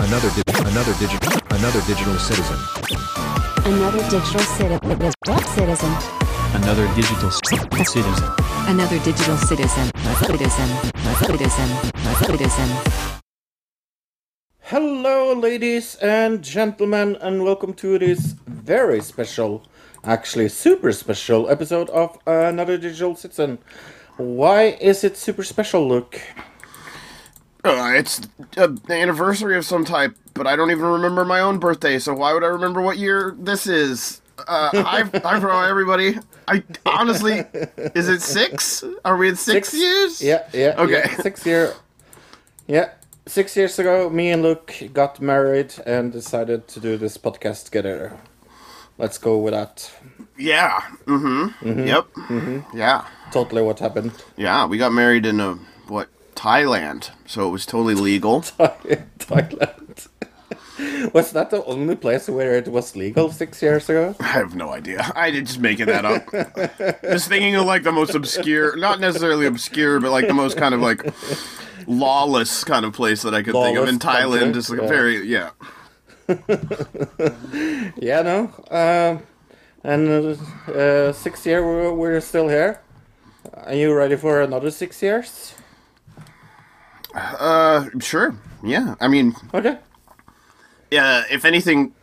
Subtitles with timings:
[0.00, 2.56] Another di- another digital another digital citizen.
[3.66, 4.80] Another digital citi-
[5.52, 5.92] citizen.
[6.54, 8.32] Another digital citizen.
[8.66, 9.90] Another digital citizen.
[10.24, 10.68] Citizen.
[11.20, 11.68] Citizen.
[12.24, 12.68] Citizen.
[14.60, 19.64] Hello, ladies and gentlemen, and welcome to this very special,
[20.02, 23.58] actually super special episode of Another Digital Citizen.
[24.18, 26.20] Why is it super special, Luke?
[27.64, 28.20] Uh, it's
[28.56, 32.14] uh, the anniversary of some type, but I don't even remember my own birthday, so
[32.14, 34.20] why would I remember what year this is?
[34.46, 36.18] Uh, hi, hi, bro, everybody.
[36.48, 37.44] I honestly,
[37.94, 38.82] is it six?
[39.04, 40.20] Are we at six, years?
[40.20, 40.74] Yeah, yeah.
[40.78, 41.02] Okay.
[41.04, 41.74] yeah, six year.
[42.66, 42.90] Yeah,
[43.26, 48.18] six years ago, me and Luke got married and decided to do this podcast together.
[48.98, 49.92] Let's go with that.
[50.38, 50.80] Yeah.
[51.06, 51.86] Mm-hmm.
[51.86, 52.12] Yep.
[52.12, 52.78] Mm-hmm.
[52.78, 53.04] Yeah.
[53.32, 54.12] Totally what happened.
[54.36, 54.66] Yeah.
[54.66, 55.54] We got married in a
[55.88, 58.40] what Thailand, so it was totally legal.
[59.18, 60.08] Thailand.
[61.12, 64.14] Was that the only place where it was legal six years ago?
[64.20, 65.10] I have no idea.
[65.16, 66.30] I did just making that up.
[67.02, 70.74] just thinking of like the most obscure, not necessarily obscure, but like the most kind
[70.74, 71.12] of like
[71.88, 74.54] lawless kind of place that I could think of in Lawless country, Thailand.
[74.54, 74.88] Just like yeah.
[74.88, 75.50] very, yeah.
[77.96, 78.52] Yeah, no.
[78.70, 79.22] Um,
[79.92, 82.80] and uh, six year, we're, we're still here.
[83.54, 85.54] Are you ready for another six years?
[87.14, 88.34] Uh, sure.
[88.62, 88.94] Yeah.
[89.00, 89.78] I mean, Okay.
[90.90, 91.24] yeah.
[91.30, 91.94] If anything,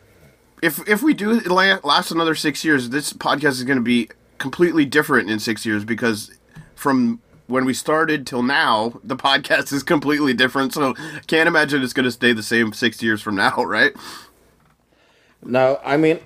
[0.61, 4.09] if if we do la- last another six years, this podcast is going to be
[4.37, 6.31] completely different in six years because
[6.75, 10.73] from when we started till now, the podcast is completely different.
[10.73, 10.93] So
[11.27, 13.93] can't imagine it's going to stay the same six years from now, right?
[15.43, 16.19] Now, I mean,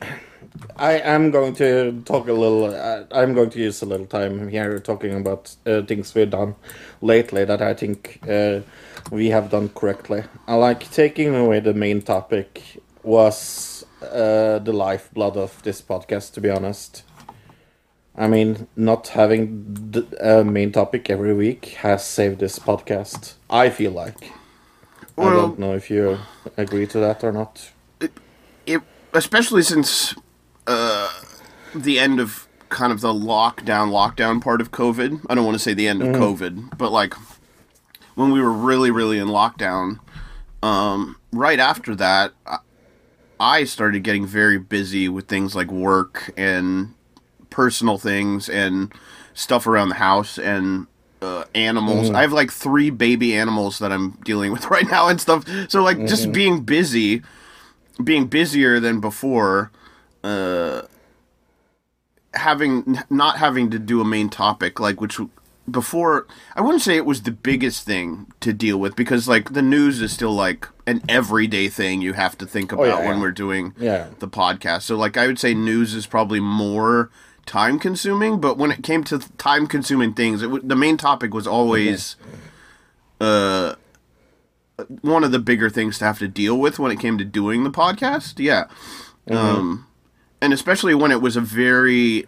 [0.75, 2.73] I am going to talk a little.
[2.73, 6.55] Uh, I'm going to use a little time here talking about uh, things we've done
[7.01, 8.61] lately that I think uh,
[9.11, 10.23] we have done correctly.
[10.47, 16.33] I like taking away the main topic was uh, the lifeblood of this podcast.
[16.33, 17.03] To be honest,
[18.15, 23.33] I mean, not having the uh, main topic every week has saved this podcast.
[23.49, 24.31] I feel like.
[25.17, 26.17] I don't know if you
[26.55, 27.71] agree to that or not.
[28.65, 28.81] it
[29.13, 30.15] especially since
[30.69, 31.09] uh,
[31.75, 35.59] the end of kind of the lockdown lockdown part of covid i don't want to
[35.59, 37.15] say the end of covid but like
[38.15, 39.99] when we were really really in lockdown
[40.61, 42.33] um, right after that
[43.39, 46.93] I- started getting very busy with things like work and
[47.49, 48.93] personal things and
[49.33, 50.85] stuff around the house and
[51.21, 52.09] uh, animals.
[52.17, 55.45] I have like three baby animals that I'm dealing with right now and stuff.
[55.69, 57.21] So like just being busy,
[58.03, 59.71] being busier than before,
[60.23, 60.81] uh,
[62.33, 65.19] having not having to do a main topic like which
[65.69, 66.25] before
[66.55, 70.01] I wouldn't say it was the biggest thing to deal with because like the news
[70.01, 73.21] is still like an everyday thing you have to think about yeah, when yeah.
[73.21, 74.07] we're doing Yeah.
[74.19, 74.83] the podcast.
[74.83, 77.09] So like I would say news is probably more
[77.45, 81.33] time consuming, but when it came to time consuming things, it w- the main topic
[81.33, 82.15] was always
[83.21, 83.75] uh
[85.01, 87.63] one of the bigger things to have to deal with when it came to doing
[87.63, 88.39] the podcast.
[88.39, 88.65] Yeah.
[89.29, 89.85] Um
[90.41, 92.25] and especially when it was a very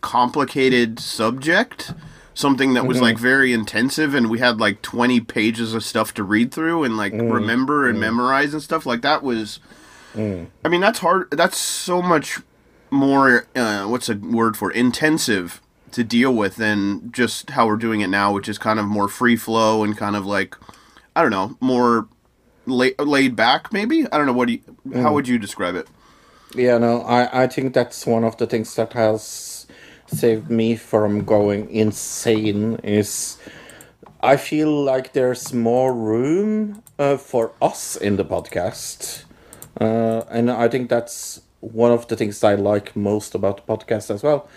[0.00, 1.92] complicated subject,
[2.34, 3.04] something that was mm-hmm.
[3.04, 6.96] like very intensive and we had like 20 pages of stuff to read through and
[6.96, 7.30] like mm.
[7.30, 8.02] remember and mm.
[8.02, 9.60] memorize and stuff like that was
[10.14, 10.46] mm.
[10.64, 11.30] I mean, that's hard.
[11.30, 12.38] That's so much
[12.90, 13.46] more.
[13.54, 15.60] Uh, what's a word for intensive
[15.92, 19.08] to deal with than just how we're doing it now, which is kind of more
[19.08, 20.56] free flow and kind of like
[21.14, 22.08] I don't know, more
[22.66, 23.72] la- laid back.
[23.72, 24.32] Maybe I don't know.
[24.32, 25.02] What do you?
[25.02, 25.88] How would you describe it?
[26.54, 29.66] Yeah, no, I, I think that's one of the things that has
[30.06, 33.38] saved me from going insane is
[34.22, 39.24] I feel like there's more room uh, for us in the podcast.
[39.80, 44.10] Uh, and I think that's one of the things I like most about the podcast
[44.12, 44.48] as well.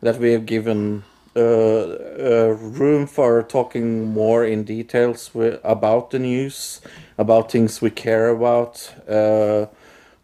[0.00, 1.04] That we have given
[1.36, 6.80] uh, uh, room for talking more in details wi- about the news,
[7.18, 9.66] about things we care about, uh,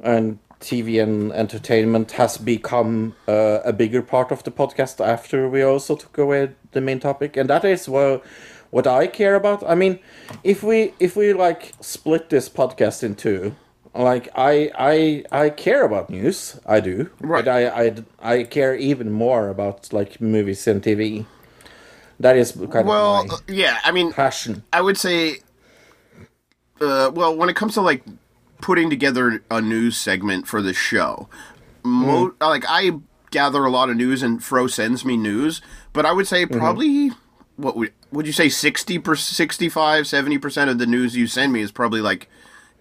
[0.01, 5.63] and TV and entertainment has become uh, a bigger part of the podcast after we
[5.63, 8.25] also took away the main topic, and that is what
[8.71, 9.63] what I care about.
[9.69, 9.99] I mean,
[10.45, 13.55] if we if we like split this podcast in two,
[13.95, 17.45] like I I I care about news, I do, Right.
[17.45, 21.27] but I I I care even more about like movies and TV.
[22.21, 23.79] That is kind Well, of my uh, yeah.
[23.85, 24.65] I mean, passion.
[24.73, 25.39] I would say,
[26.81, 28.03] uh, well, when it comes to like
[28.61, 31.29] putting together a news segment for the show,
[31.83, 32.41] mo- mm.
[32.41, 32.93] like I
[33.31, 35.61] gather a lot of news and Fro sends me news,
[35.93, 36.59] but I would say mm-hmm.
[36.59, 37.11] probably
[37.57, 41.61] what we would you say 60 per, 65 70% of the news you send me
[41.61, 42.29] is probably like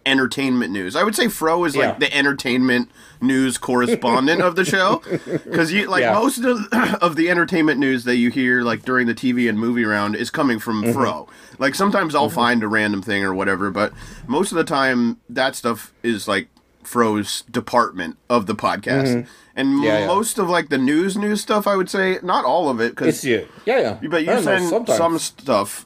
[0.08, 0.96] entertainment news.
[0.96, 1.88] I would say Fro is Yeah.
[1.90, 2.90] like the entertainment
[3.22, 4.98] news correspondent of the show
[5.54, 6.14] cuz you like Yeah.
[6.14, 6.68] most of,
[7.02, 10.30] of the entertainment news that you hear like during the TV and movie round is
[10.30, 10.94] coming from Mm-hmm.
[10.94, 11.28] Fro.
[11.60, 13.92] Like sometimes I'll find a random thing or whatever, but
[14.28, 16.48] most of the time that stuff is like
[16.84, 19.26] Fro's department of the podcast.
[19.56, 19.84] And Mm-hmm.
[19.84, 20.08] Yeah, yeah.
[20.08, 23.48] most of like the news news stuff I would say not all of it you.
[23.66, 24.08] Yeah, yeah.
[24.10, 25.86] but you I don't know, send some stuff.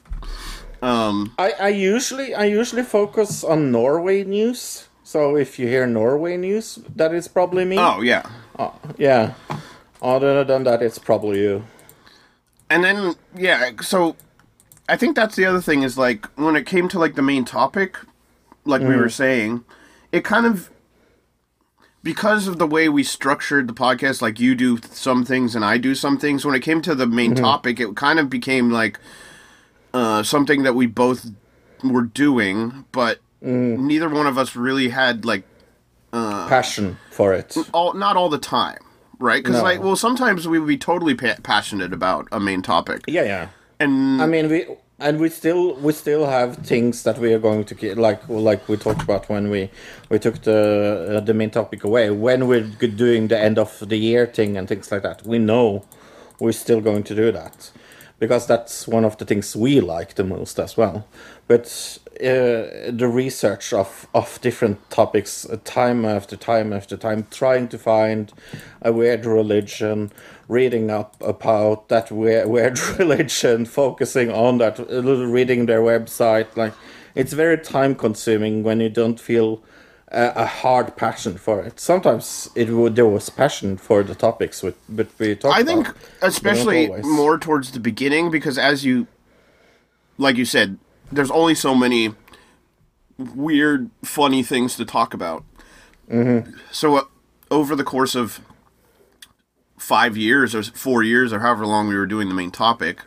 [0.82, 4.88] Um, I, I usually I usually focus on Norway news.
[5.04, 7.78] So if you hear Norway news, that is probably me.
[7.78, 9.34] oh yeah, uh, Yeah.
[10.02, 11.64] Other than that, it's probably you.
[12.68, 13.70] and then yeah.
[13.80, 14.16] So
[14.88, 17.44] I think that's the other thing is like when it came to like the main
[17.44, 17.98] topic,
[18.64, 18.98] like we mm.
[18.98, 19.64] were saying,
[20.10, 20.70] it kind of
[22.02, 25.78] because of the way we structured the podcast, like you do some things and I
[25.78, 26.44] do some things.
[26.44, 27.44] When it came to the main mm-hmm.
[27.44, 28.98] topic, it kind of became like
[29.94, 31.30] uh, something that we both
[31.84, 35.44] were doing, but neither one of us really had like
[36.12, 37.56] Passion for it.
[37.72, 38.78] all not all the time,
[39.18, 39.42] right?
[39.42, 39.62] Because No.
[39.62, 43.48] like, well, sometimes we would be totally pa- passionate about a main topic, Yeah, yeah.
[43.80, 44.66] and I mean, we
[44.98, 48.68] and we still we still have things that we are going to get like like
[48.68, 49.70] we talked about when we
[50.10, 52.60] we took the uh, the main topic away when we're
[52.96, 55.26] doing the end of the year thing and things like that.
[55.26, 55.84] We know
[56.38, 57.70] we're still going to do that
[58.22, 61.04] because that's one of the things we like the most as well.
[61.48, 67.66] But uh, the research of of different topics, uh, time after time after time, trying
[67.70, 68.32] to find
[68.80, 70.12] a weird religion,
[70.46, 76.74] reading up about that weird, weird religion, focusing on that, little reading their website, like
[77.16, 79.60] it's very time consuming when you don't feel
[80.12, 81.80] a, a hard passion for it.
[81.80, 85.58] Sometimes it would there was passion for the topics, with, but we talked.
[85.58, 89.06] I think about, especially more towards the beginning because as you,
[90.18, 90.78] like you said,
[91.10, 92.14] there's only so many
[93.18, 95.44] weird, funny things to talk about.
[96.10, 96.56] Mm-hmm.
[96.70, 97.02] So uh,
[97.50, 98.40] over the course of
[99.78, 103.00] five years or four years or however long we were doing the main topic,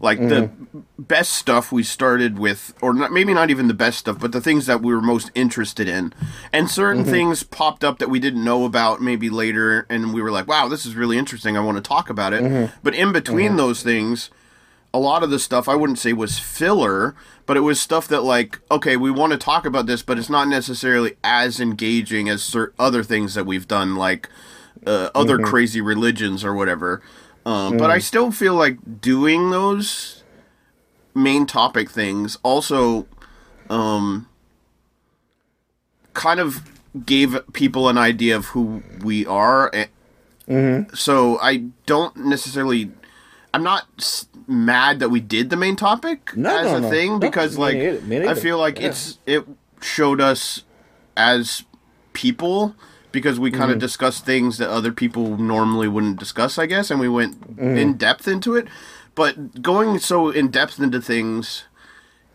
[0.00, 0.80] like the mm-hmm.
[0.98, 4.40] best stuff we started with, or not, maybe not even the best stuff, but the
[4.40, 6.12] things that we were most interested in,
[6.52, 7.12] and certain mm-hmm.
[7.12, 10.68] things popped up that we didn't know about maybe later, and we were like, "Wow,
[10.68, 11.56] this is really interesting.
[11.56, 12.76] I want to talk about it." Mm-hmm.
[12.82, 14.30] But in between those things,
[14.92, 17.16] a lot of the stuff I wouldn't say was filler,
[17.46, 20.30] but it was stuff that like, okay, we want to talk about this, but it's
[20.30, 24.28] not necessarily as engaging as cer- other things that we've done, like
[24.86, 27.02] uh, other crazy religions or whatever.
[27.46, 30.22] Um, But I still feel like doing those
[31.14, 33.06] main topic things also
[33.70, 34.26] um,
[36.14, 36.62] kind of
[37.06, 39.70] gave people an idea of who we are.
[39.74, 42.90] eh, So I don't necessarily.
[43.52, 46.90] I'm not s- mad that we did the main topic No, as no, a no.
[46.90, 48.88] thing No, because like neither- I feel like Yeah.
[48.88, 49.46] it's it
[49.80, 50.64] showed us
[51.16, 51.62] as
[52.12, 52.74] people
[53.14, 53.60] because we Mm-hmm.
[53.60, 57.40] kind of discussed things that other people normally wouldn't discuss, I guess, and we went
[57.56, 57.76] Mm-hmm.
[57.78, 58.66] in depth into it.
[59.14, 61.64] But going so in depth into things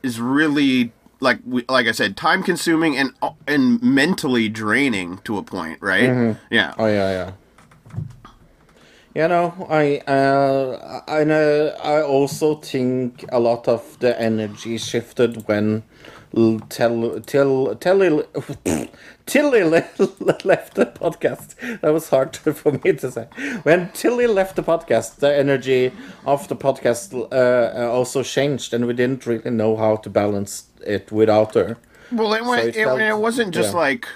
[0.01, 3.11] is really like we, like I said, time consuming and
[3.47, 6.09] and mentally draining to a point, right?
[6.09, 6.39] Mm-hmm.
[6.49, 6.73] Yeah.
[6.79, 7.31] Oh yeah, yeah.
[9.15, 11.75] You know, I uh, I know.
[11.83, 15.83] I also think a lot of the energy shifted when
[16.69, 18.23] tell tell Till
[19.29, 19.87] Tilly le-
[20.43, 21.55] left the podcast.
[21.81, 23.27] That was hard for me to say.
[23.63, 25.91] When Tilly left the podcast, the energy
[26.25, 30.65] of the podcast uh, uh, also changed, and we didn't really know how to balance
[30.85, 31.77] it without her.
[32.11, 32.69] Well, it went.
[32.69, 33.79] it it, felt- it wasn't just yeah.
[33.79, 34.07] like.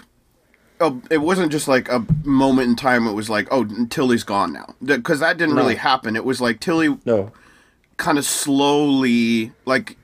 [0.81, 3.07] Oh, it wasn't just like a moment in time.
[3.07, 6.15] It was like, oh, Tilly's gone now, because that didn't really happen.
[6.15, 7.31] It was like Tilly No.
[7.97, 9.97] kind of slowly like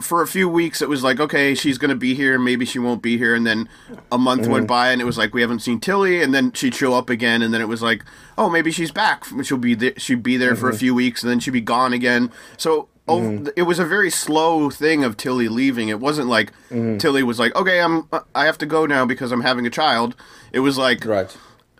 [0.00, 3.00] for a few weeks it was like okay she's gonna be here maybe she won't
[3.00, 3.68] be here and then
[4.12, 4.50] a month Mm-hmm.
[4.52, 7.08] went by and it was like we haven't seen tilly and then she'd show up
[7.08, 8.04] again and then it was like
[8.36, 10.78] oh maybe she's back she'll be there she'd be there for a Mm-hmm.
[10.78, 14.68] few weeks and then she'd be gone again so oh, it was a very slow
[14.68, 16.98] thing of tilly leaving it wasn't like Mm-hmm.
[16.98, 20.16] tilly was like okay i'm i have to go now because i'm having a child
[20.52, 21.34] it was like Right.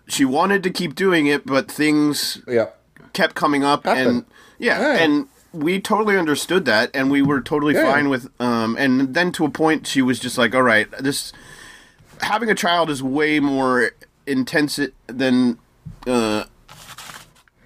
[0.07, 2.67] she wanted to keep doing it but things Yeah.
[3.13, 4.25] kept coming up and
[4.57, 4.97] yeah, Yeah.
[5.03, 7.91] and we totally understood that and we were totally Yeah.
[7.91, 11.31] fine with um and then to a point she was just like all right this
[12.21, 13.91] having a child is way more
[14.27, 15.57] intense than
[16.07, 16.43] uh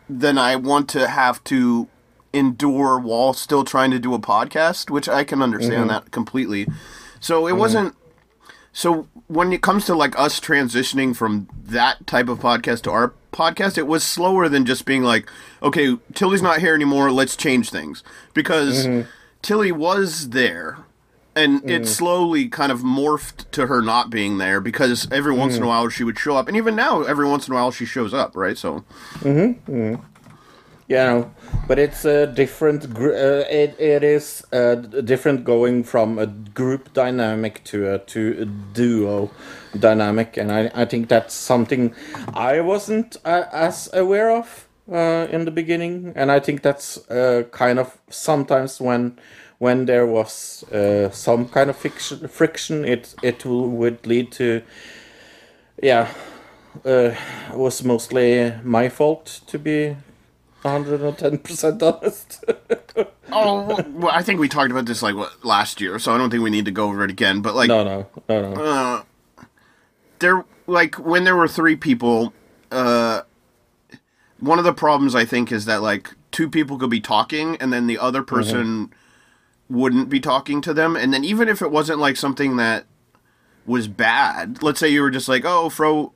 [0.09, 1.87] than I want to have to
[2.33, 6.67] endure while still trying to do a podcast which I can understand that completely.
[7.19, 7.95] So it wasn't
[8.71, 13.13] so when it comes to like us transitioning from that type of podcast to our
[13.31, 15.29] podcast, it was slower than just being like,
[15.61, 18.03] okay, Tilly's not here anymore, let's change things.
[18.33, 19.07] Because mm-hmm.
[19.43, 20.79] Tilly was there
[21.35, 21.87] and it mm.
[21.87, 25.69] slowly kind of morphed to her not being there because every once in a mm.
[25.69, 26.47] while she would show up.
[26.47, 28.57] And even now every once in a while she shows up, right?
[28.57, 28.83] So
[29.19, 29.71] mm-hmm.
[29.71, 30.03] mm-hmm.
[30.87, 31.31] you know
[31.67, 36.93] but it's a different gr- uh, it, it is uh, different going from a group
[36.93, 39.29] dynamic to a to a duo
[39.77, 40.37] dynamic.
[40.37, 41.93] And i, I think that's something
[42.33, 46.13] i wasn't uh, as aware of uh, in the beginning.
[46.15, 49.19] And i think that's uh, kind of sometimes when
[49.59, 50.63] when there was
[51.11, 54.61] some kind of fiction, friction it it would lead to
[55.83, 56.07] yeah
[56.85, 57.11] uh,
[57.53, 59.95] was mostly my fault to be
[60.63, 62.43] 110% honest.
[63.31, 66.31] Oh, well, I think we talked about this like what, last year, so I don't
[66.31, 67.41] think we need to go over it again.
[67.41, 68.63] But like, no, no, no, no.
[68.63, 69.03] uh,
[70.17, 72.33] there, like when there were three people,
[72.71, 73.21] uh,
[74.39, 77.71] one of the problems I think is that like two people could be talking, and
[77.71, 78.91] then the other person
[79.69, 82.85] wouldn't be talking to them, and then even if it wasn't like something that
[83.65, 86.13] was bad, let's say you were just like, oh, Fro.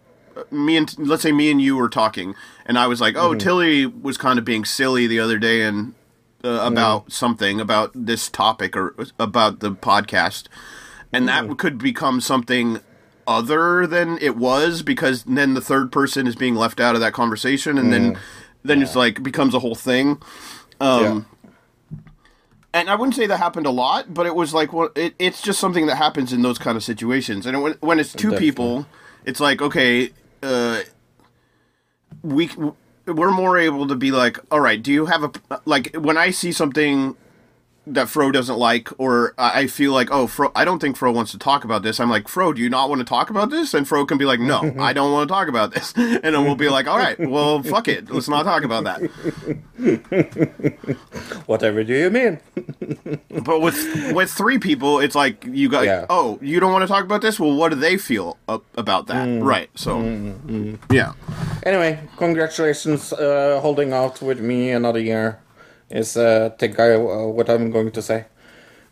[0.51, 2.35] Me and let's say me and you were talking,
[2.65, 5.93] and I was like, "Oh, Tilly was kind of being silly the other day, and
[6.43, 10.47] uh, about something about this topic or about the podcast,
[11.11, 12.79] and that could become something
[13.25, 17.13] other than it was because then the third person is being left out of that
[17.13, 18.17] conversation, and then
[18.63, 20.21] then it's like becomes a whole thing.
[20.81, 21.25] Um,
[22.73, 25.41] And I wouldn't say that happened a lot, but it was like well, it, it's
[25.41, 27.45] just something that happens in those kind of situations.
[27.45, 28.49] And when, when it's two Definitely.
[28.49, 28.85] people,
[29.25, 30.09] it's like okay,
[30.43, 30.81] uh,
[32.21, 32.49] we
[33.05, 35.31] we're more able to be like, all right, do you have a
[35.65, 37.15] like when I see something
[37.85, 41.31] that Fro doesn't like, or I feel like, oh, Fro, I don't think Fro wants
[41.33, 41.99] to talk about this.
[41.99, 43.73] I'm like, Fro, do you not want to talk about this?
[43.73, 45.93] And Fro can be like, no, I don't want to talk about this.
[46.23, 49.01] And then we'll be like, all right, well, fuck it, let's not talk about that.
[51.45, 52.39] Whatever do you mean?
[53.43, 56.05] But with with three people, it's like you got, Yeah.
[56.09, 57.39] oh, you don't want to talk about this.
[57.39, 59.27] Well, what do they feel about that?
[59.27, 59.43] Mm.
[59.43, 59.69] Right.
[59.75, 61.13] So, mm, mm, yeah.
[61.63, 65.39] Anyway, congratulations uh, holding out with me another year.
[65.93, 68.25] Is uh, think I uh, what I'm going to say.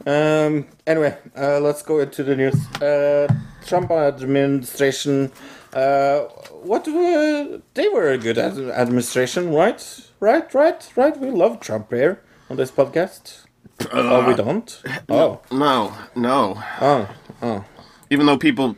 [0.05, 2.55] Um, anyway, uh, let's go into the news.
[2.81, 3.27] Uh,
[3.65, 5.31] Trump administration.
[5.73, 6.19] Uh,
[6.63, 9.81] what were, they were a good ad- administration, right?
[10.19, 11.17] Right, right, right.
[11.19, 13.45] We love Trump here on this podcast.
[13.91, 14.81] oh, we don't.
[15.09, 16.61] Oh, No, no.
[16.81, 17.09] oh,
[17.41, 17.65] oh.
[18.11, 18.75] Even though people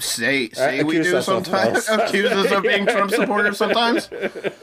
[0.00, 4.08] say say we do sometimes, accuse us of being Trump supporters sometimes.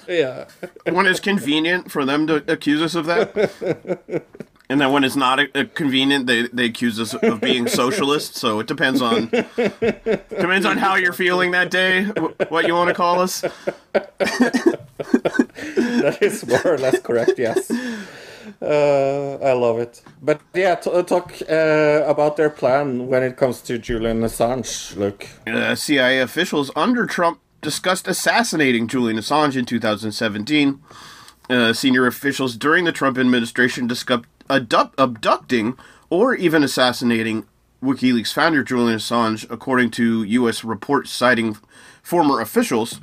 [0.08, 0.46] Yeah.
[0.89, 4.24] when it's convenient for them to accuse us of that.
[4.70, 8.36] And then when it's not uh, uh, convenient, they, they accuse us of being socialist.
[8.36, 12.05] So it depends on depends on how you're feeling that day,
[12.50, 13.41] what you want to call us.
[13.91, 14.88] that
[16.22, 17.34] is more or less correct.
[17.38, 17.70] Yes,
[18.62, 20.02] uh, I love it.
[20.22, 24.96] But yeah, uh, talk uh, about their plan when it comes to Julian Assange.
[24.98, 30.80] Look, Uh, CIA officials under Trump discussed assassinating Julian Assange in 2017.
[31.50, 35.78] Uh, senior officials during the Trump administration discussed abduct- abducting
[36.10, 37.46] or even assassinating
[37.84, 40.64] WikiLeaks founder Julian Assange, according to U.S.
[40.64, 41.58] reports citing
[42.02, 43.00] former officials.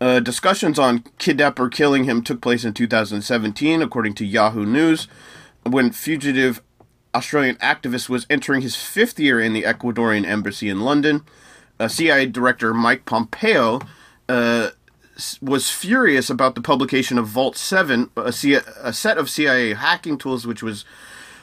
[0.00, 5.06] Uh, discussions on kidnap or killing him took place in 2017, according to Yahoo News,
[5.62, 6.62] when fugitive
[7.14, 11.22] Australian activist was entering his fifth year in the Ecuadorian embassy in London.
[11.78, 13.80] Uh, CIA Director Mike Pompeo
[14.28, 14.70] uh,
[15.40, 20.18] was furious about the publication of Vault 7, a, C- a set of CIA hacking
[20.18, 20.84] tools which was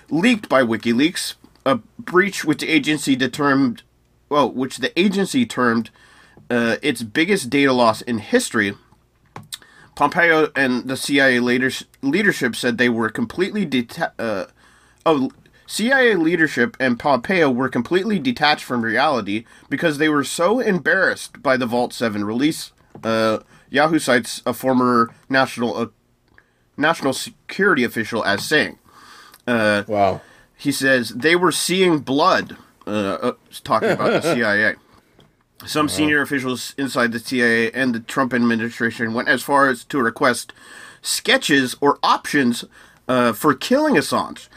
[0.10, 3.84] leaked by WikiLeaks, a breach which the agency determined,
[4.30, 5.90] well, which the agency termed
[6.52, 8.74] uh, its biggest data loss in history.
[9.96, 14.46] Pompeo and the CIA leaders, leadership said they were completely deta- uh,
[15.06, 15.32] oh,
[15.66, 21.56] CIA leadership and Pompeo were completely detached from reality because they were so embarrassed by
[21.56, 22.74] the Vault 7 release.
[23.02, 23.40] Uh,
[23.70, 25.86] Yahoo cites a former national uh,
[26.76, 28.78] national security official as saying,
[29.88, 30.20] wow,
[30.58, 32.58] he says they were seeing blood.
[32.86, 33.32] Uh, uh,
[33.64, 34.76] talking about the CIA.
[35.66, 40.02] Some senior officials inside the CIA and the Trump administration went as far as to
[40.02, 40.54] request
[41.02, 42.66] sketches or options
[43.08, 44.48] uh, for killing Assange.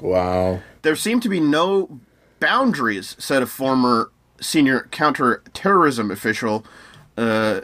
[0.00, 2.00] wow, There seem to be no
[2.40, 6.64] boundaries, said a former senior counterterrorism official.
[7.16, 7.62] Uh,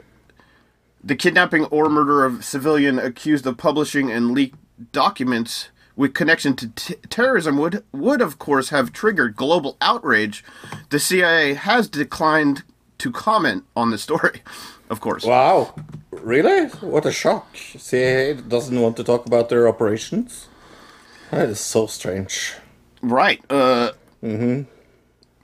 [1.03, 4.59] the kidnapping or murder of civilian accused of publishing and leaked
[4.93, 5.69] documents
[5.99, 10.45] with connection to t- terrorism would would of course have triggered global outrage.
[10.91, 12.63] the CIA has declined
[12.99, 14.43] to comment on the story.
[14.91, 15.23] Of course.
[15.23, 15.75] Wow,
[16.13, 16.69] really?
[16.81, 17.55] What a shock!
[17.77, 20.49] CIA doesn't want to talk about their operations.
[21.31, 22.55] That is so strange.
[23.03, 23.45] Right.
[23.51, 24.63] Uh, mm-hmm.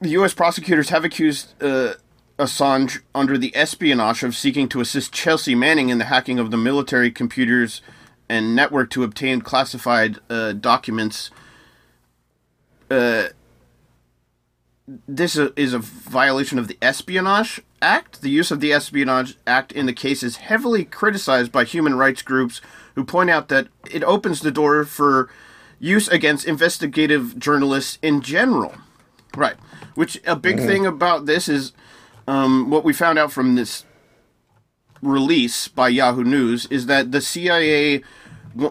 [0.01, 0.33] The U.S.
[0.33, 1.93] prosecutors have accused uh,
[2.39, 6.57] Assange under the espionage of seeking to assist Chelsea Manning in the hacking of the
[6.57, 7.83] military computers
[8.28, 11.31] and network to obtain classified uh, documents.
[12.90, 13.28] Uh,
[15.09, 18.21] this is a violation of the Espionage Act.
[18.21, 22.23] The use of the Espionage Act in the case is heavily criticized by human rights
[22.23, 22.61] groups
[22.95, 25.31] who point out that it opens the door for
[25.78, 28.75] use against investigative journalists in general.
[29.37, 29.57] Right.
[29.95, 31.73] Which a big thing about this is
[32.26, 33.85] um, what we found out from this
[35.05, 38.03] release by Yahoo News is that the CIA,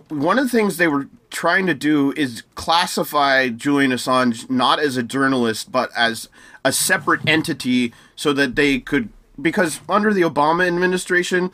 [0.10, 4.98] one of the things they were trying to do is classify Julian Assange not as
[4.98, 6.30] a journalist, but as
[6.63, 9.10] a separate entity so that they could,
[9.42, 11.52] because under the Obama administration,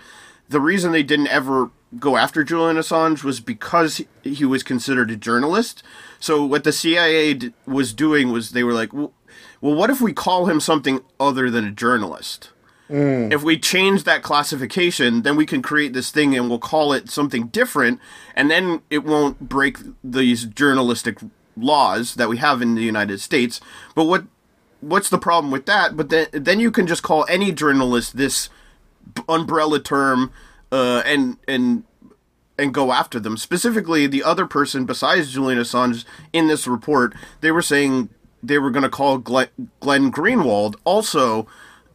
[0.50, 5.16] the reason they didn't ever go after Julian Assange was because he, was considered a
[5.16, 5.82] journalist.
[6.20, 9.12] So what the CIA d- was doing was they were like, well,
[9.62, 12.52] what if we call him something other than a journalist?
[13.32, 17.10] If we change that classification, then we can create this thing and we'll call it
[17.10, 18.00] something different,
[18.36, 21.20] and then it won't break these journalistic
[21.56, 23.60] laws that we have in the United States.
[23.94, 24.24] But what
[24.82, 25.96] what's the problem with that?
[25.96, 28.50] But then then you can just call any journalist this
[29.28, 30.32] umbrella term,
[30.72, 31.84] uh, and and
[32.58, 33.38] and go after them.
[33.38, 38.10] Specifically, the other person besides Julian Assange in this report, they were saying
[38.42, 41.48] they were going to call Glenn, Glenn Greenwald also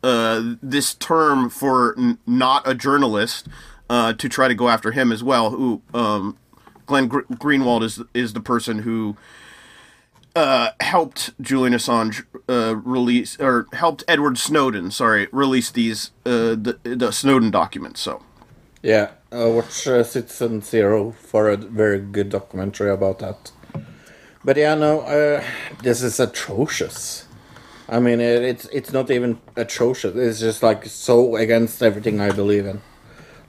[0.05, 3.49] uh, this term for n- not a journalist
[3.89, 5.51] uh, to try to go after him as well.
[5.51, 6.37] Who um,
[6.87, 9.17] Glenn Gr- Greenwald is is the person who
[10.37, 16.79] uh, helped Julian Assange uh, release or helped Edward Snowden, sorry, release these uh, the
[16.83, 18.01] the Snowden documents.
[18.01, 18.23] So.
[18.83, 23.51] Yeah, uh, watch uh, Citizen Zero for a very good documentary about that.
[24.45, 25.43] But yeah, no, uh,
[25.83, 27.24] this is atrocious.
[27.89, 30.17] I mean, it, it's it's not even atrocious.
[30.17, 32.83] It's just like so against everything I believe in.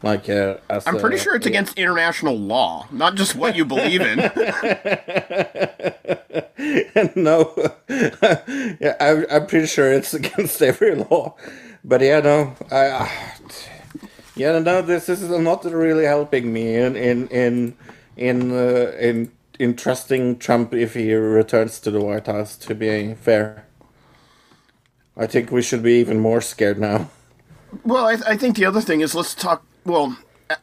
[0.03, 4.01] Like, uh, I'm pretty a- sure it's against international law, not just what you believe
[4.01, 4.17] in.
[7.15, 7.51] no,
[7.89, 11.35] yeah, I'm, I'm pretty sure it's against every law.
[11.83, 13.09] But yeah, no, I, uh,
[14.35, 17.75] yeah, no, this is not really helping me in in in
[18.17, 22.57] in uh, in in trusting Trump if he returns to the White House.
[22.57, 23.64] To be fair,
[25.17, 27.09] I think we should be even more scared now.
[27.83, 29.65] well, I, I think the other thing is let's talk.
[29.85, 30.17] Well,
[30.49, 30.55] uh,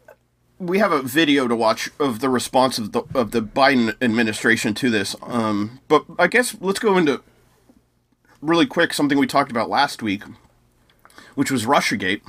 [0.58, 4.74] we have a video to watch of the response of the of the Biden administration
[4.74, 5.16] to this.
[5.22, 7.22] Um, but I guess let's go into
[8.40, 10.22] really quick something we talked about last week,
[11.34, 12.22] which was RussiaGate,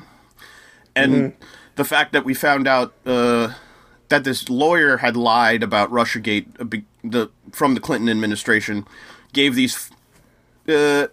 [0.95, 1.33] and
[1.75, 3.53] the fact that we found out uh,
[4.09, 8.85] that this lawyer had lied about RussiaGate uh, the from the Clinton administration,
[9.33, 9.89] gave these
[10.69, 11.07] uh,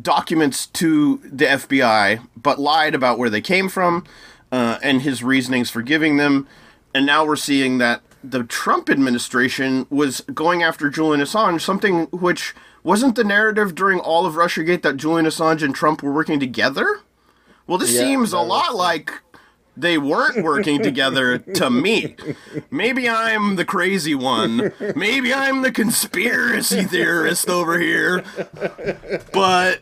[0.00, 4.04] documents to the FBI, but lied about where they came from
[4.52, 6.46] uh, and his reasonings for giving them.
[6.94, 12.54] And now we're seeing that the Trump administration was going after Julian Assange, something which
[12.82, 17.00] wasn't the narrative during all of Russiagate that Julian Assange and Trump were working together.
[17.66, 19.12] Well, this Yeah, seems a lot like
[19.80, 22.16] they weren't working together to me.
[22.70, 24.72] Maybe I'm the crazy one.
[24.96, 28.24] Maybe I'm the conspiracy theorist over here.
[29.32, 29.80] But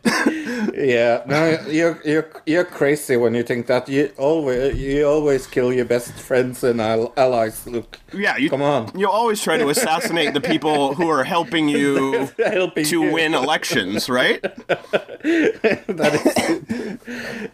[0.73, 3.89] Yeah, no, you're you're you're crazy when you think that.
[3.89, 7.65] You always you always kill your best friends and allies.
[7.65, 8.91] Look, yeah, you Come on.
[8.97, 13.11] You always try to assassinate the people who are helping you helping to you.
[13.11, 14.43] win elections, right?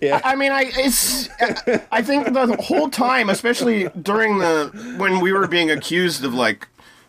[0.01, 0.19] Yeah.
[0.23, 1.29] I mean, I it's
[1.91, 6.67] I think the whole time, especially during the when we were being accused of like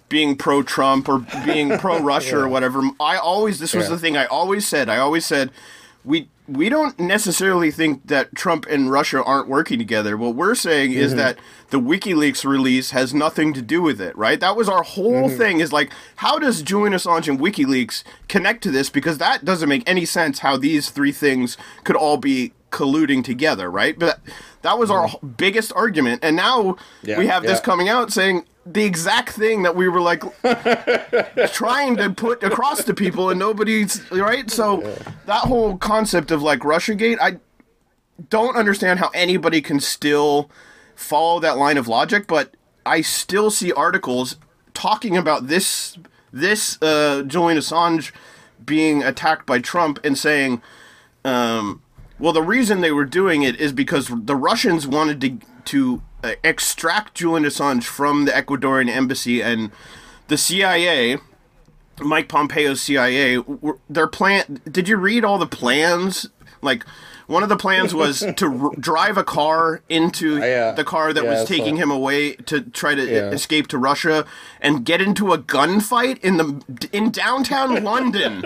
[0.09, 3.91] being pro Trump or being pro Russia or whatever, I always this was Yeah.
[3.91, 4.89] the thing I always said.
[4.89, 5.51] I always said
[6.05, 10.15] we we don't necessarily think that Trump and Russia aren't working together.
[10.17, 11.19] What we're saying is mm-hmm.
[11.19, 11.39] that
[11.71, 14.39] the WikiLeaks release has nothing to do with it, right?
[14.39, 15.39] That was our whole mm-hmm.
[15.39, 19.69] thing is like how does Julian Assange and WikiLeaks connect to this because that doesn't
[19.69, 23.99] make any sense how these three things could all be colluding together, right?
[23.99, 24.21] But
[24.63, 26.25] that was our biggest argument.
[26.25, 30.01] And now Yeah, we have this coming out saying the exact thing that we were
[30.01, 30.23] like
[31.53, 34.51] trying to put across to people and nobody's right?
[34.51, 34.81] So
[35.27, 37.39] that whole concept of like russiagate i
[38.31, 40.51] don't understand how anybody can still
[40.95, 42.55] follow that line of logic but
[42.87, 44.37] i still see articles
[44.73, 45.99] talking about this
[46.33, 48.13] this uh julian assange
[48.65, 50.63] being attacked by Trump and saying,
[51.25, 51.83] um,
[52.19, 56.33] well, the reason they were doing it is because the Russians wanted to to uh,
[56.45, 59.71] extract Julian Assange from the Ecuadorian embassy and
[60.29, 61.19] the CIA.
[62.01, 64.61] Mike Pompeo's CIA, were- their plan.
[64.71, 66.27] Did you read all the plans?
[66.61, 66.85] Like,
[67.29, 70.73] one of the plans was to r- drive a car into yeah.
[70.73, 73.31] the car that Yeah, was taking him away to try to Yeah.
[73.31, 74.27] escape to Russia
[74.61, 78.45] and get into a gunfight in the in downtown London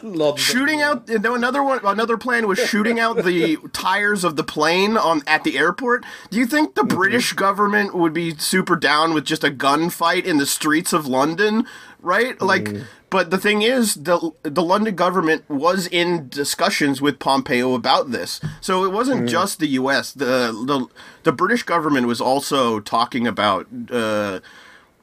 [0.36, 4.96] shooting out no, another one another plan was shooting out the tires of the plane
[4.96, 6.04] on at the airport.
[6.30, 10.38] Do you think the british government would be super down with just a gunfight in
[10.38, 11.66] the streets of london
[12.02, 12.40] right?
[12.40, 12.68] Like
[13.08, 18.40] but the thing is the the london government was in discussions with pompeo about this.
[18.60, 20.86] So it wasn't just the us the the
[21.22, 24.40] the british government was also talking about uh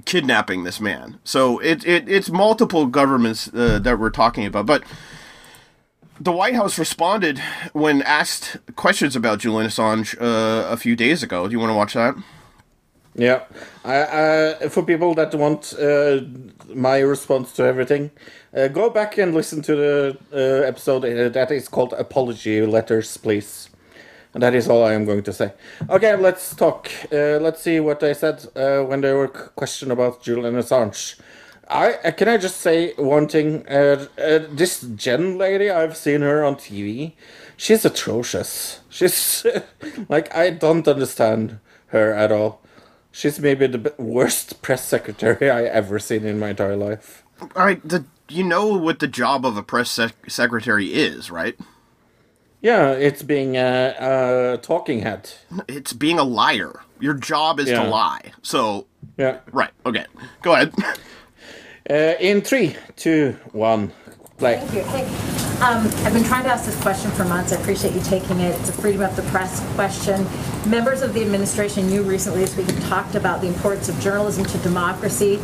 [0.05, 1.19] kidnapping this man.
[1.23, 4.83] So it, it it's multiple governments uh, that we're talking about, but
[6.19, 7.39] the White House responded
[7.73, 11.47] when asked questions about Julian Assange uh, a few days ago.
[11.47, 12.15] Do you want to watch that?
[13.15, 13.43] Yeah,
[13.83, 16.21] I, uh, for people that want uh,
[16.73, 18.11] my response to everything,
[18.55, 23.17] uh, go back and listen to the uh, episode uh, that is called "Apology Letters,"
[23.17, 23.68] please.
[24.33, 25.53] And that is all I am going to say.
[25.89, 26.89] Okay, let's talk.
[27.11, 31.19] Uh, let's see what they said uh, when they were questioned about Julian Assange.
[31.67, 33.67] I uh, can I just say one thing.
[33.67, 37.13] Uh, uh, this Jen lady, I've seen her on TV.
[37.57, 38.79] She's atrocious.
[38.89, 39.45] She's
[40.09, 42.61] like I don't understand her at all.
[43.11, 47.23] She's maybe the worst press secretary I ever seen in my entire life.
[47.55, 51.57] All right, the you know what the job of a press sec- secretary is, right?
[52.61, 53.95] Yeah, it's being a,
[54.53, 55.31] a talking head.
[55.67, 56.81] It's being a liar.
[56.99, 57.83] Your job is Yeah.
[57.83, 58.21] to lie.
[58.41, 59.37] So, Yeah.
[59.51, 60.05] right, okay,
[60.41, 60.73] go ahead.
[61.89, 63.91] Uh, in three, two, one,
[64.37, 64.57] play.
[64.57, 64.81] Thank you.
[64.83, 65.05] Hey,
[65.61, 67.51] um, I've been trying to ask this question for months.
[67.51, 68.57] I appreciate you taking it.
[68.59, 70.25] It's a freedom of the press question.
[70.65, 74.45] Members of the administration, you recently this week have talked about the importance of journalism
[74.45, 75.35] to democracy.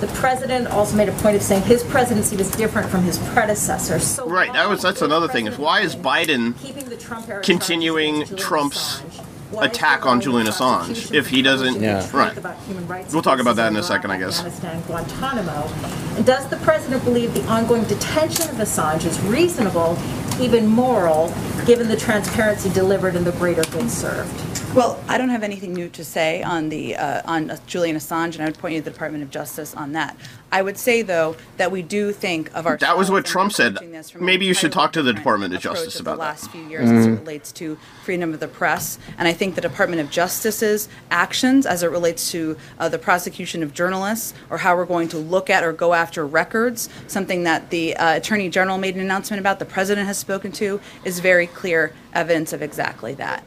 [0.00, 3.98] The president also made a point of saying his presidency was different from his predecessor.
[3.98, 7.42] So Right, that was- that's another thing, is why is Biden keeping the Trump era
[7.42, 9.00] continuing Trump's Assange?
[9.00, 9.23] Why is
[9.60, 12.06] attack on Julian Assange if he doesn't- Yeah.
[12.12, 12.36] Right.
[12.36, 14.40] about human rights We'll talk about that in a second, I Iraq, guess.
[14.44, 15.70] Afghanistan, Guantanamo.
[16.16, 19.98] And does the president believe the ongoing detention of Assange is reasonable,
[20.40, 21.32] even moral,
[21.66, 24.53] given the transparency delivered and the greater good served?
[24.74, 28.34] Well, I don't have anything new to say on the uh, on uh, Julian Assange,
[28.34, 30.16] and I would point you to the Department of Justice on that.
[30.50, 33.78] I would say, though, that we do think of our That was what Trump said.
[34.18, 36.22] Maybe you should talk to the Department of Justice about the that.
[36.24, 39.60] last few years as it relates to freedom of the press, and I think the
[39.60, 44.74] Department of Justice's actions as it relates to uh, the prosecution of journalists or how
[44.74, 48.78] we're going to look at or go after records, something that the uh, Attorney General
[48.78, 53.14] made an announcement about, the President has spoken to, is very clear evidence of exactly
[53.14, 53.44] that.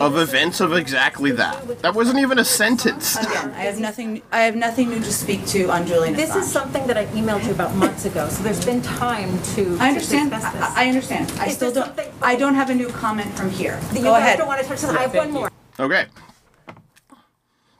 [0.00, 1.82] Of events of exactly that.
[1.82, 3.16] That wasn't even a sentence.
[3.16, 4.22] Again, I have nothing.
[4.32, 6.40] I have nothing new to speak to on Julian This Assange.
[6.40, 9.88] is something that I emailed you about months ago, so there's been time to I
[9.88, 10.30] understand.
[10.30, 10.36] to.
[10.38, 11.30] I, I understand.
[11.38, 11.92] I Is still don't.
[12.22, 13.78] I don't have a new comment from here.
[13.92, 14.38] You Go guys ahead.
[14.38, 14.90] don't want to touch this.
[14.90, 15.50] I have one more.
[15.78, 16.06] Okay.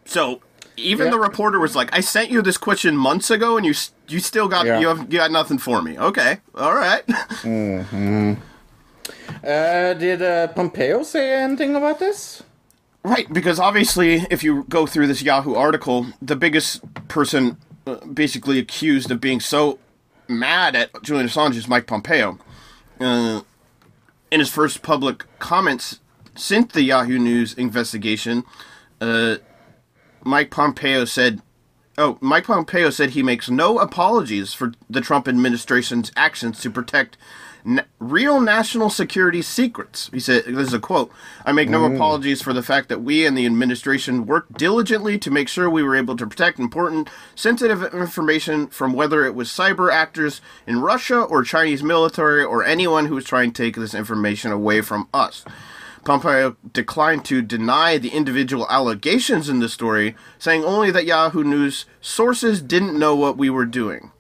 [0.04, 0.40] So
[0.76, 1.12] even Yeah.
[1.12, 3.74] the reporter was like, "I sent you this question months ago, and you
[4.08, 4.78] you still got Yeah.
[4.80, 7.06] you have you got nothing for me." Okay, all right.
[7.06, 8.34] Mm-hmm.
[9.44, 12.42] Uh, did uh, Pompeo say anything about this?
[13.04, 18.58] Right, because obviously, if you go through this Yahoo article, the biggest person uh, basically
[18.58, 19.78] accused of being so
[20.28, 22.38] mad at Julian Assange is Mike Pompeo.
[23.00, 23.42] Uh,
[24.30, 26.00] in his first public comments
[26.34, 28.44] since the Yahoo News investigation,
[29.00, 29.36] uh,
[30.24, 31.40] Mike Pompeo said,
[31.96, 37.16] "Oh, Mike Pompeo said he makes no apologies for the Trump administration's actions to protect."
[37.98, 40.08] Real national security secrets.
[40.12, 41.10] He said, this is a quote
[41.44, 45.30] I make no apologies for the fact that we and the administration worked diligently to
[45.30, 49.92] make sure we were able to protect important, sensitive information from whether it was cyber
[49.92, 54.50] actors in Russia or Chinese military or anyone who was trying to take this information
[54.50, 55.44] away from us.
[56.04, 61.84] Pompeo declined to deny the individual allegations in the story, saying only that Yahoo News
[62.00, 64.10] sources didn't know what we were doing.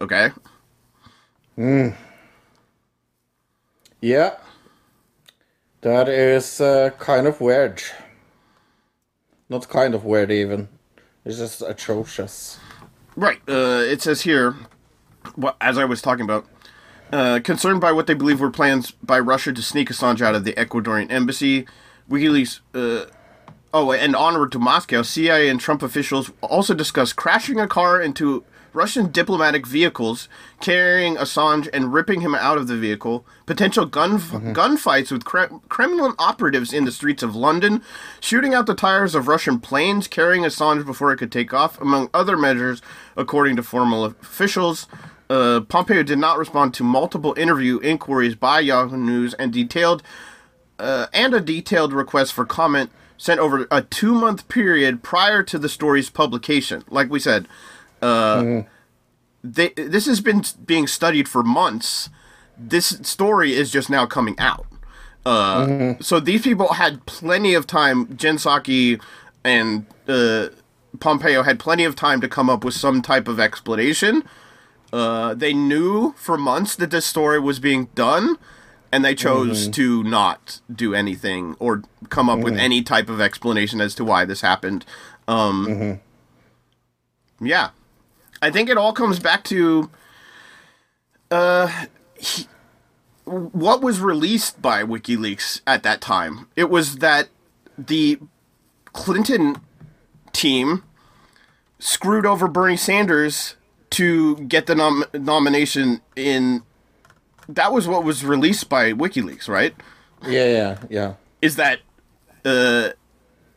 [0.00, 0.30] Okay?
[1.56, 1.96] Mm.
[4.00, 4.36] Yeah.
[5.80, 7.82] That is uh, kind of weird.
[9.48, 10.68] Not kind of weird, even.
[11.24, 12.58] It's just atrocious.
[13.16, 13.40] Right.
[13.48, 14.56] Uh, it says here,
[15.34, 16.46] what, as I was talking about,
[17.12, 20.44] uh, concerned by what they believe were plans by Russia to sneak Assange out of
[20.44, 21.66] the Ecuadorian embassy,
[22.10, 22.60] WikiLeaks.
[22.74, 23.06] Uh,
[23.72, 28.44] oh, and onward to Moscow, CIA and Trump officials also discussed crashing a car into
[28.78, 30.28] Russian diplomatic vehicles
[30.60, 36.14] carrying Assange and ripping him out of the vehicle, potential gun gunfights with Kre- Kremlin
[36.16, 37.82] operatives in the streets of London,
[38.20, 42.08] shooting out the tires of Russian planes carrying Assange before it could take off, among
[42.14, 42.80] other measures,
[43.16, 44.86] according to formal officials.
[45.28, 50.04] Uh, Pompeo did not respond to multiple interview inquiries by Yahoo News and detailed
[50.78, 55.58] uh, and a detailed request for comment sent over a two month period prior to
[55.58, 56.84] the story's publication.
[56.88, 57.48] Like we said,
[58.02, 58.62] uh,
[59.44, 62.10] they, this has been being studied for months.
[62.56, 64.66] This story is just now coming out.
[65.24, 68.16] Uh, So these people had plenty of time.
[68.16, 69.00] Jen Psaki
[69.44, 70.48] and uh,
[71.00, 74.24] Pompeo had plenty of time to come up with some type of explanation.
[74.92, 78.36] Uh, they knew for months that this story was being done,
[78.90, 83.80] and they chose to not do anything or come up with any type of explanation
[83.82, 84.84] as to why this happened.
[85.28, 86.00] Um,
[87.40, 87.70] Yeah,
[88.40, 89.90] I think it all comes back to
[91.30, 91.86] uh,
[92.18, 92.48] he-
[93.24, 96.48] what was released by WikiLeaks at that time.
[96.56, 97.28] It was that
[97.76, 98.18] the
[98.92, 99.56] Clinton
[100.32, 100.82] team
[101.78, 103.56] screwed over Bernie Sanders
[103.90, 106.62] to get the nom- nomination in.
[107.48, 109.74] That was what was released by WikiLeaks, right?
[110.26, 111.14] Yeah, yeah, yeah.
[111.40, 111.80] Is that
[112.44, 112.90] uh,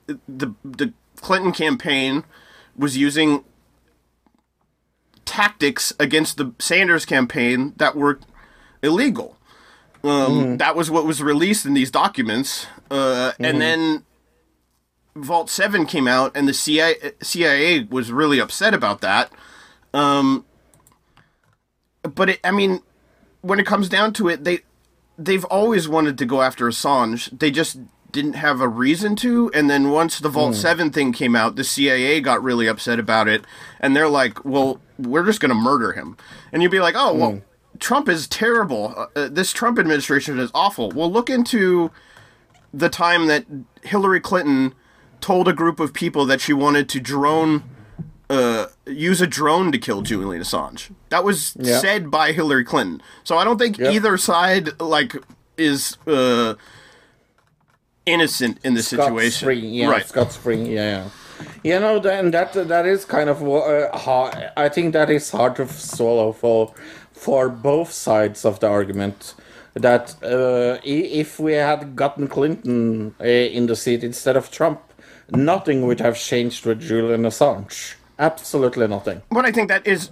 [0.07, 2.23] the the Clinton campaign
[2.77, 3.43] was using
[5.31, 8.19] tactics against the Sanders campaign that were
[8.83, 9.37] illegal.
[10.03, 14.03] Um, That was what was released in these documents, uh, and then
[15.15, 19.31] Vault Seven came out, and the CIA, CIA was really upset about that.
[19.93, 20.43] Um,
[22.01, 22.81] but it, I mean,
[23.41, 24.59] when it comes down to it, they
[25.17, 27.37] they've always wanted to go after Assange.
[27.37, 27.79] They just
[28.11, 29.49] didn't have a reason to.
[29.53, 33.27] And then once the Vault Seven thing came out, the CIA got really upset about
[33.27, 33.43] it,
[33.79, 36.17] and they're like, "Well, we're just going to murder him."
[36.51, 37.41] And you'd be like, "Oh, well,
[37.79, 38.93] Trump is terrible.
[38.97, 41.91] Uh, uh, this Trump administration is awful." Well, look into
[42.73, 43.45] the time that
[43.83, 44.73] Hillary Clinton
[45.19, 47.63] told a group of people that she wanted to drone
[48.29, 50.89] uh, use a drone to kill Julian Assange.
[51.09, 51.79] That was Yeah.
[51.79, 53.01] said by Hillary Clinton.
[53.25, 53.93] So I don't think Yep.
[53.93, 55.17] either side like
[55.57, 56.53] is uh,
[58.05, 59.45] innocent in this Scots situation.
[59.45, 60.05] Free, yeah, right.
[60.05, 61.09] Scots free, yeah.
[61.63, 64.51] You know, then that that is kind of uh, hard.
[64.57, 66.73] I think that is hard to swallow for
[67.13, 69.35] for both sides of the argument.
[69.73, 74.81] That uh, if we had gotten Clinton uh, in the seat instead of Trump,
[75.31, 77.95] nothing would have changed with Julian Assange.
[78.19, 79.21] Absolutely nothing.
[79.31, 80.11] But I think that is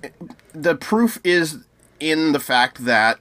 [0.54, 1.58] the proof is
[2.00, 3.20] in the fact that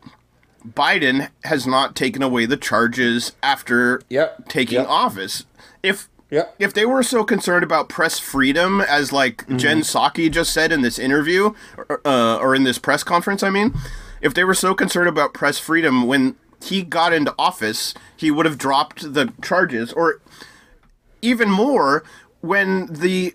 [0.75, 4.89] Biden has not taken away the charges after Yep, taking yep.
[4.89, 5.45] office.
[5.83, 6.57] If Yep.
[6.59, 10.83] if they were so concerned about press freedom, as like Jen Psaki just said in
[10.83, 13.75] this interview, or, uh, or in this press conference, I mean,
[14.21, 18.45] if they were so concerned about press freedom when he got into office, he would
[18.45, 20.21] have dropped the charges, or
[21.23, 22.05] even more
[22.41, 23.35] when the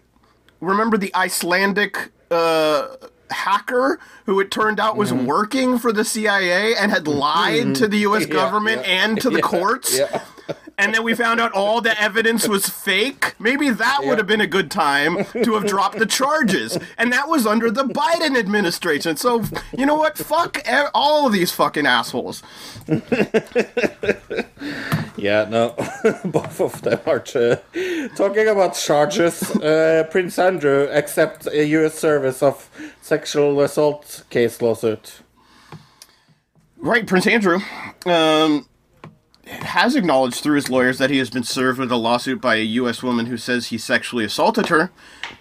[0.59, 2.87] remember the Icelandic uh,
[3.29, 5.25] hacker who it turned out was mm-hmm.
[5.25, 7.19] working for the CIA and had mm-hmm.
[7.19, 8.23] lied to the U.S.
[8.27, 9.99] Yeah, government yeah, and to the yeah, courts.
[10.47, 10.55] Yeah.
[10.77, 13.35] And then we found out all the evidence was fake.
[13.39, 16.77] Maybe that would have been a good time to have dropped the charges.
[16.97, 19.15] And that was under the Biden administration.
[19.17, 19.43] So,
[19.77, 20.17] you know what?
[20.17, 20.61] Fuck
[20.93, 22.41] all of these fucking assholes.
[25.23, 25.69] Yeah, no,
[26.25, 27.55] both of them are true.
[28.15, 31.97] Talking about charges, uh, Prince Andrew accepts a U.S.
[31.97, 32.69] service of
[33.01, 35.21] sexual assault case lawsuit.
[36.77, 37.59] Right, Prince Andrew
[38.05, 38.67] um,
[39.45, 42.63] has acknowledged through his lawyers that he has been served with a lawsuit by a
[42.63, 43.03] U.S.
[43.03, 44.91] woman who says he sexually assaulted her,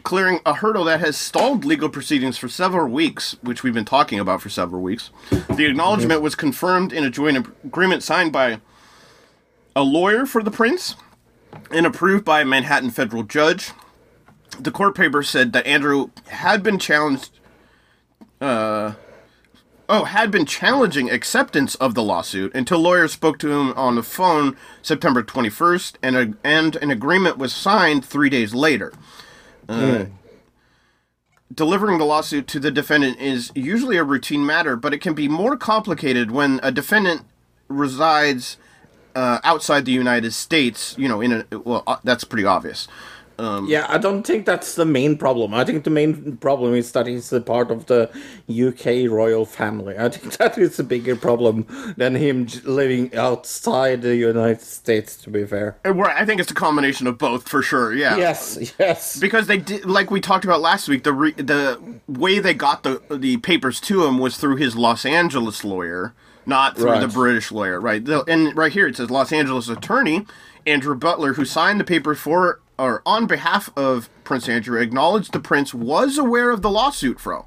[0.02, 4.18] clearing a hurdle that has stalled legal proceedings for several weeks, which we've been talking
[4.18, 5.10] about for several weeks.
[5.50, 6.24] The acknowledgement mhm.
[6.24, 8.60] was confirmed in a joint agreement signed by
[9.76, 10.96] a lawyer for the prince
[11.70, 13.70] and approved by a Manhattan federal judge.
[14.58, 17.30] The court paper said that Andrew had been challenged
[18.40, 18.94] uh,
[19.92, 24.02] oh, had been challenging acceptance of the lawsuit until lawyers spoke to him on the
[24.02, 28.92] phone September 21st, and, a, and an agreement was signed three days later.
[29.68, 30.06] Uh,
[31.54, 35.28] Delivering the lawsuit to the defendant is usually a routine matter, but it can be
[35.28, 37.22] more complicated when a defendant
[37.68, 38.56] resides
[39.14, 40.94] uh, outside the United States.
[40.96, 42.88] You know, in a well, uh, that's pretty obvious.
[43.42, 45.52] Um, Yeah, I don't think that's the main problem.
[45.52, 48.08] I think the main problem is that he's a part of the
[48.48, 49.98] UK royal family.
[49.98, 55.16] I think that is a bigger problem than him living outside the United States.
[55.22, 55.76] To be fair.
[55.84, 57.92] I think it's a combination of both for sure.
[57.92, 58.16] Yeah.
[58.16, 59.18] Yes, yes.
[59.18, 62.82] Because they did, like we talked about last week, the re, the way they got
[62.82, 66.14] the the papers to him was through his Los Angeles lawyer,
[66.46, 68.04] not through the British lawyer, right?
[68.04, 70.26] The, and right here it says Los Angeles attorney
[70.66, 75.38] Andrew Brettler, who signed the papers for or on behalf of Prince Andrew, acknowledged the
[75.38, 77.46] prince was aware of the lawsuit, Fro,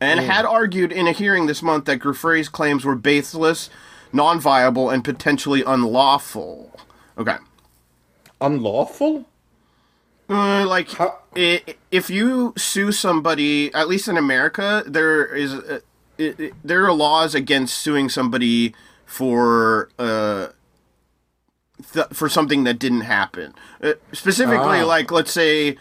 [0.00, 3.68] and had argued in a hearing this month that Giuffre's claims were baseless,
[4.14, 6.80] non-viable, and potentially unlawful.
[7.18, 7.36] Okay.
[8.40, 9.26] Unlawful?
[10.30, 15.80] Uh, like How- if you sue somebody, at least in America, there is uh,
[16.18, 20.48] i i there are laws against suing somebody for uh
[21.92, 23.54] th- for something that didn't happen.
[23.82, 24.84] Uh, specifically, Ah.
[24.86, 25.76] like let's say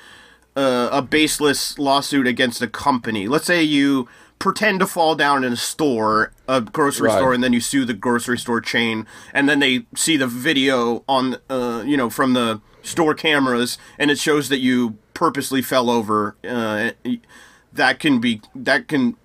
[0.55, 3.27] uh, a baseless lawsuit against a company.
[3.27, 7.17] Let's say you pretend to fall down in a store, a grocery Right.
[7.17, 11.03] store, and then you sue the grocery store chain, and then they see the video
[11.07, 15.89] on, uh, you know, from the store cameras, and it shows that you purposely fell
[15.89, 16.35] over.
[16.45, 16.91] Uh,
[17.71, 19.15] that can be that can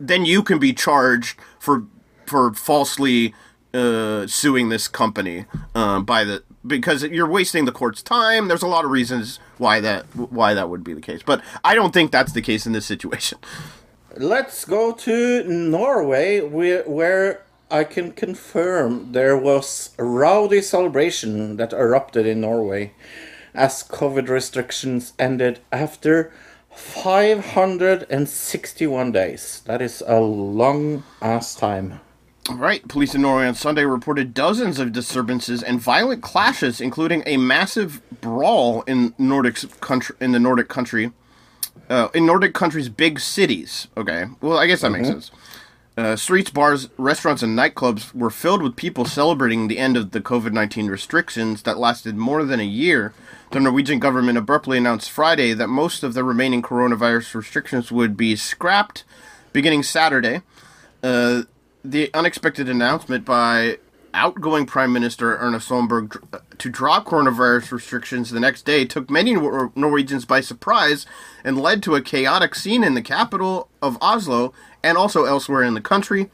[0.00, 1.84] then you can be charged for
[2.26, 3.32] for falsely
[3.76, 8.48] uh, suing this company um, by the because you're wasting the court's time.
[8.48, 11.74] There's a lot of reasons why that why that would be the case, but I
[11.74, 13.38] don't think that's the case in this situation.
[14.16, 22.24] Let's go to Norway, where I can confirm there was a rowdy celebration that erupted
[22.24, 22.94] in Norway
[23.54, 26.32] as COVID restrictions ended after
[26.70, 29.60] 561 days.
[29.66, 32.00] That is a long ass time.
[32.48, 37.24] All right, police in Norway on Sunday reported dozens of disturbances and violent clashes, including
[37.26, 41.10] a massive brawl in Nordic country in the Nordic country,
[41.90, 43.88] uh, in Nordic countries' big cities.
[43.96, 45.32] Okay, well, I guess that makes sense.
[45.96, 50.20] Uh, streets, bars, restaurants, and nightclubs were filled with people celebrating the end of the
[50.20, 53.12] COVID 19 restrictions that lasted more than a year.
[53.50, 58.36] The Norwegian government abruptly announced Friday that most of the remaining coronavirus restrictions would be
[58.36, 59.02] scrapped
[59.52, 60.42] beginning Saturday.
[61.02, 61.42] Uh,
[61.90, 63.78] the unexpected announcement by
[64.12, 69.72] outgoing Prime Minister Erna Solberg to drop coronavirus restrictions the next day took many Nor-
[69.74, 71.06] Norwegians by surprise
[71.44, 75.74] and led to a chaotic scene in the capital of Oslo and also elsewhere in
[75.74, 76.30] the country.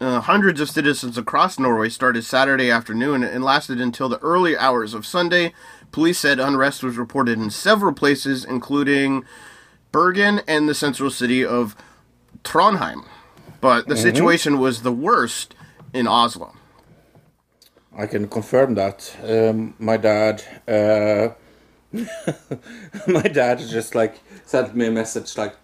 [0.00, 4.94] Uh, hundreds of citizens across Norway started Saturday afternoon and lasted until the early hours
[4.94, 5.52] of Sunday.
[5.92, 9.24] Police said unrest was reported in several places, including
[9.92, 11.76] Bergen and the central city of
[12.44, 13.04] Trondheim.
[13.60, 15.54] But the situation was the worst
[15.92, 16.54] in Oslo.
[17.96, 19.14] I can confirm that.
[19.22, 21.30] Um, my dad, uh,
[23.06, 25.56] my dad just like sent me a message like,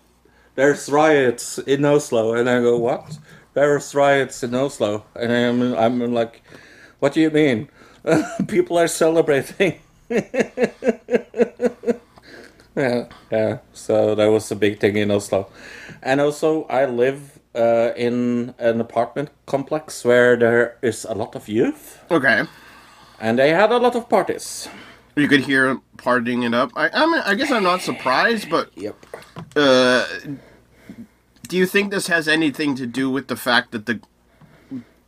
[0.57, 3.19] "There's riots in Oslo," and I go, "What?
[3.55, 6.43] There's riots in Oslo?" And I'm, I'm like,
[6.99, 7.69] "What do you mean?
[8.49, 9.79] People are celebrating."
[10.11, 10.29] yeah,
[13.31, 13.59] yeah.
[13.73, 15.49] So that was a big thing in Oslo,
[16.03, 21.49] and also I live uh, in an apartment complex where there is a lot of
[21.49, 22.45] youth Okay.
[23.21, 24.69] and they had a lot of parties.
[25.17, 26.71] You could hear partying it up.
[26.77, 28.97] I, I, I guess I'm not surprised, but Yep.
[29.57, 30.05] uh,
[31.49, 34.01] do you think this has anything to do with the fact that the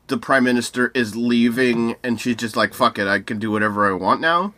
[0.06, 3.86] the prime minister is leaving and she's just like, "Fuck it, I can do whatever
[3.86, 4.54] I want now"?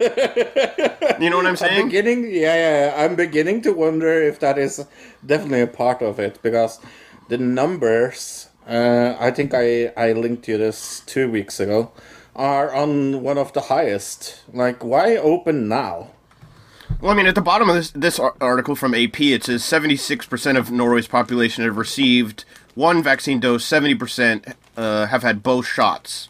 [0.00, 1.80] You know what I'm saying?
[1.80, 4.84] I'm beginning, yeah, yeah, I'm beginning to wonder if that is
[5.24, 6.80] definitely a part of it because
[7.28, 8.48] the numbers.
[8.66, 11.92] Uh, I think I I linked you this two weeks ago.
[12.34, 14.42] Are on one of the highest.
[14.52, 16.10] Like, why open now?
[17.00, 20.58] Well, I mean, at the bottom of this this article from AP, it says 76%
[20.58, 23.66] of Norway's population have received one vaccine dose.
[23.68, 26.28] 70% uh, have had both shots.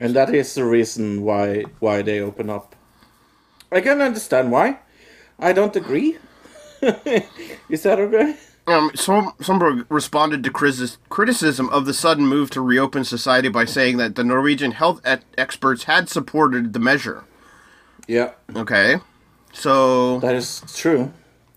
[0.00, 2.74] And that is the reason why why they open up.
[3.72, 4.78] I can understand why.
[5.38, 6.18] I don't agree.
[7.68, 8.36] is that okay?
[8.66, 13.96] Um, Som- Somberg responded to criticism of the sudden move to reopen society by saying
[13.96, 17.24] that the Norwegian health e- experts had supported the measure.
[18.06, 18.96] Yeah, Okay,
[19.52, 21.12] so that is true.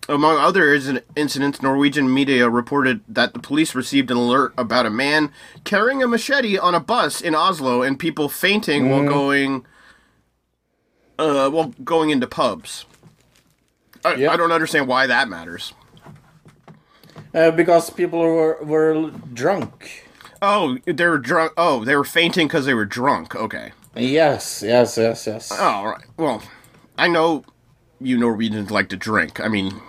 [0.08, 5.30] Among other incidents, Norwegian media reported that the police received an alert about a man
[5.64, 9.64] carrying a machete on a bus in Oslo and people fainting while going,
[11.18, 12.84] uh, while going into pubs.
[14.04, 14.32] I, Yeah.
[14.32, 15.72] I don't understand why that matters.
[17.34, 20.06] Uh, because people were were drunk.
[20.42, 21.52] Oh, they were drunk.
[21.56, 23.34] Oh, they were fainting because they were drunk.
[23.34, 23.72] Okay.
[23.94, 25.52] Yes, yes, yes, yes.
[25.52, 26.04] Oh, right.
[26.16, 26.42] Well,
[26.98, 27.44] I know
[28.00, 29.40] you Norwegians like to drink.
[29.40, 29.80] I mean,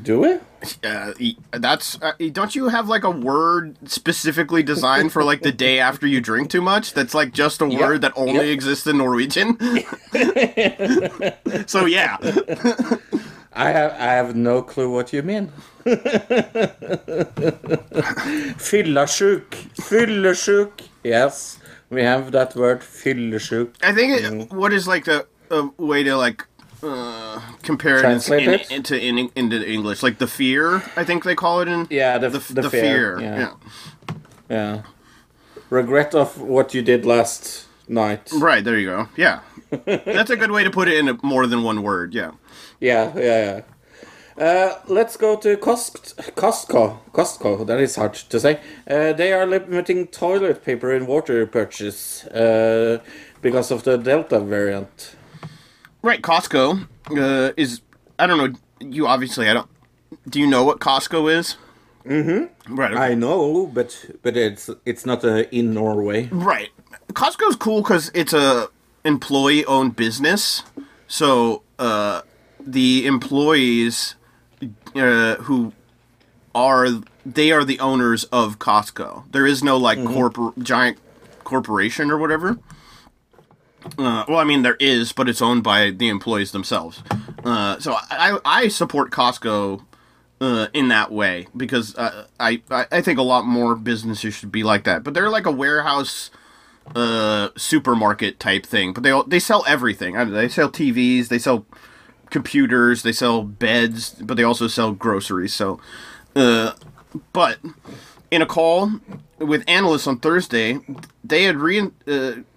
[0.00, 0.38] Do we?
[0.84, 1.12] uh,
[1.52, 6.06] that's uh, don't you have like a word specifically designed for like the day after
[6.06, 6.94] you drink too much?
[6.94, 8.54] That's like just a word that only Yep.
[8.54, 9.58] exists in Norwegian.
[11.66, 12.16] so yeah,
[13.52, 15.52] I have I have no clue what you mean.
[19.78, 20.82] Fyllasjuk.
[21.04, 21.58] Yes,
[21.90, 23.74] we have that word fyllesjuk.
[23.82, 26.46] I think it, what is like a, a way to like
[26.82, 30.82] uh, compare it in, into in, into English, like the fear.
[30.96, 33.18] I think they call it in Yeah, the, the, the, the fear.
[33.18, 33.20] fear.
[33.20, 33.38] Yeah.
[33.38, 34.14] yeah.
[34.50, 34.82] yeah.
[35.70, 38.30] Regret of what you did last night.
[38.36, 39.08] Right, there you go.
[39.16, 39.40] Yeah.
[39.86, 42.32] That's a good way to put it in a, more than one word, yeah.
[42.80, 43.62] Yeah, yeah,
[44.38, 44.44] yeah.
[44.44, 46.98] Uh, let's go to Cost- Costco.
[47.12, 48.60] Costco, that is hard to say.
[48.88, 52.98] Uh, they are limiting toilet paper and water purchase uh,
[53.40, 55.16] because of the Delta variant.
[56.02, 57.80] Right, Costco uh, is
[58.18, 59.68] I don't know, you obviously I don't
[60.28, 61.56] do you know what Costco is?
[62.04, 62.74] Mm-hmm.
[62.74, 62.96] Right.
[62.96, 66.28] I know, but but it's it's not uh, in Norway.
[66.32, 66.70] Right.
[67.12, 68.68] Costco's cool because it's a
[69.04, 70.64] employee owned business.
[71.06, 72.22] So uh,
[72.60, 74.16] the employees
[74.96, 75.72] uh, who
[76.54, 76.88] are
[77.24, 79.30] they are the owners of Costco.
[79.30, 80.98] There is no like corpor- giant
[81.44, 82.58] corporation or whatever.
[83.98, 87.02] Uh, well, I mean there is, but it's owned by the employees themselves.
[87.44, 89.84] Uh, so I, I support Costco
[90.40, 94.62] uh, in that way because uh, I I think a lot more businesses should be
[94.62, 95.04] like that.
[95.04, 96.30] But they're like a warehouse
[96.96, 101.64] uh supermarket type thing but they they sell everything they sell tvs they sell
[102.28, 105.78] computers they sell beds but they also sell groceries so
[106.34, 106.72] uh
[107.32, 107.58] but
[108.32, 108.90] in a call
[109.38, 110.80] with analysts on thursday
[111.22, 111.88] they had re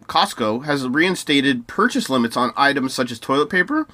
[0.07, 3.87] costco has reinstated purchase limits on items such as toilet paper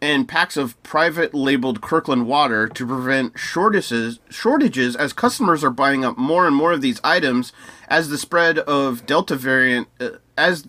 [0.00, 6.04] and packs of private labeled Kirkland water to prevent shortages shortages as customers are buying
[6.04, 7.52] up more and more of these items
[7.88, 10.66] as the spread of Delta variant uh, as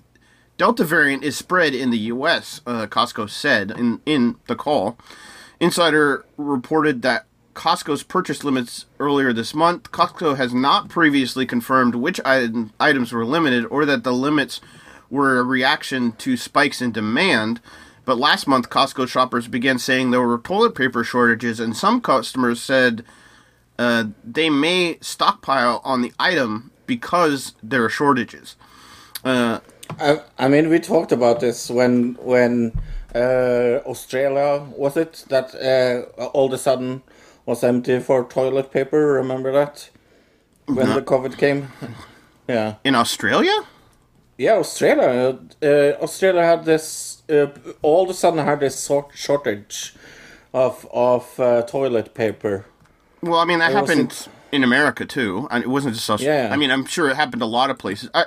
[0.57, 2.61] Delta variant is spread in the U.S.
[2.65, 4.97] Uh, Costco said in in the call.
[5.59, 9.91] Insider reported that Costco's purchase limits earlier this month.
[9.91, 14.61] Costco has not previously confirmed which item, items were limited or that the limits
[15.10, 17.62] were a reaction to spikes in demand.
[18.05, 22.62] But last month, Costco shoppers began saying there were toilet paper shortages, and some customers
[22.62, 23.03] said
[23.78, 28.55] uh, they may stockpile on the item because there are shortages.
[29.24, 29.60] Uh,
[29.99, 32.80] I, I mean, we talked about this when when
[33.14, 37.03] uh, Australia was it that uh, all of a sudden
[37.45, 39.14] was empty for toilet paper.
[39.14, 39.89] Remember that
[40.66, 41.72] when the COVID came?
[42.49, 43.51] Yeah, in Australia?
[44.38, 44.53] Yeah.
[44.53, 47.23] Australia, uh, Australia had this.
[47.29, 47.47] Uh,
[47.81, 49.93] all of a sudden, had this sort shortage
[50.53, 52.65] of of uh, toilet paper.
[53.21, 55.47] Well, I mean, that It happened wasn't- in America too.
[55.51, 56.47] And it wasn't just Australia.
[56.47, 56.53] Yeah.
[56.53, 58.09] I mean, I'm sure it happened a lot of places.
[58.13, 58.25] I,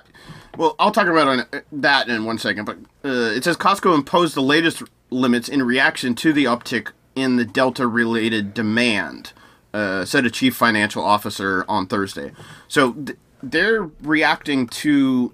[0.59, 2.67] well, I'll talk about on that in one second.
[2.67, 7.37] But uh, it says Costco imposed the latest limits in reaction to the uptick in
[7.37, 9.33] the Delta-related demand,
[9.73, 12.33] uh, said a chief financial officer on Thursday.
[12.69, 15.33] So th- they're reacting to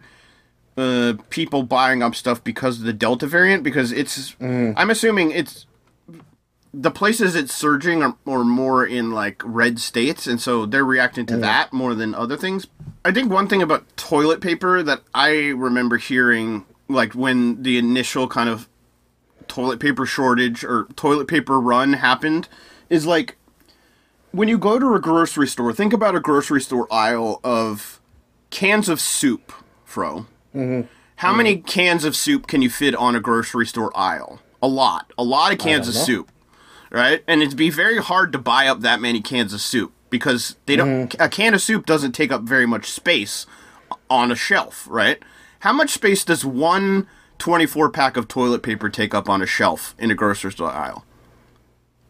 [0.77, 3.63] uh, people buying up stuff because of the Delta variant.
[3.63, 4.37] Because it's,
[4.77, 5.67] I'm assuming it's
[6.75, 11.25] the places it's surging are, are more in like red states, and so they're reacting
[11.27, 12.67] to that more than other things.
[13.05, 18.29] I think one thing about toilet paper that I remember hearing, like when the initial
[18.29, 18.69] kind of
[19.49, 22.49] toilet paper shortage or toilet paper run happened,
[22.91, 23.37] is like
[24.33, 28.01] when you go to a grocery store, think about a grocery store aisle of
[28.51, 29.53] cans of soup,
[29.85, 30.27] Fro.
[30.57, 30.89] Mm-hmm.
[31.17, 34.41] How many cans of soup can you fit on a grocery store aisle?
[34.63, 35.13] A lot.
[35.17, 36.01] A lot of cans of know.
[36.01, 36.33] soup.
[36.91, 37.23] Right?
[37.27, 40.77] And it'd be very hard to buy up that many cans of soup because they
[40.77, 41.23] don't mm-hmm.
[41.23, 43.47] a can of soup doesn't take up very much space
[44.09, 45.23] on a shelf, right?
[45.61, 47.07] How much space does one
[47.39, 51.05] 24 pack of toilet paper take up on a shelf in a grocery store aisle?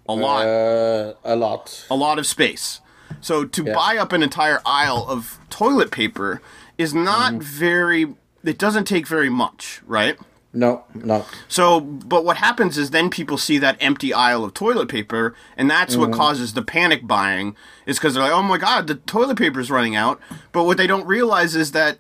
[0.09, 1.87] A lot Uh, a lot.
[1.91, 2.81] a lot of space.
[3.21, 6.41] So to buy up an entire aisle of toilet paper
[6.79, 7.41] is not mm-hmm.
[7.41, 8.15] very.
[8.47, 10.19] It doesn't take very much, right?
[10.53, 11.27] No, no.
[11.49, 15.69] So, but what happens is then people see that empty aisle of toilet paper, and
[15.69, 16.19] that's what mm-hmm.
[16.19, 17.55] causes the panic buying.
[17.85, 20.19] Is because they're like, "Oh my god, the toilet paper is running out."
[20.53, 21.99] But what they don't realize is that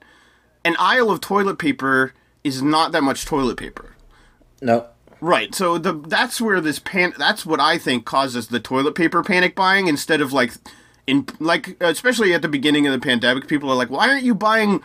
[0.64, 3.94] an aisle of toilet paper is not that much toilet paper.
[4.62, 4.86] No.
[5.20, 5.54] Right.
[5.54, 9.54] So the that's where this pan that's what I think causes the toilet paper panic
[9.54, 10.52] buying instead of like
[11.06, 14.34] in like especially at the beginning of the pandemic people are like why aren't you
[14.34, 14.82] buying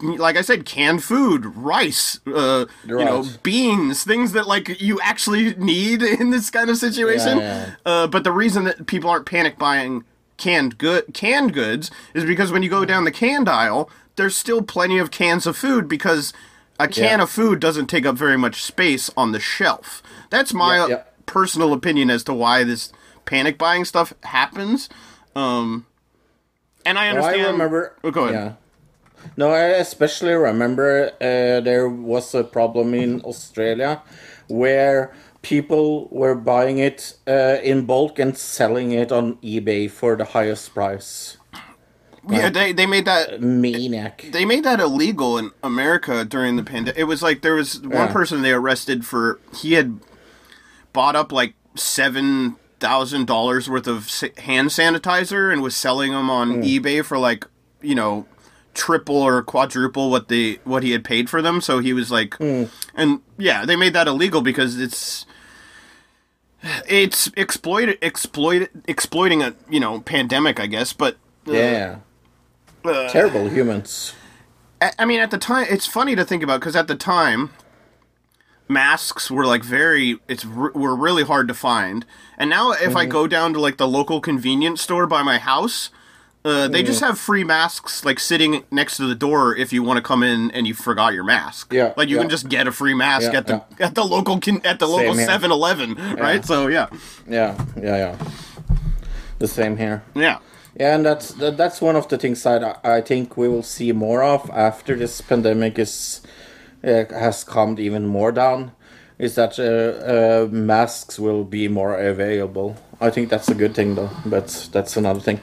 [0.00, 5.54] like I said, canned food, rice, uh, you know, beans, things that like you actually
[5.56, 7.38] need in this kind of situation.
[7.38, 7.74] Yeah, yeah.
[7.84, 10.04] Uh, but the reason that people aren't panic buying
[10.36, 14.62] canned good canned goods is because when you go down the canned aisle, there's still
[14.62, 16.32] plenty of cans of food because
[16.80, 17.22] a can Yeah.
[17.22, 20.02] of food doesn't take up very much space on the shelf.
[20.30, 22.92] That's my personal opinion as to why this
[23.24, 24.88] panic buying stuff happens.
[25.36, 25.86] Um,
[26.84, 27.52] and I No, I understand.
[27.52, 27.94] remember.
[28.02, 28.56] Oh, go ahead.
[29.36, 34.02] No, I especially remember uh, there was a problem in Australia
[34.48, 35.12] where
[35.42, 40.74] people were buying it uh, in bulk and selling it on eBay for the highest
[40.74, 41.36] price.
[42.30, 44.24] Yeah, they they made that Maniac.
[44.32, 46.98] they made that illegal in America during the pandemic.
[46.98, 48.12] It was like there was one Yeah.
[48.12, 50.00] person they arrested for he had
[50.94, 54.08] bought up like seven thousand dollars worth of
[54.38, 57.46] hand sanitizer and was selling them on eBay for like
[57.82, 58.24] you know
[58.74, 61.60] triple or quadruple what they what he had paid for them.
[61.60, 62.34] So he was like,
[62.94, 65.26] and yeah, they made that illegal because it's.
[66.88, 70.94] It's exploited, exploited, exploiting a you know pandemic, I guess.
[70.94, 71.16] But
[71.46, 73.08] uh, Yeah.
[73.10, 74.14] Terrible humans.
[74.80, 77.50] I I mean, at the time, it's funny to think about because at the time,
[78.66, 82.06] masks were like very it's were really hard to find.
[82.38, 85.90] And now, if I go down to like the local convenience store by my house,
[86.44, 89.96] uh, they just have free masks like sitting next to the door if you want
[89.96, 91.72] to come in and you forgot your mask.
[91.72, 94.36] Yeah, like you can just get a free mask Yeah, at the at the local
[94.64, 95.26] at the local Same here.
[95.28, 96.44] 7-Eleven, right?
[96.44, 96.88] So yeah,
[97.28, 98.18] Yeah, yeah, yeah.
[99.38, 100.02] The same here.
[100.14, 100.38] yeah.
[100.76, 103.62] Yeah, and that's that, that's one of the things that I, I think we will
[103.62, 106.20] see more of after this pandemic is
[106.82, 108.72] uh, has calmed even more down.
[109.16, 112.74] Is that uh, uh, masks will be more available?
[113.00, 114.10] I think that's a good thing, though.
[114.26, 115.38] But that's another thing.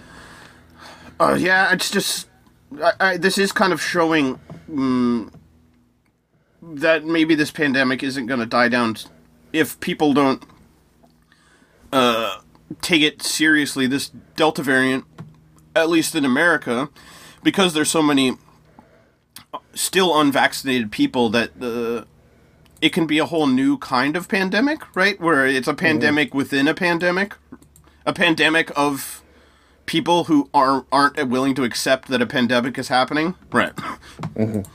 [1.21, 2.27] Uh, yeah, it's just
[2.81, 5.31] I, I, this is kind of showing mm,
[6.63, 8.97] that maybe this pandemic isn't going to die down
[9.53, 10.43] if people don't
[11.93, 12.39] uh,
[12.81, 13.85] take it seriously.
[13.85, 15.05] This Delta variant,
[15.75, 16.89] at least in America,
[17.43, 18.37] because there's so many
[19.75, 22.03] still unvaccinated people that uh,
[22.81, 25.21] it can be a whole new kind of pandemic, right?
[25.21, 27.35] Where it's a pandemic within a pandemic,
[28.07, 29.20] a pandemic of
[29.91, 33.35] people who are aren't willing to accept that a pandemic is happening.
[33.51, 33.73] Right.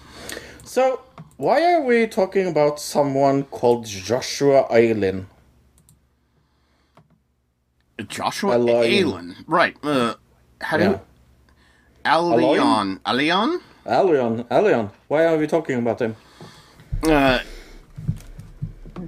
[0.76, 1.00] So
[1.38, 5.28] why are we talking about someone called Joshua Eileen?
[8.08, 8.54] Joshua.
[8.58, 9.36] Allen.
[9.46, 9.76] Right.
[9.82, 10.14] Uh,
[10.60, 10.90] how do Yeah.
[10.90, 11.00] you...
[12.04, 13.00] Alion.
[13.06, 13.60] Alion?
[13.86, 14.90] Alion, Alion.
[15.08, 16.16] Why are we talking about him?
[17.04, 17.38] Uh,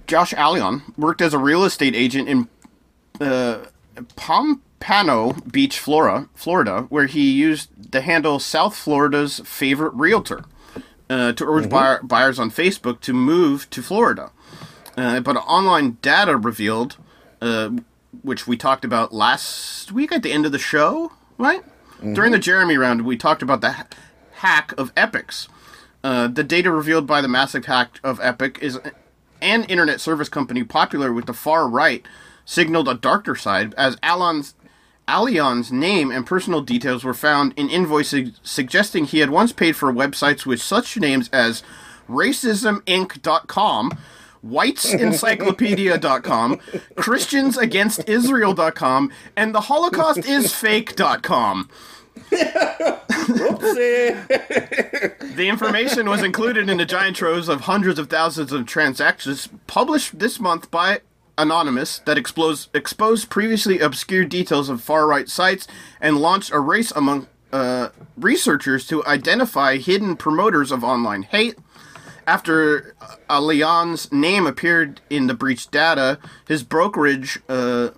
[0.06, 2.48] Josh Allion worked as a real estate agent in
[3.20, 3.64] uh,
[4.81, 10.45] Pompano Beach, Florida, Florida, where he used the handle South Florida's favorite realtor
[11.11, 14.31] uh, to urge buyer, buyers on Facebook to move to Florida.
[14.97, 16.97] Uh, but online data revealed,
[17.41, 17.70] uh,
[18.22, 21.62] which we talked about last week at the end of the show, right?
[22.14, 23.87] During the Jeremy round, we talked about the ha-
[24.35, 25.49] hack of Epik's.
[26.05, 28.79] Uh, the data revealed by the massive hack of Epik is
[29.41, 32.07] an internet service company popular with the far right
[32.49, 34.55] signaled a darker side as Alon's
[35.09, 39.92] Alion's name and personal details were found in invoices suggesting he had once paid for
[39.92, 41.62] websites with such names as
[42.09, 43.92] racisminc.com,
[44.44, 46.56] whitesencyclopedia.com,
[46.96, 51.70] christiansagainst.israel.com, and the holocaust is fake.com.
[55.38, 60.18] The information was included in the giant troves of hundreds of thousands of transactions published
[60.18, 61.00] this month by
[61.39, 65.66] Anonymous that expose, exposed previously obscure details of far right sites
[66.01, 71.57] and launched a race among uh, researchers to identify hidden promoters of online hate.
[72.26, 72.95] After
[73.30, 77.91] uh, Leon's name appeared in the breached data, his brokerage uh,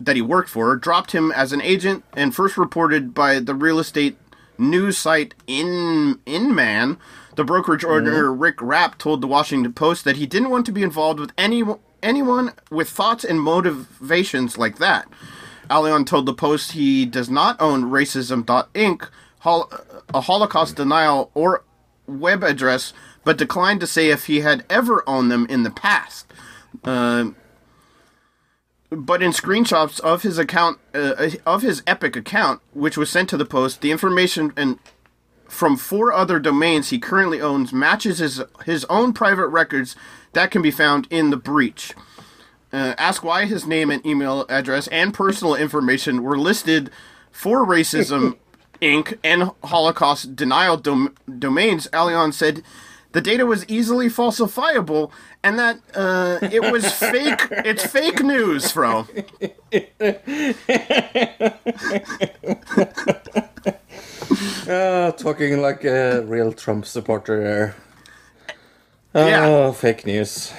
[0.00, 3.78] that he worked for dropped him as an agent and first reported by the real
[3.78, 4.16] estate
[4.58, 6.98] news site In Inman.
[7.36, 10.82] The brokerage owner Rick Rapp told the Washington Post that he didn't want to be
[10.82, 11.62] involved with any
[12.02, 15.08] anyone with thoughts and motivations like that.
[15.68, 19.08] Allion told the Post he does not own racism.inc,
[19.40, 19.72] hol-
[20.12, 21.62] a Holocaust denial or
[22.06, 22.92] web address,
[23.24, 26.32] but declined to say if he had ever owned them in the past.
[26.82, 27.30] Uh,
[28.90, 33.36] but in screenshots of his account, uh, of his Epik account, which was sent to
[33.36, 34.78] the Post, the information and
[35.48, 39.96] from four other domains he currently owns matches his his own private records
[40.32, 41.94] that can be found in the breach.
[42.72, 46.90] Uh, ask why his name and email address and personal information were listed
[47.32, 48.36] for racism
[48.82, 49.18] Inc.
[49.24, 52.62] and Holocaust denial dom- domains, Allianz said
[53.12, 55.10] the data was easily falsifiable
[55.42, 57.40] and that uh, it was fake.
[57.50, 59.06] It's fake news, Fro.
[64.68, 67.76] Uh, talking like a real Trump supporter there.
[69.14, 69.46] Yeah.
[69.46, 70.52] Oh, fake news.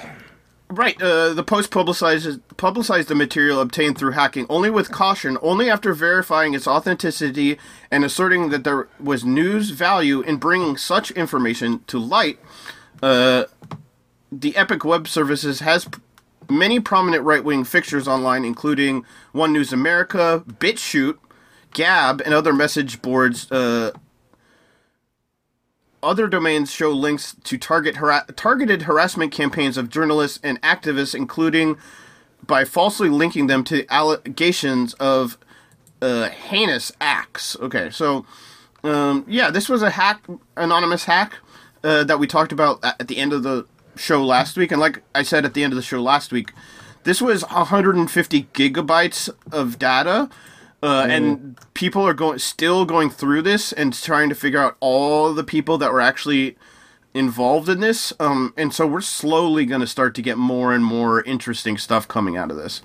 [0.68, 1.00] Right.
[1.02, 5.92] Uh, the Post publicizes publicized the material obtained through hacking only with caution, only after
[5.92, 7.58] verifying its authenticity
[7.90, 12.38] and asserting that there was news value in bringing such information to light.
[13.02, 13.44] Uh,
[14.30, 16.00] the Epik Web Services has p-
[16.48, 21.18] many prominent right wing fixtures online, including One News America, BitChute,
[21.74, 23.50] Gab, and other message boards.
[23.52, 23.92] Uh,
[26.02, 31.76] other domains show links to target hara- targeted harassment campaigns of journalists and activists, including
[32.46, 35.38] by falsely linking them to allegations of
[36.00, 37.56] uh, heinous acts.
[37.60, 38.26] Okay, so
[38.82, 40.24] um, yeah, this was a hack,
[40.56, 41.34] anonymous hack
[41.84, 45.02] uh, that we talked about at the end of the show last week, and like
[45.14, 46.52] I said at the end of the show last week,
[47.04, 50.28] this was 150 gigabytes of data.
[50.82, 55.32] Uh, and people are going still going through this and trying to figure out all
[55.32, 56.56] the people that were actually
[57.14, 58.12] involved in this.
[58.18, 62.08] Um, and so we're slowly going to start to get more and more interesting stuff
[62.08, 62.82] coming out of this.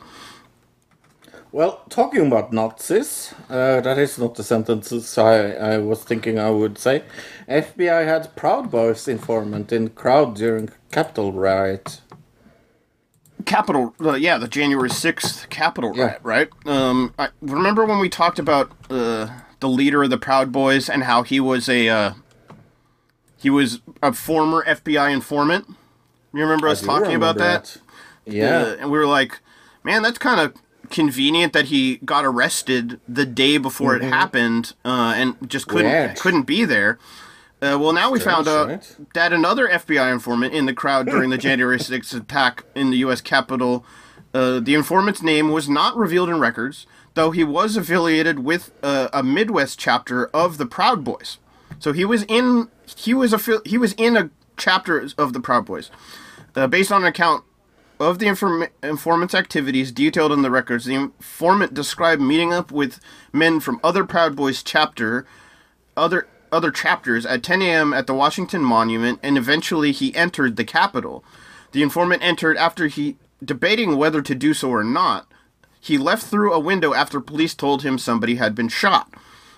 [1.52, 6.52] Well, talking about Nazis, uh, that is not the sentences I, I was thinking I
[6.52, 7.04] would say.
[7.48, 12.02] FBI had Proud Boys informant in crowd during Capitol riot.
[13.48, 16.04] Capitol, uh, yeah, the January sixth capital Yeah.
[16.06, 16.50] riot, right?
[16.66, 19.28] Um, I remember when we talked about uh,
[19.62, 22.14] the leader of the Proud Boys and how he was a uh,
[23.38, 25.68] he was a former FBI informant.
[26.34, 27.78] You remember us talking about remember that?
[28.26, 28.58] Yeah.
[28.58, 29.40] Uh, and we were like,
[29.84, 30.54] man, that's kind of
[30.90, 36.16] convenient that he got arrested the day before it happened uh, and just couldn't Mm-hmm.
[36.18, 37.00] Couldn't be there.
[37.60, 38.96] Uh, well, now we found out right?
[39.16, 43.20] that another FBI informant in the crowd during the January 6th attack in the U.S.
[43.20, 43.84] Capitol,
[44.34, 46.86] uh, the informant's name was not revealed in records,
[47.16, 51.40] though he was affiliated with uh, a Midwest chapter of the Proud Boys.
[51.80, 55.66] So he was in he was affi- he was in a chapter of the Proud
[55.66, 55.90] Boys,
[56.56, 57.44] uh, based on an account
[58.00, 60.86] of the inform- informant's activities detailed in the records.
[60.86, 63.00] The informant described meeting up with
[63.34, 65.26] men from other Proud Boys chapter,
[65.96, 67.94] other other chapters at 10 a.m.
[67.94, 71.24] at the Washington Monument, and eventually he entered the Capitol.
[71.72, 75.28] The informant entered after he debating whether to do so or not.
[75.80, 79.14] He left through a window after police told him somebody had been shot.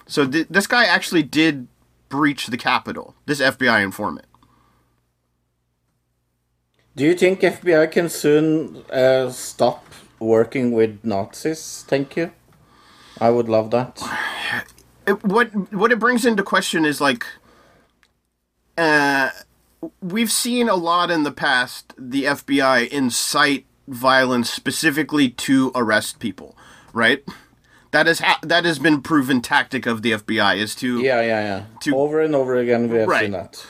[0.06, 1.68] So th- this guy actually did
[2.10, 3.16] breach the Capitol.
[3.26, 4.28] This FBI informant.
[6.96, 9.86] Do you think FBI can soon uh, stop
[10.20, 11.86] working with Nazis?
[11.88, 12.32] Thank you.
[13.22, 14.02] I would love that.
[15.10, 17.26] it, what what it brings into question is like
[18.78, 19.30] uh
[20.01, 26.55] we've seen a lot in the past the FBI incite violence specifically to arrest people,
[26.93, 27.24] right?
[27.91, 31.41] That is ha- that has been proven tactic of the FBI is to Yeah, yeah,
[31.41, 31.64] yeah.
[31.82, 33.22] To- over and over again, we have Right.
[33.24, 33.66] seen that.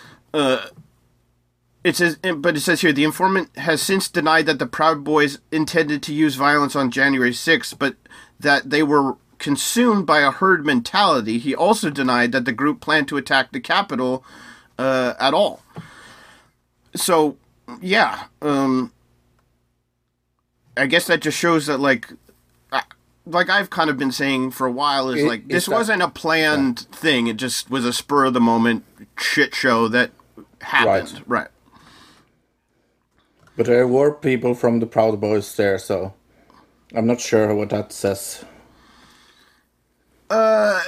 [1.81, 5.39] It says, but it says here the informant has since denied that the Proud Boys
[5.51, 7.95] intended to use violence on January 6th, but
[8.37, 11.39] that they were consumed by a herd mentality.
[11.39, 14.23] He also denied that the group planned to attack the Capitol
[14.77, 15.61] uh, at all.
[16.95, 17.37] So,
[17.81, 18.91] yeah, um,
[20.77, 22.07] I guess that just shows that, like,
[22.71, 22.83] I-
[23.25, 26.07] like I've kind of been saying for a while, is It- like this wasn't a
[26.09, 27.27] planned thing.
[27.27, 28.83] It just was a spur of the moment
[29.17, 30.11] shit show that
[30.61, 31.23] happened.
[31.27, 31.47] right.
[33.55, 36.13] But there were people from the Proud Boys there, so
[36.95, 38.45] I'm not sure what that says.
[40.30, 40.82] Uh,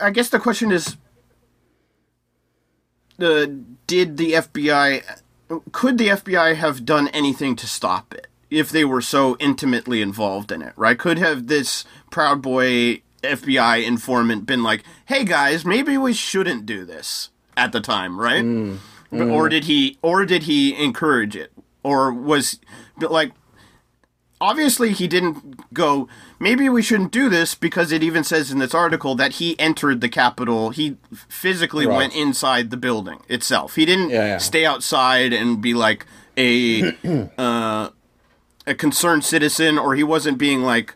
[0.00, 0.96] I guess the question is,
[3.20, 3.46] uh,
[3.86, 5.02] did the FBI,
[5.72, 10.52] could the FBI have done anything to stop it if they were so intimately involved
[10.52, 10.72] in it?
[10.76, 10.98] Right?
[10.98, 16.84] Could have this Proud Boy FBI informant been like, "Hey guys, maybe we shouldn't do
[16.84, 18.44] this" at the time, right?
[18.44, 18.78] Mm,
[19.10, 19.50] but- Or mm.
[19.50, 21.52] did he, or did he encourage it,
[21.82, 22.60] or was
[22.98, 23.32] but like?
[24.38, 26.06] obviously he didn't go
[26.38, 30.00] maybe we shouldn't do this because it even says in this article that he entered
[30.00, 30.70] the capitol.
[30.70, 30.96] He
[31.28, 31.96] physically Right.
[31.96, 33.74] went inside the building itself.
[33.76, 34.38] He didn't Yeah, yeah.
[34.38, 36.06] stay outside and be like
[36.36, 36.92] a
[37.38, 37.90] uh,
[38.66, 40.94] a concerned citizen or he wasn't being like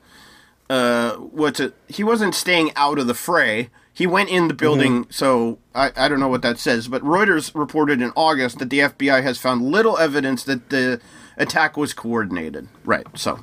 [0.68, 1.74] uh what's it?
[1.88, 3.70] He wasn't staying out of the fray.
[3.93, 5.07] He went in the building.
[5.11, 8.78] So I, I don't know what that says but reuters reported in august that the
[8.80, 11.01] fbi has found little evidence that the
[11.36, 12.68] attack was coordinated.
[12.84, 13.38] Right so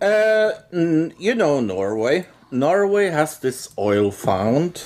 [0.00, 2.26] Uh, you know Norway.
[2.50, 4.78] Norway has this oil fund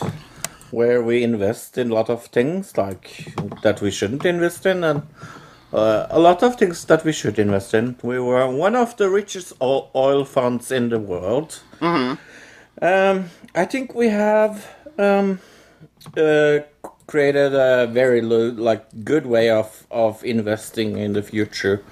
[0.70, 5.02] where we invest in a lot of things like that we shouldn't invest in and
[5.72, 7.96] uh, a lot of things that we should invest in.
[8.02, 11.60] We were one of the richest o- oil funds in the world.
[12.82, 14.66] Um, I think we have
[14.98, 15.40] um,
[16.16, 16.60] uh,
[17.06, 21.82] created a very like good way of of investing in the future.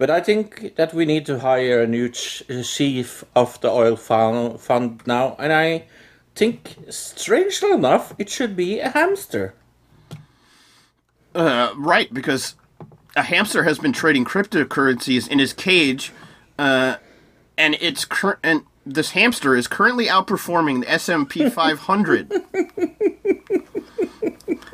[0.00, 5.02] But I think that we need to hire a new chief of the oil fund,
[5.06, 5.84] now, and I
[6.34, 9.52] think, strangely enough, it should be a hamster.
[11.34, 12.54] Uh, right, because
[13.14, 16.12] a hamster has been trading cryptocurrencies in his cage,
[16.58, 16.96] uh,
[17.58, 22.32] and it's cur- and this hamster is currently outperforming the S&P 500.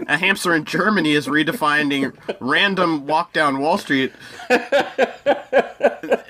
[0.07, 4.13] a hamster in Germany is redefining random walk down Wall Street.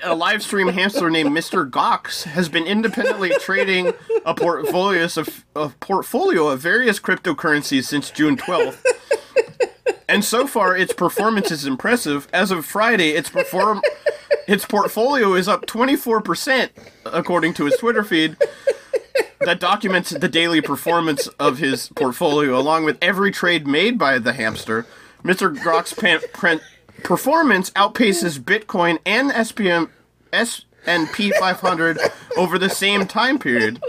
[0.03, 1.69] a live stream hamster named Mr.
[1.69, 3.93] Goxx has been independently trading
[4.25, 8.83] a portfolio of a portfolio of various cryptocurrencies since June 12th.
[10.09, 12.27] And so far, its performance is impressive.
[12.31, 13.81] As of Friday, its perform
[14.47, 16.69] its portfolio is up 24%,
[17.05, 18.37] according to his Twitter feed.
[19.41, 24.33] That documents the daily performance of his portfolio, along with every trade made by the
[24.33, 24.85] hamster.
[25.23, 25.55] Mr.
[25.55, 26.61] Goxx's pan- print
[27.03, 29.89] performance outpaces Bitcoin and SPM
[30.33, 31.99] S&P 500
[32.35, 33.81] over the same time period.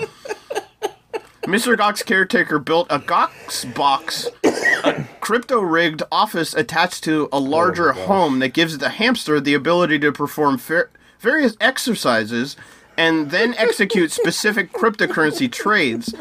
[1.48, 1.78] Mr.
[1.78, 8.38] Goxx caretaker built a Goxx box, a crypto rigged office attached to a larger home
[8.40, 12.54] that gives the hamster the ability to perform fer- various exercises
[12.98, 16.14] and then execute specific cryptocurrency trades.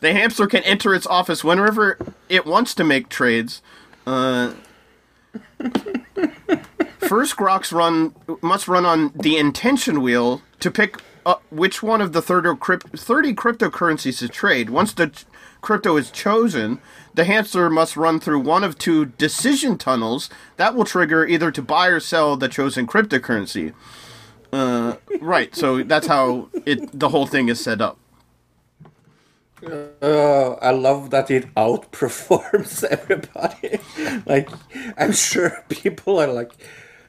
[0.00, 1.96] The hamster can enter its office whenever
[2.28, 3.62] it wants to make trades.
[4.06, 4.52] Uh,
[6.98, 12.12] First, Grox run must run on the intention wheel to pick up which one of
[12.12, 14.70] the 30, crypt, 30 cryptocurrencies to trade.
[14.70, 15.12] Once the
[15.60, 16.80] crypto is chosen,
[17.14, 21.62] the hamster must run through one of two decision tunnels that will trigger either to
[21.62, 23.72] buy or sell the chosen cryptocurrency.
[24.52, 27.98] Uh, right, so that's how it the whole thing is set up.
[29.66, 33.80] Uh, I love that it outperforms everybody.
[34.26, 34.50] like,
[34.98, 36.52] I'm sure people are like,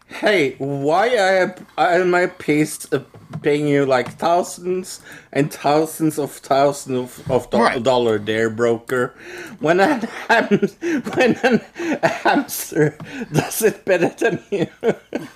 [0.07, 2.99] "Hey, why I am I am I paste, uh,
[3.41, 5.01] paying you like thousands
[5.33, 7.81] and thousands of thousands of, of do- Right.
[7.83, 9.13] dollar there, broker?
[9.59, 10.69] When a ham-
[11.15, 11.61] when an,
[12.03, 12.97] a hamster
[13.31, 14.67] does it better than you."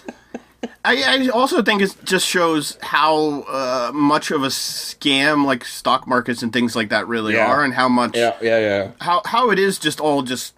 [0.85, 6.07] I, I also think it just shows how uh, much of a scam like stock
[6.07, 7.47] markets and things like that really Yeah.
[7.47, 8.91] are, and how much yeah, yeah, yeah.
[9.01, 10.53] how how it is just all just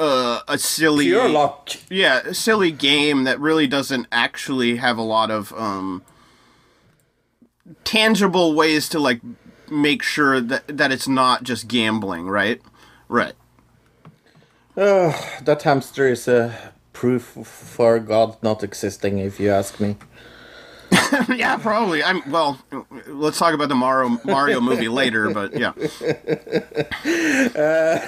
[0.00, 1.70] uh, a silly Pure luck.
[1.90, 6.02] yeah a silly game that really doesn't actually have a lot of um,
[7.84, 9.20] tangible ways to like
[9.70, 12.60] make sure that that it's not just gambling, right?
[13.08, 13.34] Right.
[15.44, 19.96] That hamster is a proof for God not existing, if you ask me.
[21.36, 22.02] yeah, probably.
[22.02, 22.58] I'm well.
[23.06, 25.72] Let's talk about the Mario Mario movie later, but yeah.
[27.54, 28.00] Uh,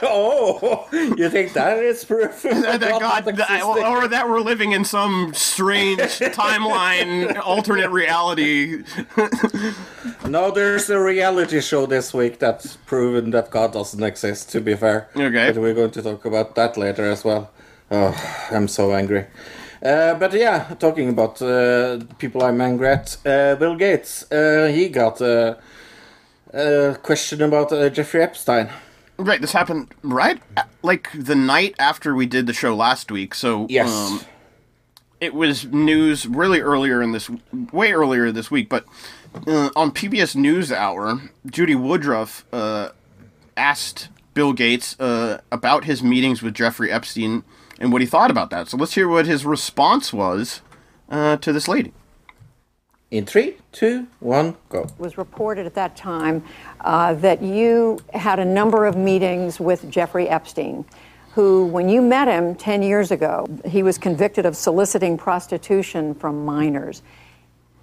[0.02, 2.42] oh, you think that is proof?
[2.42, 8.82] that, that God, that- or that we're living in some strange timeline, alternate reality.
[10.26, 14.50] No, there's a reality show this week that's proven that God doesn't exist.
[14.52, 15.50] To be fair, Okay.
[15.52, 17.50] but we're going to talk about that later as well.
[17.90, 18.14] Oh,
[18.50, 19.26] I'm so angry.
[19.82, 24.88] Uh, but yeah, talking about uh, people I'm angry at, uh, Bill Gates, uh, he
[24.88, 25.58] got a,
[26.52, 28.68] a question about uh, Jeffrey Epstein.
[29.18, 30.40] Right, this happened right
[30.82, 33.34] like the night after we did the show last week.
[33.34, 33.90] So Yes.
[33.90, 34.20] um,
[35.20, 37.30] it was news really earlier in this,
[37.72, 38.68] way earlier this week.
[38.70, 38.86] But
[39.46, 42.90] uh, on PBS NewsHour, Judy Woodruff uh,
[43.56, 47.44] asked Bill Gates uh, about his meetings with Jeffrey Epstein
[47.80, 48.68] and what he thought about that.
[48.68, 50.60] So let's hear what his response was
[51.08, 51.92] uh, to this lady.
[53.10, 54.82] In three, two, one, go.
[54.82, 56.44] It was reported at that time
[56.82, 60.84] uh, that you had a number of meetings with Jeffrey Epstein,
[61.32, 66.44] who, when you met him 10 years ago, he was convicted of soliciting prostitution from
[66.44, 67.02] minors.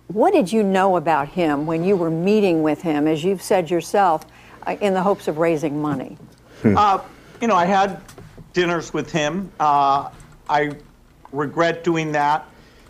[0.08, 3.70] What did you know about him when you were meeting with him, as you've said
[3.70, 4.26] yourself,
[4.66, 6.18] uh, in the hopes of raising money?
[6.64, 7.00] Uh,
[7.42, 8.02] you know, I had
[8.58, 9.52] dinners with him.
[9.60, 10.10] Uh,
[10.50, 10.72] I
[11.32, 12.48] regret doing that.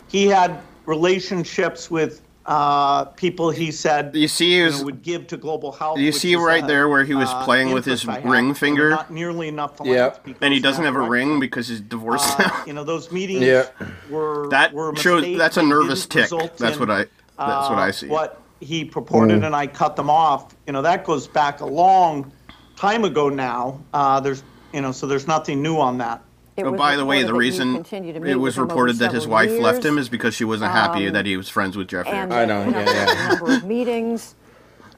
[0.08, 5.26] He had relationships with uh, people he said You see, he you know, would give
[5.26, 5.98] to global health.
[5.98, 8.48] You see right a, there where he was uh, playing with his I ring You
[8.48, 8.88] know, finger?
[8.90, 9.72] Not nearly enough.
[9.84, 10.16] Yeah.
[10.40, 11.28] and he doesn't have a direction.
[11.32, 12.64] ring because he's divorced Uh, now.
[12.66, 13.66] you know, those meetings Yeah.
[14.08, 16.56] were That were a shows that's a nervous didn't tick.
[16.56, 16.98] That's in, what I
[17.36, 18.08] that's what uh, I see.
[18.08, 19.46] What he purported Mm.
[19.48, 20.54] and I cut them off.
[20.66, 22.32] You know, that goes back a long
[22.76, 23.78] time ago now.
[23.92, 24.42] Uh, there's,
[24.72, 26.22] you know, so there's nothing new on that.
[26.56, 28.34] It Oh, was by the way, reported the that you reason continued to meet it
[28.34, 30.44] with was him over reported that his several wife left years, him is because she
[30.44, 32.12] wasn't happy Um, that he was friends with Jeffrey.
[32.12, 33.26] and I know, you yeah, yeah.
[33.26, 34.34] a number of meetings.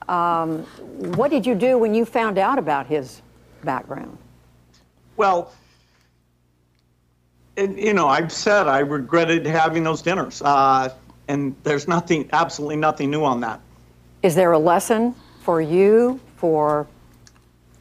[0.08, 0.60] Um,
[1.16, 3.20] what did you do when you found out about his
[3.62, 4.16] background?
[5.16, 5.52] Well,
[7.58, 10.88] and, you know, I've said I regretted having those dinners, uh,
[11.28, 13.60] and there's nothing, absolutely nothing new on that.
[14.22, 16.86] Is there a lesson for you, for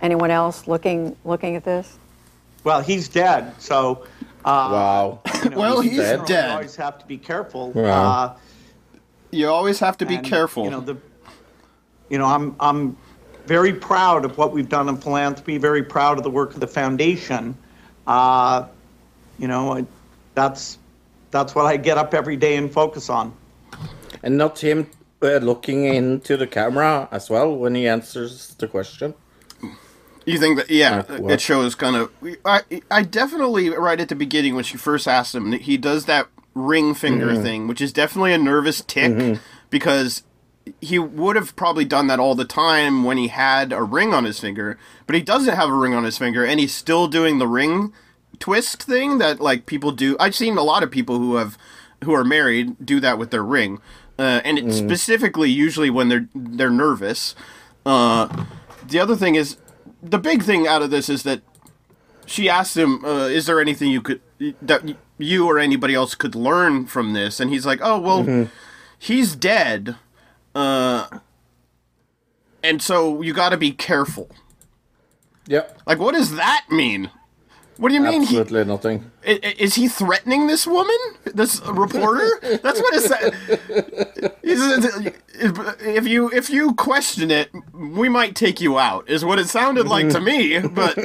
[0.01, 1.97] anyone else looking looking at this?
[2.63, 4.05] Well, he's dead, so.
[4.45, 5.19] Uh, Wow.
[5.43, 6.51] you know, Well, you he's generally dead.
[6.51, 7.71] always have to be careful.
[7.71, 8.11] Wow.
[8.11, 8.33] Uh,
[9.31, 10.63] You always have to be and, careful.
[10.63, 10.97] You know, the,
[12.09, 12.97] you know, I'm I'm
[13.45, 15.57] very proud of what we've done in philanthropy.
[15.57, 17.55] Very proud of the work of the foundation.
[18.07, 18.65] Uh,
[19.37, 19.85] you know, I,
[20.35, 20.77] that's
[21.31, 23.33] that's what I get up every day and focus on.
[24.23, 24.87] And not him
[25.21, 29.13] uh, looking into the camera as well when he answers the question.
[30.29, 30.69] You think that?
[30.69, 32.11] Yeah, Like it shows kind of.
[32.45, 32.61] I
[32.91, 36.93] I definitely right at the beginning when she first asked him, he does that ring
[36.93, 37.43] finger Mm-hmm.
[37.43, 40.23] thing, which is definitely a nervous tick because
[40.81, 44.23] he would have probably done that all the time when he had a ring on
[44.23, 44.77] his finger,
[45.07, 47.91] but he doesn't have a ring on his finger, and he's still doing the ring
[48.39, 50.15] twist thing that like people do.
[50.19, 51.57] I've seen a lot of people who have
[52.03, 53.79] who are married do that with their ring,
[54.19, 57.35] uh, and it's specifically usually when they're they're nervous.
[57.85, 58.45] Uh,
[58.87, 59.57] the other thing is
[60.01, 61.41] the big thing out of this is that
[62.25, 64.21] she asked him, uh, "Is there anything you could
[64.61, 68.47] that you or anybody else could learn from this?" And he's like, "Oh well,
[68.97, 69.95] he's dead,
[70.55, 71.07] uh,
[72.63, 74.29] and so you got to be careful."
[75.47, 75.81] Yep.
[75.87, 77.09] Like, what does that mean?
[77.77, 78.23] What do you mean?
[78.23, 79.09] He, Absolutely nothing.
[79.25, 80.97] i- i- is he threatening this woman?
[81.33, 82.29] This reporter?
[82.61, 84.35] That's what it.
[84.43, 85.13] He said,
[85.81, 87.49] If you if you question it,
[87.99, 89.09] we might take you out.
[89.09, 90.59] Is what it sounded like to me.
[90.79, 90.97] But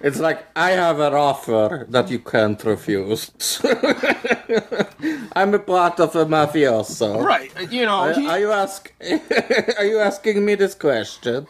[0.00, 3.32] It's like I have an offer that you can't refuse.
[5.32, 7.20] I'm a part of a mafioso.
[7.24, 8.92] right, you know, Are, he- are you ask?
[9.78, 11.46] are you asking me this question?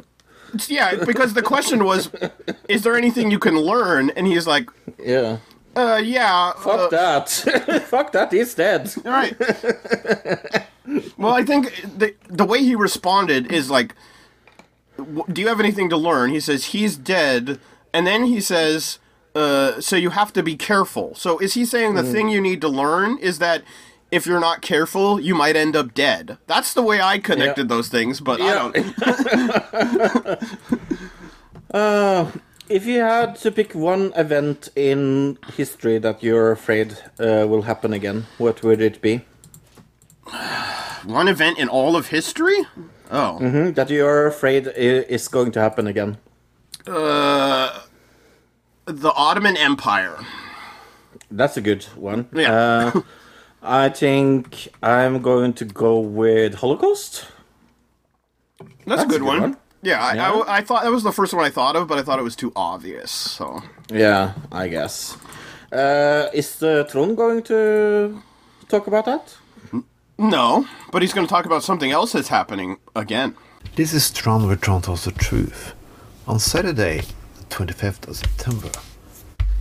[0.66, 2.10] yeah, because the question was,
[2.68, 4.10] is there anything you can learn?
[4.16, 5.38] And he's like, Yeah.
[5.76, 6.52] uh, yeah.
[6.52, 7.28] Fuck uh, that.
[7.86, 8.32] Fuck that.
[8.32, 8.90] He's dead.
[9.04, 9.36] Right.
[11.18, 11.64] well, I think
[11.98, 13.94] the the way he responded is like,
[14.98, 17.58] "Do you have anything to learn?" He says he's dead,
[17.92, 18.98] and then he says,
[19.34, 22.60] uh, "So you have to be careful." So is he saying the thing you need
[22.62, 23.62] to learn is that
[24.10, 26.38] if you're not careful, you might end up dead?
[26.46, 28.74] That's the way I connected those things, but I don't.
[31.70, 32.30] Uh,
[32.70, 37.92] if you had to pick one event in history that you're afraid uh, will happen
[37.92, 39.20] again, what would it be?
[41.04, 42.66] One event in all of history.
[43.10, 43.72] Oh, Hmm?
[43.72, 46.18] That you're afraid is going to happen again?
[46.86, 47.80] uh,
[48.86, 50.18] the Ottoman Empire.
[51.30, 52.28] That's a good one.
[52.32, 52.52] Yeah.
[52.94, 53.00] Uh,
[53.62, 57.26] I think I'm going to go with Holocaust.
[58.86, 59.40] That's, a good, one.
[59.40, 59.56] one.
[59.82, 60.32] Yeah, I, Yeah.
[60.32, 62.22] I, I thought that was the first one I thought of, but I thought it
[62.22, 63.10] was too obvious.
[63.10, 65.16] So Yeah, I guess.
[65.70, 68.22] Uh, is the Tron going to
[68.68, 69.36] talk about that?
[70.18, 73.36] No, but he's going to talk about something else that's happening again.
[73.76, 75.74] This is Tron where Tron the truth.
[76.26, 77.02] On Saturday,
[77.36, 78.70] the 25th of September,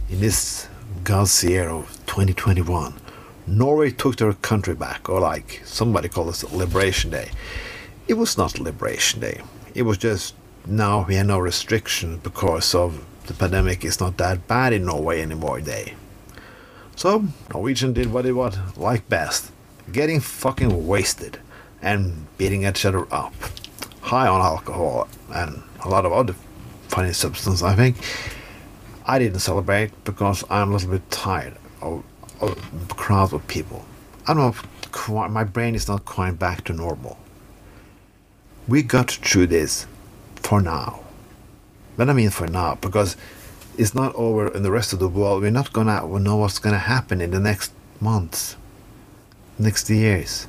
[0.09, 0.67] in this
[1.03, 2.95] God's year of 2021,
[3.45, 7.29] Norway took their country back, or like somebody called it Liberation Day.
[8.07, 9.41] It was not Liberation Day.
[9.75, 10.33] It was just
[10.65, 15.21] now we have no restriction because of the pandemic is not that bad in Norway
[15.21, 15.93] anymore day.
[16.95, 19.51] So Norwegian did what they what like best,
[19.91, 21.39] getting fucking wasted
[21.81, 23.33] and beating each other up,
[24.01, 26.33] high on alcohol and a lot of other
[26.89, 27.61] funny substance.
[27.63, 27.97] I think
[29.05, 32.03] I didn't celebrate because I'm a little bit tired of,
[32.41, 32.57] of
[32.89, 33.85] crowds of people.
[34.27, 34.55] I don't know.
[34.91, 37.17] quite- My brain is not quite back to normal.
[38.67, 39.87] We got through this
[40.35, 40.99] for now.
[41.95, 43.15] But I mean for now, because
[43.77, 45.41] it's not over in the rest of the world.
[45.41, 47.71] We're not gonna know what's gonna happen in the next
[48.01, 48.56] months,
[49.59, 50.47] next years.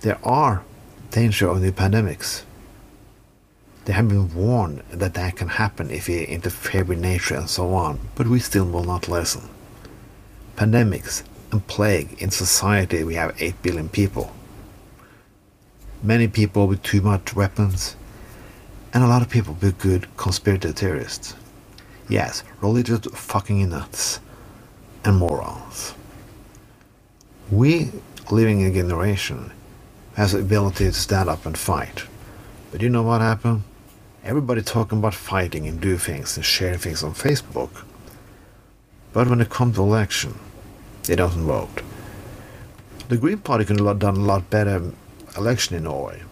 [0.00, 0.62] There are
[1.10, 2.42] danger of new pandemics.
[3.84, 7.72] They have been warned that that can happen if we interfere with nature and so
[7.72, 9.48] on, but we still will not listen.
[10.56, 14.32] Pandemics and plague in society, we have 8 billion people.
[16.02, 17.96] Many people with too much weapons,
[18.92, 21.34] and a lot of people with good conspiracy theorists.
[22.08, 24.20] Yes, religious fucking nuts
[25.04, 25.94] and morons.
[27.50, 27.90] We
[28.30, 29.52] living in a generation
[30.16, 32.04] has the ability to stand up and fight.
[32.70, 33.62] But you know what happened?
[34.22, 37.70] Everybody talking about fighting and do things and sharing things on Facebook.
[39.14, 40.38] But when it comes to election,
[41.04, 41.80] they don't vote.
[43.08, 44.92] The Green Party could have done a lot better
[45.34, 46.22] election in Norway.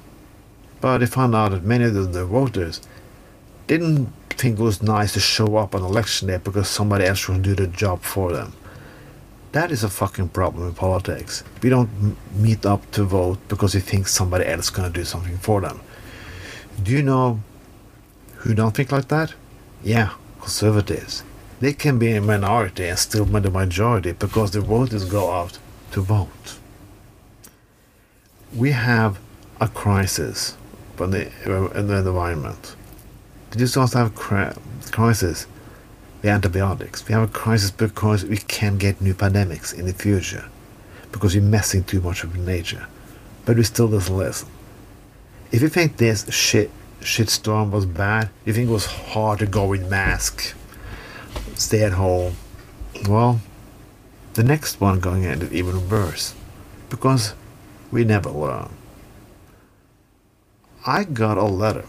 [0.83, 2.83] But they found out that many of the, voters
[3.67, 7.39] didn't think it was nice to show up on election day because somebody else will
[7.39, 8.53] do the job for them.
[9.57, 11.43] That is a fucking problem in politics.
[11.63, 14.99] We don't m- meet up to vote because we think somebody else is going to
[15.01, 15.81] do something for them.
[16.83, 17.41] Do you know
[18.41, 19.33] who don't think like that?
[19.83, 20.11] Yeah,
[20.43, 21.23] conservatives.
[21.61, 25.59] They can be a minority and still be the majority because the voters go out
[25.93, 26.59] to vote.
[28.55, 29.19] We have
[29.59, 30.55] a crisis
[31.01, 32.77] uh, in the, the environment.
[33.51, 34.15] We just also have
[34.93, 35.47] crisis
[36.27, 37.07] with antibiotics.
[37.07, 40.49] We have a crisis because we can get new pandemics in the future
[41.13, 42.87] because we're messing too much with nature.
[43.45, 44.49] But we still doesn't listen.
[45.53, 46.71] If you think this shit
[47.01, 50.55] shitstorm was bad, you think it was hard to go with mask,
[51.55, 52.35] stay at home,
[53.09, 53.41] well,
[54.35, 56.35] the next one going to end even worse
[56.91, 57.35] because
[57.93, 58.71] we never learn.
[60.85, 61.85] I got a letter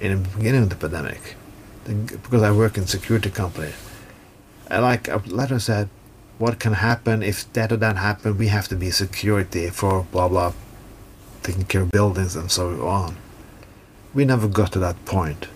[0.00, 1.36] in the beginning of the pandemic
[1.84, 3.72] because I work in security company.
[4.68, 5.88] And like a letter said,
[6.38, 8.38] what can happen if that or that happen?
[8.38, 10.54] We have to be security for blah blah,
[11.42, 13.16] taking care of buildings and so on.
[14.14, 15.48] We never got to that point,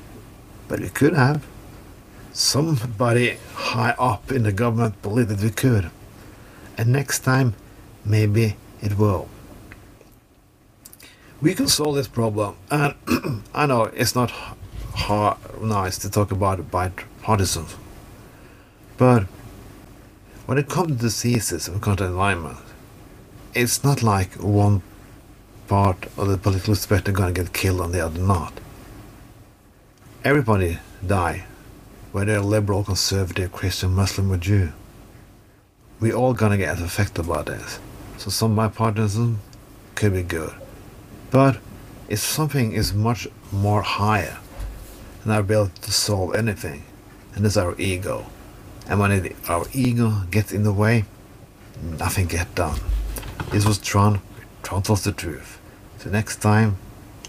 [0.68, 1.46] but we could have.
[2.32, 5.90] Somebody high up in the government believed that we could,
[6.76, 7.54] and next time,
[8.04, 9.28] maybe it will.
[11.40, 12.94] We can solve this problem, and
[13.54, 14.32] I know it's not
[14.94, 16.70] hard, nice to talk about
[17.22, 17.76] partisans.
[18.96, 19.24] But
[20.46, 22.58] when it comes to diseases and comes to environment,
[23.54, 24.82] it's not like one
[25.68, 28.52] part of the political spectrum gonna get killed and the other not.
[30.22, 31.44] Everybody die,
[32.12, 34.72] whether liberal, conservative, Christian, Muslim, or Jew.
[36.00, 37.78] We all gonna get affected by this.
[38.18, 39.38] So some bipartisan
[39.94, 40.54] could be good.
[41.30, 41.58] But
[42.08, 44.38] if something is much more higher
[45.24, 46.84] than our ability to solve anything,
[47.34, 48.26] and it's our ego.
[48.86, 51.04] And when it, our ego gets in the way,
[51.82, 52.78] nothing gets done.
[53.50, 54.20] This was Tron.
[54.62, 55.58] Tron tells the truth.
[55.98, 56.76] So next time,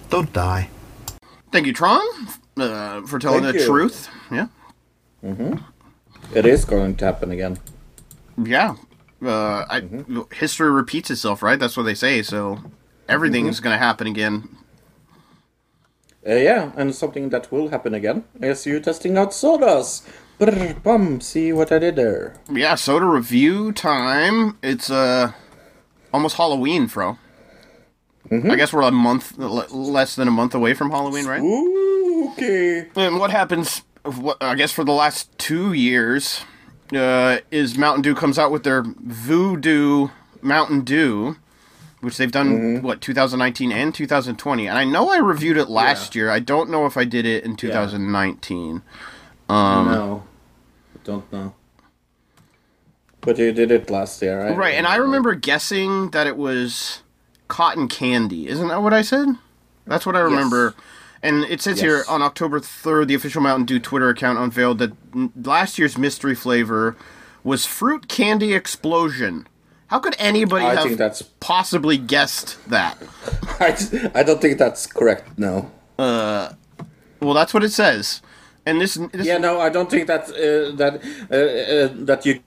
[0.10, 0.70] don't die.
[1.52, 2.02] Thank you, Tron,
[2.58, 3.68] uh, for telling Thank the you.
[3.68, 4.10] truth.
[4.30, 4.48] Yeah.
[5.24, 5.58] Mm-hmm.
[6.36, 7.58] It is going to happen again.
[8.38, 8.76] Yeah.
[9.24, 9.84] Uh, I,
[10.34, 11.58] History repeats itself, right?
[11.58, 12.22] That's what they say.
[12.22, 12.60] So
[13.08, 14.50] everything is going to happen again.
[16.28, 20.02] Uh, yeah, and something that will happen again is you testing out sodas.
[20.40, 22.36] Brr, bum, see what I did there.
[22.52, 24.58] Yeah, soda review time.
[24.64, 25.32] It's uh
[26.14, 27.18] almost Halloween, Fro.
[28.32, 31.44] I guess we're a month, l- less than a month away from Halloween, right?
[32.32, 32.88] okay.
[32.96, 33.84] And what happens?
[34.04, 36.44] What I guess for the last two years
[36.94, 40.10] uh, is Mountain Dew comes out with their Voodoo
[40.42, 41.38] Mountain Dew,
[42.06, 44.68] which they've done what 2019 and 2020.
[44.68, 46.30] And I know I reviewed it last year.
[46.30, 48.82] I don't know if I did it in 2019.
[49.50, 50.24] Um, no,
[51.04, 51.54] don't know.
[53.22, 54.56] But you did it last year, right?
[54.56, 57.02] Right, and I remember guessing that it was
[57.48, 58.48] cotton candy.
[58.48, 59.30] Isn't that what I said?
[59.88, 60.76] That's what I remember.
[61.24, 64.92] And it says here on October 3rd, the official Mountain Dew Twitter account unveiled that
[65.44, 66.96] last year's mystery flavor
[67.44, 69.48] was Fruit Candy Explosion.
[69.88, 72.98] How could anybody I have think that's- possibly guessed that?
[73.60, 73.78] I,
[74.20, 75.38] I don't think that's correct.
[75.38, 75.70] No.
[75.98, 76.54] Uh,
[77.22, 78.22] well, that's what it says.
[78.66, 82.40] And this, this Yeah, no, I don't think that uh, that uh, uh, that you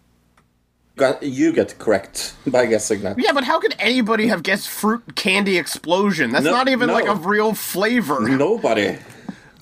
[0.96, 3.18] got you get correct by guessing that.
[3.18, 6.32] Yeah, but how could anybody have guessed Fruit Candy Explosion?
[6.32, 6.94] That's No- not even no.
[6.94, 8.28] like a real flavor.
[8.28, 8.98] Nobody.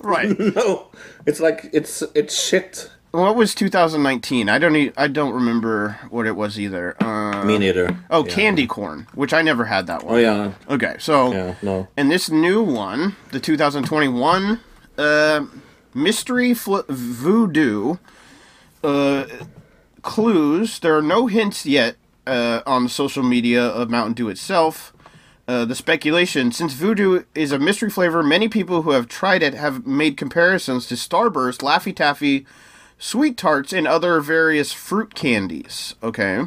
[0.01, 0.37] Right.
[0.55, 0.87] no,
[1.27, 2.89] it's like it's it's shit.
[3.17, 4.47] What was 2019?
[4.47, 6.95] I don't e- I don't remember what it was either.
[7.03, 7.97] Uh, Me neither.
[8.11, 8.31] Oh, Yeah.
[8.31, 10.15] candy corn, which I never had that one.
[10.15, 10.51] Oh yeah.
[10.69, 11.87] Okay, so Yeah, no.
[11.97, 14.59] and this new one, the 2021
[14.99, 15.45] uh,
[15.95, 17.95] mystery fl- voodoo
[18.83, 19.25] uh,
[20.03, 20.77] clues.
[20.77, 21.95] There are no hints yet
[22.27, 24.93] uh, on the social media of Mountain Dew itself.
[25.47, 29.55] Uh, the speculation, since voodoo is a mystery flavor, many people who have tried it
[29.55, 32.45] have made comparisons to Starburst, Laffy Taffy,
[32.99, 35.95] Sweet Tarts, and other various fruit candies.
[36.01, 36.45] Okay.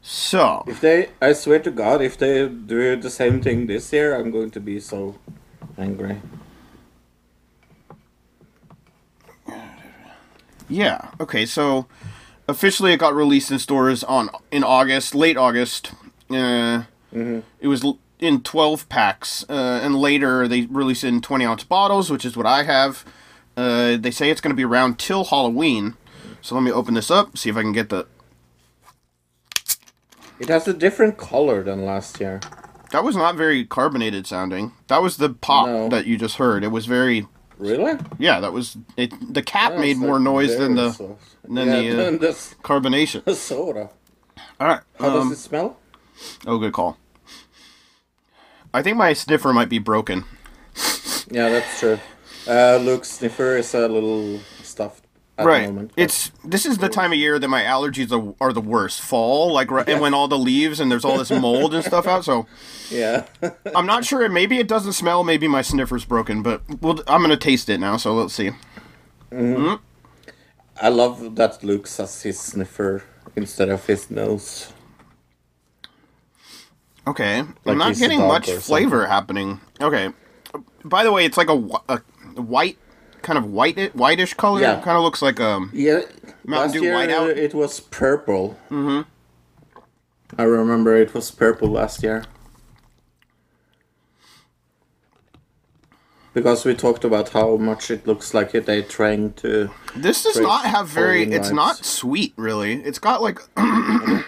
[0.00, 4.16] So, If they, I swear to God, if they do the same thing this year,
[4.16, 5.16] I'm going to be so
[5.76, 6.22] angry.
[10.68, 11.10] Yeah.
[11.20, 11.46] Okay.
[11.46, 11.86] So
[12.46, 15.92] officially, it got released in stores on in August, late August.
[16.30, 16.84] Uh,
[17.60, 17.84] It was
[18.18, 22.36] in 12 packs, uh, and later they released it in 20 ounce bottles, which is
[22.36, 23.04] what I have.
[23.58, 25.96] Uh, they say it's going to be around till Halloween.
[26.40, 28.06] So let me open this up, see if I can get the.
[30.38, 32.40] It has a different color than last year.
[32.92, 34.74] That was not very carbonated sounding.
[34.86, 35.88] That was the pop No.
[35.88, 36.62] that you just heard.
[36.62, 37.26] It was very.
[37.58, 37.98] Really?
[38.16, 39.12] Yeah, that was it.
[39.34, 41.42] The cap Yeah, made more noise than the soft.
[41.42, 43.90] than Yeah, the uh, than the soda.
[44.60, 44.80] All right.
[45.00, 45.78] How um, does it smell?
[46.46, 46.96] Oh, good call.
[48.72, 50.24] I think my sniffer might be broken.
[51.30, 51.98] Yeah, that's true.
[52.48, 55.04] Uh, Luke's sniffer is a little stuffed
[55.36, 55.66] at right.
[55.66, 55.92] the moment.
[55.96, 59.00] It's this is the time of year that my allergies are, are the worst.
[59.00, 62.06] Fall, like right, and when all the leaves and there's all this mold and stuff
[62.06, 62.24] out.
[62.24, 62.46] So
[62.90, 63.26] yeah.
[63.76, 64.28] I'm not sure.
[64.28, 65.24] Maybe it doesn't smell.
[65.24, 66.42] Maybe my sniffer's broken.
[66.42, 67.96] But we'll, I'm gonna taste it now.
[67.96, 68.50] So let's see.
[69.30, 69.80] Mhm.
[70.80, 73.02] I love that Luke says his sniffer
[73.36, 74.72] instead of his nose.
[77.06, 79.60] Okay, Like I'm not getting much or flavor happening.
[79.80, 80.10] Okay.
[80.84, 81.56] By the way, it's like a,
[81.88, 82.02] a
[82.36, 82.78] white,
[83.22, 84.60] kind of white, whitish color.
[84.60, 84.80] Yeah.
[84.80, 85.70] Kind of looks like um.
[85.72, 86.02] Yeah,
[86.44, 87.36] Mountain last Dew year Whiteout?
[87.36, 88.58] it was purple.
[88.70, 89.08] Mm-hmm.
[90.38, 92.24] I remember it was purple last year.
[96.34, 99.70] Because we talked about how much it looks like it they trying to.
[99.96, 101.22] This does not have very.
[101.24, 101.54] It's vibes.
[101.54, 102.74] not sweet, really.
[102.74, 103.40] It's got like.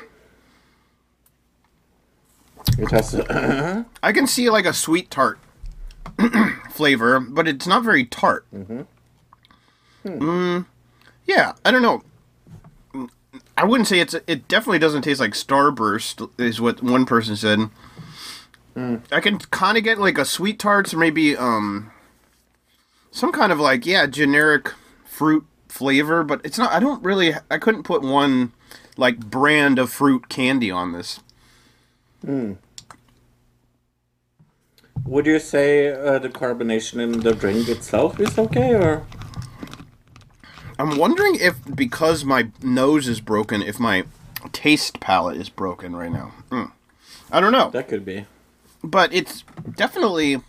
[2.78, 3.14] It has.
[4.02, 5.38] I can see like a sweet tart
[6.70, 8.46] flavor, but it's not very tart.
[8.54, 8.82] Mm-hmm.
[10.04, 10.66] Mm,
[11.26, 12.02] yeah, I don't know.
[13.56, 14.14] I wouldn't say it's.
[14.26, 17.58] It definitely doesn't taste like Starburst, is what one person said.
[18.74, 19.02] Mm.
[19.12, 21.90] I can kind of get like a sweet tarts, or maybe um,
[23.10, 24.72] some kind of like yeah, generic
[25.04, 26.72] fruit flavor, but it's not.
[26.72, 27.34] I don't really.
[27.50, 28.52] I couldn't put one
[28.96, 31.20] like brand of fruit candy on this.
[32.24, 32.54] Hmm.
[35.04, 39.04] Would you say uh, the carbonation in the drink itself is okay, or
[40.78, 44.04] I'm wondering if because my nose is broken, if my
[44.52, 46.32] taste palate is broken right now.
[46.50, 46.72] Mm.
[47.30, 47.70] I don't know.
[47.70, 48.26] that could be?
[48.82, 49.44] But it's
[49.76, 50.40] definitely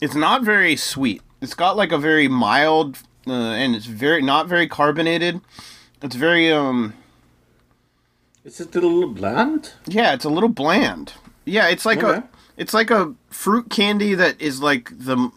[0.00, 1.22] it's not very sweet.
[1.40, 5.40] It's got like a very mild uh, and it's very not very carbonated.
[6.02, 6.94] It's very um
[8.44, 9.72] Is it a little bland?
[9.86, 11.14] yeah, it's a little bland.
[11.44, 12.18] Yeah, it's like Okay.
[12.26, 15.30] a it's like a fruit candy that is like the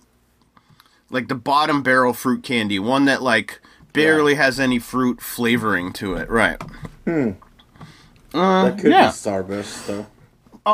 [1.09, 3.59] like the bottom barrel fruit candy, one that like
[3.93, 6.29] barely has any fruit flavoring to it.
[6.29, 6.61] Right.
[7.05, 7.31] Hmm.
[8.33, 9.07] Uh, that could yeah.
[9.07, 10.05] be Starburst, though.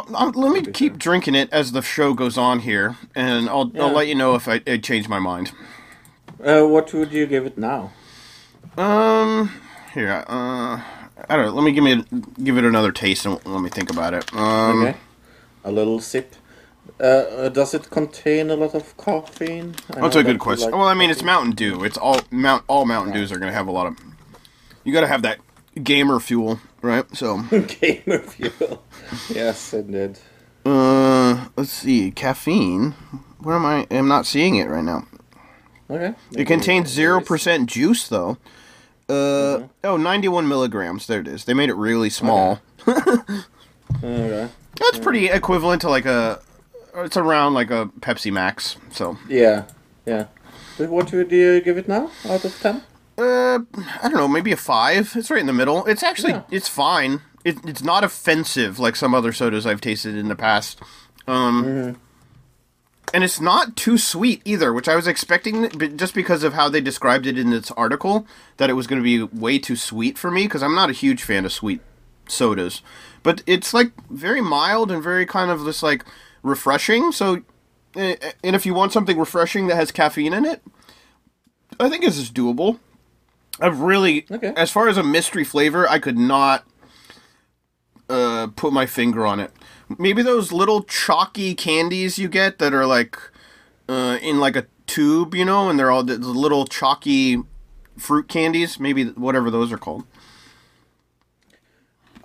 [0.10, 3.84] Let me keep drinking it as the show goes on here, and I'll Yeah.
[3.84, 5.52] I'll let you know if I, I change my mind.
[6.44, 7.94] Uh, what would you give it now?
[8.76, 9.52] Um,
[9.94, 10.82] here, uh,
[11.30, 11.54] I don't know.
[11.54, 14.34] Let me give me a, give it another taste and let me think about it.
[14.34, 14.98] Um, okay.
[15.64, 16.36] A little sip.
[17.00, 19.74] Uh, uh, does it contain a lot of caffeine?
[19.96, 20.72] I That's a good you question.
[20.72, 21.24] like well, I mean, it's.
[21.24, 21.84] Mountain Dew.
[21.84, 23.98] It's all Mount all Mountain Dews are going to have a lot of.
[24.84, 25.40] You got to have that
[25.82, 27.06] gamer fuel, right?
[27.16, 27.42] So,
[27.80, 28.84] gamer fuel.
[29.34, 30.20] yes, indeed.
[30.66, 32.92] uh, let's see, caffeine.
[33.40, 33.88] Where am I?
[33.90, 35.08] I'm not seeing it right now.
[35.90, 36.14] Okay.
[36.36, 38.38] It contains zero percent juice, though.
[39.10, 39.66] Uh Mm-hmm.
[39.84, 41.08] oh, 91 milligrams.
[41.08, 41.44] There it is.
[41.46, 42.60] They made it really small.
[42.88, 44.50] Okay.
[44.80, 46.40] That's pretty equivalent to like a.
[46.96, 48.76] It's around like a Pepsi Max.
[48.92, 49.66] So Yeah,
[50.06, 50.28] yeah.
[50.78, 52.84] But what would you give it now out of ten?
[53.18, 53.60] uh,
[54.02, 55.12] I don't know, maybe a five.
[55.16, 55.86] It's right in the middle.
[55.86, 56.44] It's actually Yeah.
[56.52, 57.22] it's fine.
[57.46, 60.80] It, it's not offensive like some other sodas I've tasted in the past.
[61.28, 62.00] Um, Mm-hmm.
[63.14, 66.70] and it's not too sweet either, which I was expecting, but just because of how
[66.70, 68.26] they described it in this article,
[68.58, 70.94] that it was going to be way too sweet for me because I'm not a
[70.94, 71.82] huge fan of sweet
[72.28, 72.82] sodas.
[73.24, 76.06] But it's like very mild and very kind of just like
[76.44, 77.12] refreshing.
[77.12, 77.38] So,
[77.96, 80.62] eh, eh, and if you want something refreshing that has caffeine in it,
[81.80, 82.80] I think this is doable.
[83.60, 84.52] I've really, Okay.
[84.58, 86.66] as far as a mystery flavor, I could not
[88.10, 89.52] uh, put my finger on it.
[89.98, 93.18] Maybe those little chalky candies you get that are like
[93.88, 97.42] uh, in like a tube, you know, and they're all the the little chalky
[97.98, 98.80] fruit candies.
[98.80, 100.04] Maybe whatever those are called.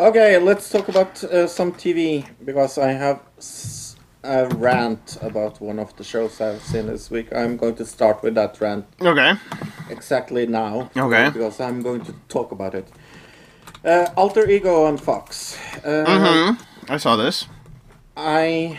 [0.01, 3.21] Okay, let's talk about uh, some TV because I have
[4.23, 7.29] a rant about one of the shows I've seen this week.
[7.35, 9.33] I'm going to start with that rant Okay.
[9.91, 10.91] exactly now.
[10.97, 11.31] Okay.
[11.31, 12.89] Because I'm going to talk about it.
[13.85, 15.57] Uh, Alter Ego on Fox.
[15.85, 16.93] Uh, Mm-hmm.
[16.93, 17.47] I saw this.
[18.17, 18.79] I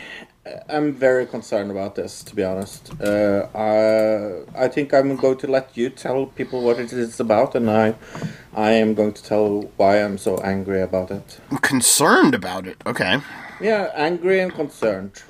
[0.70, 2.92] I'm very concerned about this, to be honest.
[3.02, 7.56] Uh, I, I think I'm going to let you tell people what it is about,
[7.56, 7.96] and I,
[8.54, 11.40] I am going to tell why I'm so angry about it.
[11.52, 12.78] I'm Concerned about it.
[12.86, 13.20] Okay.
[13.62, 15.24] Yeah, angry and concerned.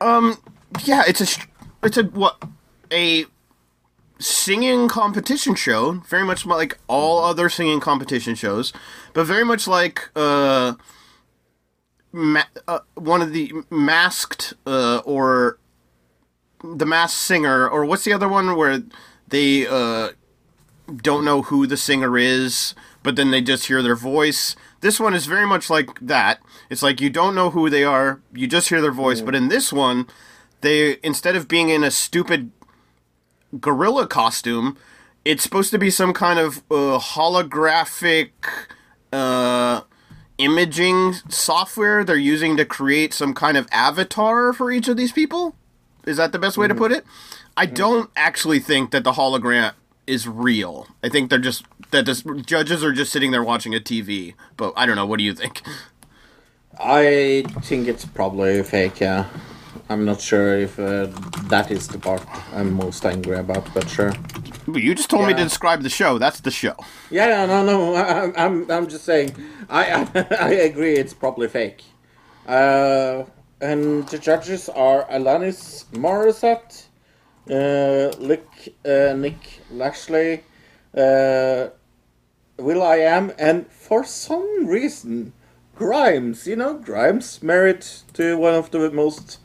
[0.00, 0.38] Um.
[0.84, 1.42] Yeah, it's a
[1.82, 2.42] it's a what
[2.92, 3.24] a
[4.18, 8.72] singing competition show, very much like all other singing competition shows,
[9.12, 10.74] but very much like uh,
[12.16, 15.58] ma- uh one of the masked uh, or
[16.64, 18.82] the masked singer or what's the other one where
[19.28, 20.08] they uh
[20.96, 24.54] don't know who the singer is, but then they just hear their voice.
[24.80, 26.38] This one is very much like that.
[26.70, 29.48] It's like you don't know who they are, you just hear their voice, but in
[29.48, 30.06] this one,
[30.60, 32.50] they instead of being in a stupid
[33.60, 34.76] gorilla costume,
[35.24, 38.30] it's supposed to be some kind of uh, holographic
[39.12, 39.82] uh,
[40.38, 45.54] imaging software they're using to create some kind of avatar for each of these people.
[46.06, 47.04] Is that the best way to put it?
[47.56, 49.72] I don't actually think that the hologram
[50.06, 50.86] is real.
[51.02, 54.34] I think they're just that the judges are just sitting there watching a TV.
[54.56, 55.06] But I don't know.
[55.06, 55.62] What do you think?
[56.78, 59.26] I think it's probably fake, yeah.
[59.88, 61.06] I'm not sure if uh,
[61.44, 62.22] that is the part
[62.52, 64.12] I'm most angry about, but sure.
[64.66, 66.18] But You just told me to describe the show.
[66.18, 66.74] That's the show.
[67.08, 69.34] Yeah, yeah, no, no, I, I'm, I'm just saying,
[69.68, 70.08] I,
[70.40, 71.82] I, agree, it's probably fake.
[72.46, 73.24] Uh,
[73.60, 76.84] and the judges are Alanis Morissette,
[77.50, 80.42] uh, Lick, uh, Nick Lachey,
[80.96, 81.70] uh,
[82.58, 85.32] Will I Am, and for some reason,
[85.74, 86.46] Grimes.
[86.46, 87.82] You know, Grimes, married
[88.14, 89.38] to one of the most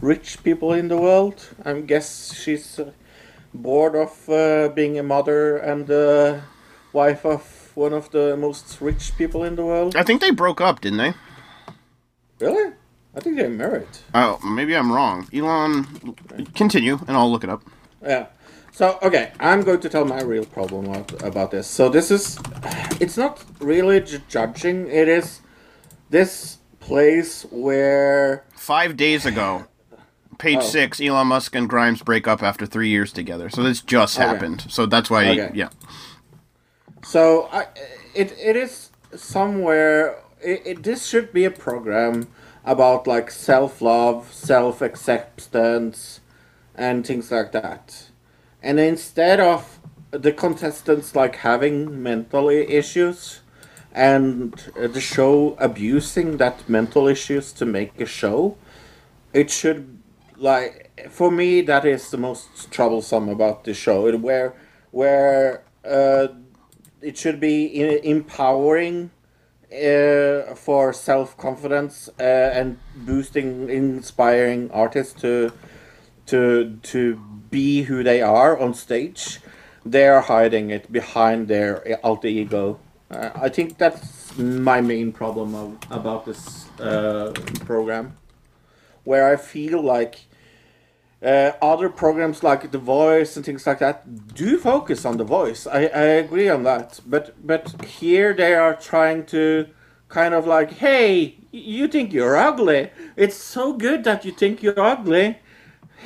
[0.00, 1.48] rich people in the world.
[1.64, 2.80] I guess she's
[3.54, 6.40] bored of uh, being a mother and uh,
[6.92, 9.94] wife of one of the most rich people in the world.
[9.96, 11.14] I think they broke up, didn't they?
[12.40, 12.72] Really?
[13.14, 13.88] I think they're married.
[14.14, 15.28] Oh, maybe I'm wrong.
[15.32, 16.14] Elon,
[16.54, 17.62] continue, and I'll look it up.
[18.02, 18.26] Yeah.
[18.72, 21.66] So okay, I'm going to tell my real problem about, about this.
[21.66, 22.38] So this is,
[23.00, 24.88] it's not really ju- judging.
[24.88, 25.40] It is
[26.10, 29.64] this place where Five days ago,
[30.38, 30.68] page Oh.
[30.78, 33.48] six, Elon Musk and Grimes break up after three years together.
[33.50, 34.28] So this just Okay.
[34.28, 34.66] happened.
[34.68, 35.50] So that's why, Okay.
[35.54, 35.70] yeah.
[37.04, 37.66] So I,
[38.14, 40.18] it it is somewhere.
[40.40, 42.28] It, it, this should be a program
[42.64, 46.20] about like self love, self acceptance,
[46.74, 48.08] and things like that.
[48.62, 49.78] And instead of
[50.10, 53.40] the contestants like having mental issues,
[53.92, 58.56] and the show abusing that mental issues to make a show,
[59.32, 59.98] it should
[60.36, 64.16] like for me that is the most troublesome about the show.
[64.16, 64.54] Where
[64.90, 66.28] where uh,
[67.02, 69.10] it should be empowering
[69.72, 75.52] uh, for self confidence uh, and boosting, inspiring artists to
[76.26, 77.16] to to
[77.50, 79.40] be who they are on stage.
[79.84, 82.78] They are hiding it behind their alter ego.
[83.10, 87.32] Uh, I think that's my main problem of, about this uh,
[87.64, 88.18] program,
[89.04, 90.27] where I feel like
[91.22, 95.66] uh, other programs like The Voice and things like that do focus on the voice.
[95.66, 99.66] I, I agree on that, but but here they are trying to
[100.08, 102.90] kind of like, hey, you think you're ugly?
[103.16, 105.38] It's so good that you think you're ugly.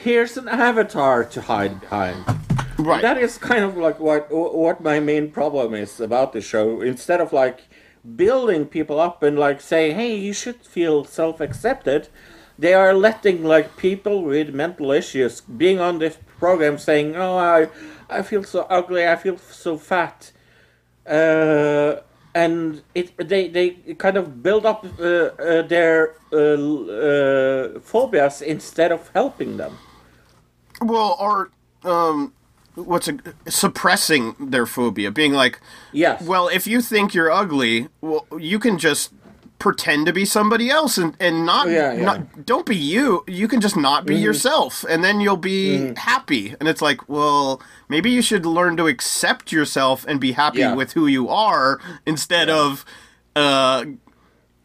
[0.03, 2.25] Here's an avatar to hide behind.
[2.79, 3.03] Right.
[3.03, 6.81] That is kind of like what what my main problem is about the show.
[6.81, 7.69] Instead of like
[8.17, 12.09] building people up and like say, hey, you should feel self accepted,
[12.59, 17.69] they are letting like people with mental issues being on this program saying, oh, I
[18.09, 20.33] I feel so ugly, I feel so fat,
[21.07, 21.97] uh,
[22.35, 28.93] and it they they kind of build up uh, uh, their uh, uh, phobias instead
[28.93, 29.79] of helping them.
[30.81, 31.51] Well, or
[31.85, 32.33] um,
[32.75, 33.19] what's a,
[33.49, 35.61] suppressing their phobia, being like,
[35.93, 36.23] Yes.
[36.23, 39.13] well, if you think you're ugly, well, you can just
[39.63, 42.05] pretend to be somebody else and, and not, Oh, yeah, yeah.
[42.05, 43.23] not don't be you.
[43.29, 44.23] You can just not be Mhm.
[44.23, 45.99] yourself, and then you'll be Mhm.
[45.99, 46.57] happy.
[46.59, 50.75] And it's like, well, maybe you should learn to accept yourself and be happy Yeah.
[50.75, 52.85] with who you are instead of.
[53.37, 53.85] Uh,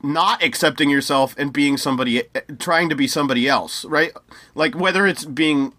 [0.03, 2.23] not accepting yourself and being somebody
[2.59, 4.11] trying to be somebody else right
[4.53, 5.73] like whether it's being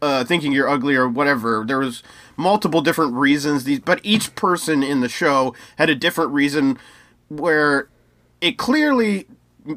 [0.00, 2.00] uh thinking you're ugly or whatever there was
[2.36, 6.78] multiple different reasons these but each person in the show had a different reason
[7.28, 7.88] where
[8.40, 9.26] it clearly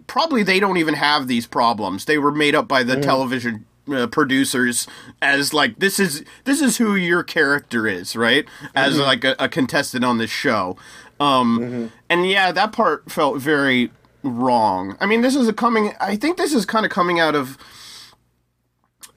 [0.07, 4.05] probably they don't even have these problems they were made up by the television uh,
[4.07, 4.85] producers
[5.21, 8.45] as like this is this is who your character is right
[8.75, 9.05] as Mhm.
[9.05, 10.77] like a, a contestant on this show
[11.19, 13.89] um and yeah that part felt very
[14.21, 14.97] wrong.
[14.99, 15.93] I mean, this is a coming.
[16.01, 17.57] I think this is kind of coming out of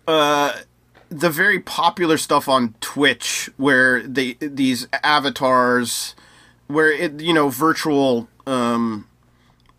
[0.06, 0.52] uh,
[1.08, 6.14] the very popular stuff on Twitch, where they these avatars,
[6.68, 8.28] where it you know virtual.
[8.46, 9.08] Um,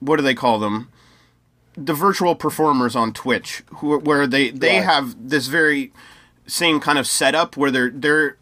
[0.06, 0.90] what do they call them?
[1.76, 4.84] The virtual performers on Twitch, who where they they Right.
[4.86, 5.92] have this very
[6.46, 8.38] same kind of setup where they're they're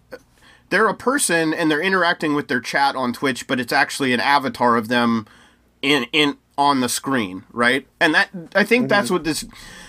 [0.70, 4.20] they're a person and they're interacting with their chat on Twitch, but it's actually an
[4.20, 5.28] avatar of them
[5.82, 7.88] in in on the screen, right?
[8.00, 9.46] And that I think that's what this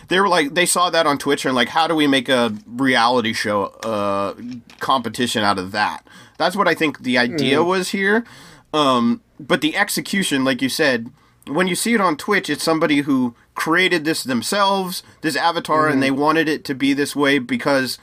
[0.08, 2.54] they were like they saw that on Twitch and like how do we make a
[2.66, 4.34] reality show uh
[4.78, 6.06] competition out of that?
[6.38, 7.66] That's what I think the idea Mhm.
[7.66, 8.24] was here.
[8.72, 11.10] Um but the execution like you said
[11.46, 15.92] when you see it on Twitch, it's somebody who created this themselves, this avatar, Mhm.
[15.92, 17.98] and they wanted it to be this way because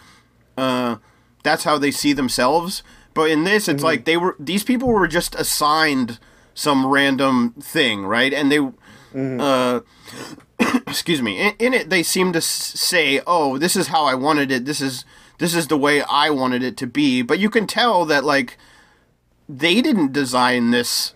[0.58, 0.98] uh,
[1.44, 2.84] that's how they see themselves.
[3.14, 6.20] But in this, it's like they were these people were just assigned
[6.54, 8.34] some random thing, right?
[8.34, 8.60] And they,
[9.40, 9.80] uh,
[10.88, 14.16] excuse me, in, in it they seem to s- say, "Oh, this is how I
[14.16, 14.66] wanted it.
[14.66, 15.06] This is
[15.38, 18.58] this is the way I wanted it to be." But you can tell that like
[19.48, 21.14] they didn't design this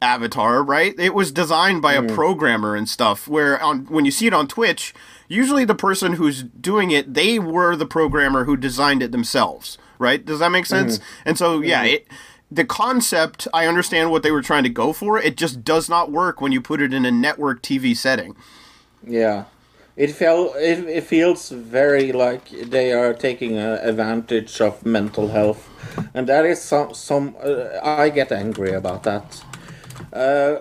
[0.00, 0.94] avatar, right?
[0.98, 3.26] It was designed by a programmer and stuff.
[3.28, 4.94] Where on when you see it on Twitch,
[5.28, 10.24] usually the person who's doing it, they were the programmer who designed it themselves, right?
[10.24, 10.98] Does that make sense?
[10.98, 11.02] Mhm.
[11.24, 11.92] And so yeah, Mhm.
[11.94, 12.06] it
[12.50, 15.18] the concept, I understand what they were trying to go for.
[15.18, 18.36] It just does not work when you put it in a network TV setting.
[19.06, 19.44] Yeah,
[19.96, 25.68] it felt it, it feels very like they are taking uh, advantage of mental health,
[26.14, 27.34] and that is some some.
[27.42, 29.42] Uh, I get angry about that.
[30.12, 30.60] Uh,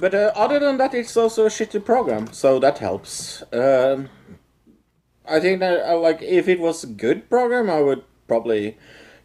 [0.00, 3.42] but uh, other than that, it's also a shitty program, so that helps.
[3.52, 4.08] Um,
[5.28, 8.76] I think that uh, like if it was a good program, I would probably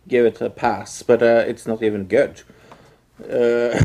[0.08, 2.42] give it a pass, but uh, it's not even good.
[3.22, 3.80] Uh,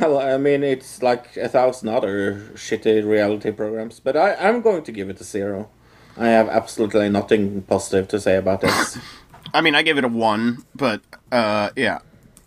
[0.00, 4.92] I mean, it's like a thousand other shitty reality programs, but I, I'm going to
[4.92, 5.70] give it a zero.
[6.16, 8.98] I have absolutely nothing positive to say about this.
[9.54, 12.00] I mean, I gave it a one, but uh, yeah,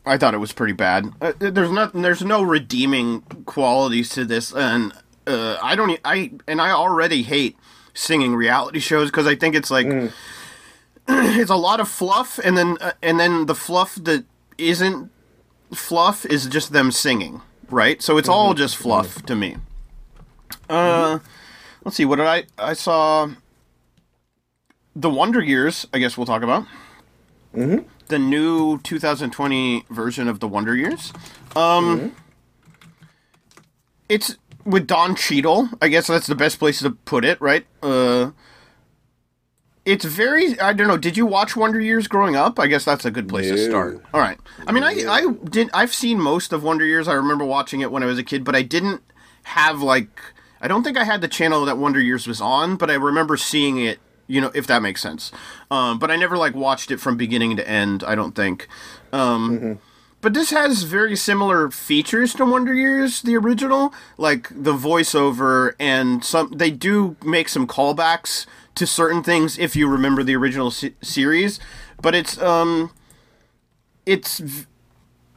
[0.08, 1.12] I thought it was pretty bad.
[1.22, 4.94] Uh, there's not, there's no redeeming qualities to this, and
[5.26, 7.58] uh, I don't, I and I already hate
[7.94, 9.88] singing reality shows because I think it's like
[11.08, 14.26] it's a lot of fluff, and then uh, and then the fluff that
[14.58, 15.12] isn't
[15.74, 18.02] fluff is just them singing, right?
[18.02, 19.58] So it's all just fluff to me.
[20.70, 21.20] Uh,
[21.84, 22.06] let's see.
[22.06, 22.44] What did I?
[22.58, 23.30] I saw
[24.96, 25.88] the Wonder Years.
[25.94, 26.66] I guess we'll talk about
[27.56, 27.88] mm-hmm.
[28.08, 31.14] The new 2020 version of the Wonder Years.
[31.56, 32.16] Um,
[34.10, 35.70] it's with Don Cheadle.
[35.82, 37.66] I guess that's the best place to put it, right?
[37.82, 38.32] Uh,
[39.86, 40.60] it's very.
[40.60, 40.98] I don't know.
[40.98, 42.60] Did you watch Wonder Years growing up?
[42.60, 44.04] I guess that's a good place to start.
[44.14, 44.38] All right.
[44.68, 45.70] I mean, I I did.
[45.74, 47.08] I've seen most of Wonder Years.
[47.08, 49.02] I remember watching it when I was a kid, but I didn't
[49.44, 50.10] have like.
[50.60, 53.38] I don't think I had the channel that Wonder Years was on, but I remember
[53.38, 54.00] seeing it.
[54.28, 55.32] You know, if that makes sense.
[55.72, 58.04] Um, but I never like watched it from beginning to end.
[58.06, 58.68] I don't think.
[59.14, 59.80] Um,
[60.20, 66.26] But this has very similar features to Wonder Years, the original, like the voiceover and
[66.26, 66.52] some.
[66.52, 68.46] They do make some callbacks
[68.76, 71.60] to certain things if you remember the original se- series,
[72.02, 72.92] but it's um,
[74.06, 74.42] it's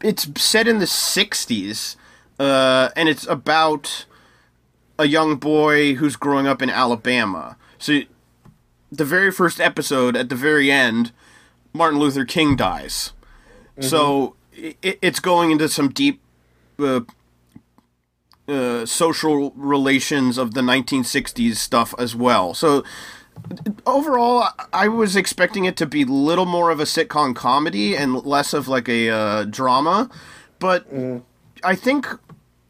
[0.03, 1.97] it's set in the '60s,
[2.39, 4.07] uh, and it's about
[4.99, 7.57] a young boy who's growing up in Alabama.
[7.79, 8.01] So,
[8.93, 11.13] the very first episode, at the very end,
[11.73, 13.13] Martin Luther King dies.
[13.81, 16.21] So it, it's going into some deep
[16.79, 17.01] uh,
[18.49, 22.53] uh, social relations of the 1960s stuff as well.
[22.53, 22.83] So
[23.87, 28.53] overall, I- was expecting it to be little more of a sitcom comedy and less
[28.53, 30.11] of like a uh, drama,
[30.59, 30.87] but
[31.65, 32.07] I think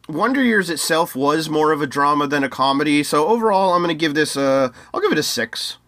[0.09, 3.03] Wonder Years itself was more of a drama than a comedy.
[3.03, 5.79] So overall, I'm going to give this a I'll give it a six.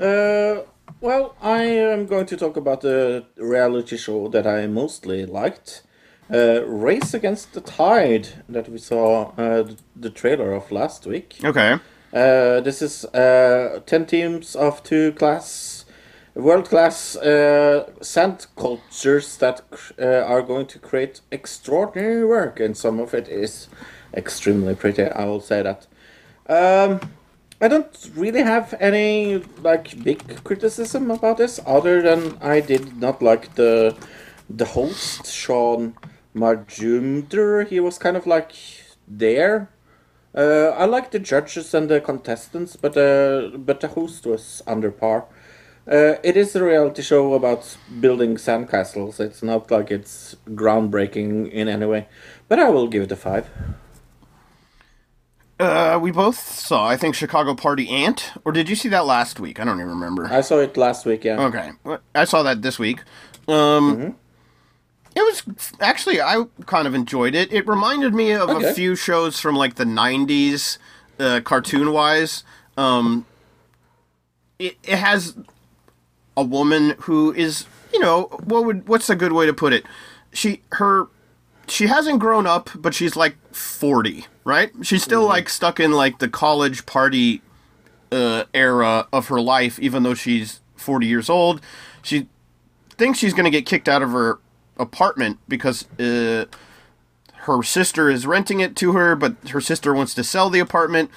[0.00, 0.62] Uh,
[1.00, 5.82] well, I am going to talk about the reality show that I mostly liked.
[6.32, 11.36] Uh, Race Against the Tide, that we saw uh, the trailer of last week.
[11.44, 11.78] Okay.
[12.12, 15.84] Uh, this is uh, 10 teams of two class,
[16.34, 19.62] world class uh, sand sculptors that
[19.98, 23.68] uh, are going to create extraordinary work, and some of it is
[24.14, 25.86] extremely pretty, I will say that.
[26.48, 27.00] Um,
[27.60, 33.22] I don't really have any like big criticism about this, other than I did not
[33.22, 33.96] like the
[34.50, 35.94] the host Shaun
[36.34, 37.66] Majumder.
[37.66, 38.52] He was kind of like
[39.08, 39.70] there.
[40.34, 44.90] Uh, I like the judges and the contestants, but uh, but the host was under
[44.90, 45.24] par.
[45.90, 49.18] Uh, it is a reality show about building sandcastles.
[49.18, 52.08] It's not like it's groundbreaking in any way,
[52.48, 53.48] but I will give it a five.
[55.58, 59.40] Uh, we both saw, I think, Chicago Party Aunt, or did you see that last
[59.40, 59.58] week?
[59.58, 60.26] I don't even remember.
[60.30, 61.24] I saw it last week.
[61.24, 61.40] Yeah.
[61.40, 61.70] Okay,
[62.14, 63.00] I saw that this week.
[63.48, 64.10] Um, Mm-hmm.
[65.14, 67.50] it was actually I kind of enjoyed it.
[67.52, 68.68] It reminded me of Okay.
[68.68, 70.76] a few shows from like the '90s,
[71.18, 72.44] uh, cartoon wise.
[72.76, 73.24] Um,
[74.58, 75.36] it it has
[76.36, 77.64] a woman who is,
[77.94, 79.86] you know, what would what's a good way to put it?
[80.34, 81.06] She her
[81.68, 84.70] she hasn't grown up, but she's like 40, right?
[84.82, 87.42] She's still like stuck in like the college party
[88.12, 91.60] uh, era of her life, even though she's 40 years old.
[92.02, 92.28] She
[92.90, 94.38] thinks she's going to get kicked out of her
[94.78, 96.46] apartment because uh,
[97.34, 101.10] her sister is renting it to her, but her sister wants to sell the apartment,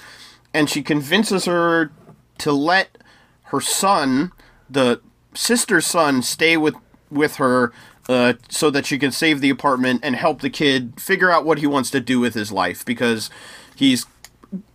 [0.52, 1.90] and she convinces her
[2.38, 2.98] to let
[3.44, 4.32] her son,
[4.68, 5.00] the
[5.34, 6.74] sister's son, stay with
[7.10, 7.72] with her.
[8.10, 11.58] Uh, so that she can save the apartment and help the kid figure out what
[11.58, 13.30] he wants to do with his life because
[13.76, 14.04] he's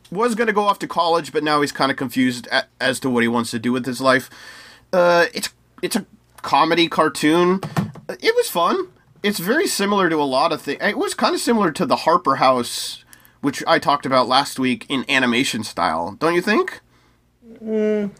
[0.10, 2.98] was going to go off to college, but now he's kind of confused a- as
[3.02, 4.30] to what he wants to do with his life.
[4.94, 5.50] Uh, it's
[5.82, 6.06] it's a
[6.44, 7.60] comedy cartoon.
[8.08, 8.88] It was fun.
[9.22, 10.80] It's very similar to a lot of things.
[10.82, 13.04] It was kind of similar to the Harper House,
[13.42, 16.16] which I talked about last week in animation style.
[16.20, 16.80] Don't you think?
[17.62, 18.12] Mm,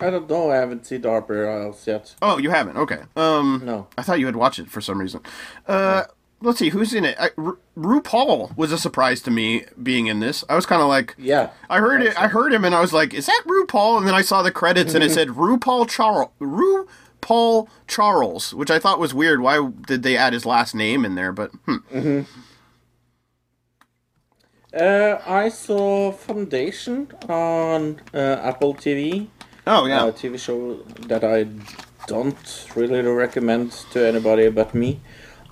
[0.00, 0.50] I don't know.
[0.50, 2.14] I haven't seen Harper House yet.
[2.22, 2.76] Oh, you haven't?
[2.76, 3.00] Okay.
[3.16, 3.86] Um, no.
[3.98, 5.20] I thought you had watched it for some reason.
[5.68, 6.04] Uh,
[6.40, 7.16] let's see who's in it.
[7.20, 10.44] I, Ru- RuPaul was a surprise to me being in this.
[10.48, 11.50] I was kind of like, yeah.
[11.68, 12.18] I heard it.
[12.20, 14.50] I heard him, and I was like, "Is that RuPaul?" And then I saw the
[14.50, 16.30] credits, and it said RuPaul Charles.
[16.40, 19.40] RuPaul Charles, which I thought was weird.
[19.40, 21.32] Why did they add his last name in there?
[21.32, 21.76] But hmm.
[21.76, 22.20] hmm
[24.74, 29.28] Uh, I saw Foundation on uh, Apple TV.
[29.64, 31.46] Oh yeah, a TV show that I
[32.08, 34.98] don't really recommend to anybody but me.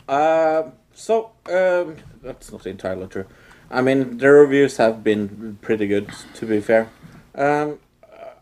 [0.08, 3.26] Uh, so um, that's not entirely true.
[3.70, 6.90] I mean, the reviews have been pretty good, to be fair.
[7.36, 7.78] Um,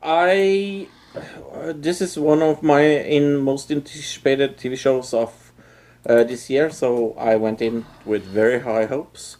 [0.02, 5.52] I uh, this is one of my in most anticipated TV shows of
[6.08, 9.36] uh, this year, so I went in with very high hopes.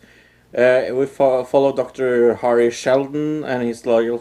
[0.55, 2.35] Uh, we fo- follow Dr.
[2.35, 4.19] Hari Seldon and his loyal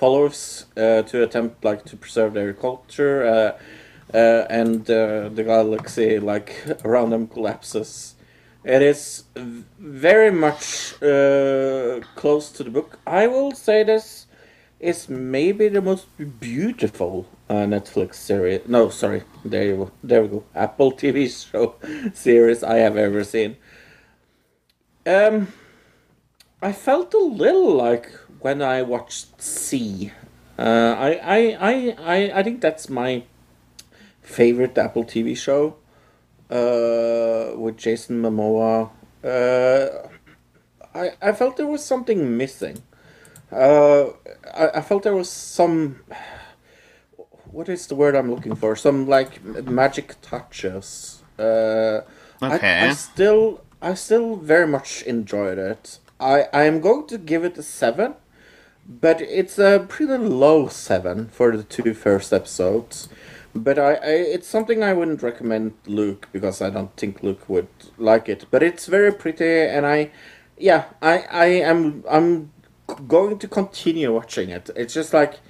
[0.00, 6.50] followers uh, to attempt like to preserve their culture, uh, uh, and the galaxy like
[6.84, 8.14] around them collapses.
[8.64, 9.24] It is
[9.78, 10.94] very much
[12.20, 12.98] close to the book.
[13.06, 14.26] I will say this
[14.80, 16.06] is maybe the most
[16.40, 18.66] beautiful uh, Netflix series.
[18.66, 19.90] No, sorry, there you go.
[20.02, 20.44] There we go.
[20.54, 21.74] Apple TV show
[22.14, 23.56] series I have ever seen.
[25.06, 25.48] Um,
[26.62, 28.10] I felt a little like
[28.40, 30.12] when I watched See.
[30.58, 30.62] Uh,
[30.98, 33.22] I, I, I, I, I think that's my
[34.22, 35.76] favorite Apple TV show.
[36.50, 38.90] Uh, with Jason Momoa.
[39.22, 40.08] Uh,
[40.94, 42.82] I, I felt there was something missing.
[43.52, 44.06] Uh,
[44.52, 46.00] I, I felt there was some.
[47.52, 48.74] What is the word I'm looking for?
[48.76, 51.22] Some like magic touches.
[51.38, 52.00] Uh,
[52.42, 52.80] I- Okay.
[52.88, 55.98] I, still, I still very much enjoyed it.
[56.18, 58.14] I, I am going to give it a seven,
[58.90, 63.08] but it's a pretty low seven for the two first episodes.
[63.54, 67.68] But I, I it's something I wouldn't recommend Luke because I don't think Luke would
[67.98, 68.46] like it.
[68.50, 70.10] But it's very pretty, and I,
[70.58, 72.52] yeah, I, I am I'm
[73.06, 74.70] going to continue watching it.
[74.74, 75.40] It's just like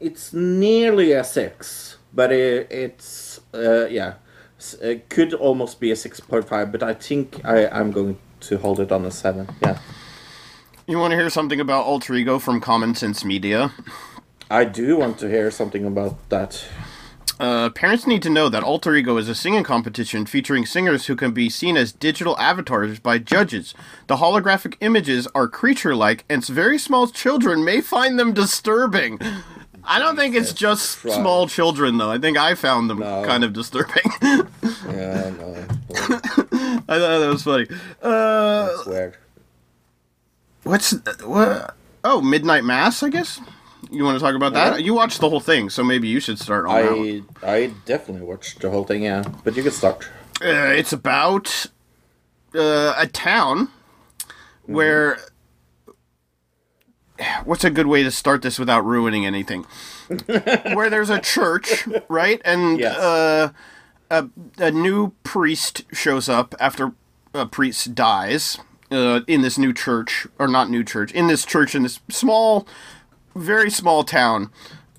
[0.00, 4.14] it's nearly a six, but it, it's uh, yeah,
[4.82, 6.72] it could almost be a six point five.
[6.72, 9.48] But I think I I'm going to hold it on a seven.
[9.62, 9.78] Yeah.
[10.88, 13.72] You want to hear something about Alter Ego from Common Sense Media?
[14.50, 16.64] I do want to hear something about that.
[17.38, 21.14] Uh, parents need to know that Alter Ego is a singing competition featuring singers who
[21.14, 23.74] can be seen as digital avatars by judges.
[24.06, 29.20] The holographic images are creature like, and very small children may find them disturbing.
[29.84, 32.10] I don't think it's just small children, though.
[32.10, 34.10] I think I found them kind of disturbing.
[34.22, 37.66] Yeah, no, I thought that was funny.
[38.02, 39.16] Uh, that's weird.
[40.68, 40.92] What's
[41.24, 41.74] what?
[42.04, 43.40] Oh, Midnight Mass, I guess.
[43.90, 44.72] You want to talk about that?
[44.78, 44.84] Yeah.
[44.84, 46.76] You watched the whole thing, so maybe you should start on.
[46.76, 49.02] I I definitely watched the whole thing.
[49.04, 50.06] Yeah, but you can start.
[50.44, 51.66] Uh, it's about
[52.54, 53.68] uh, a town
[54.66, 55.18] where.
[57.44, 59.64] What's a good way to start this without ruining anything?
[60.26, 62.42] where there's a church, right?
[62.44, 62.96] And Yes.
[62.96, 63.50] uh,
[64.10, 64.28] a,
[64.58, 66.92] a new priest shows up after
[67.32, 68.58] a priest dies
[68.90, 72.66] uh, in this new church, or not new church, in this church in this small,
[73.34, 74.50] very small town.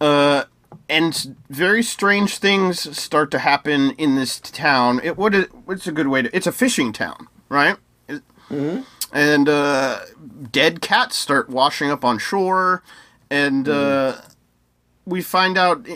[0.01, 0.43] Uh,
[0.87, 4.99] and very strange things start to happen in this town.
[5.03, 6.35] It what is what's a good way to?
[6.35, 7.77] It's a fishing town, right?
[8.07, 8.23] It-
[9.11, 9.99] And uh,
[10.51, 12.83] dead cats start washing up on shore,
[13.31, 14.17] and uh,
[15.05, 15.87] we find out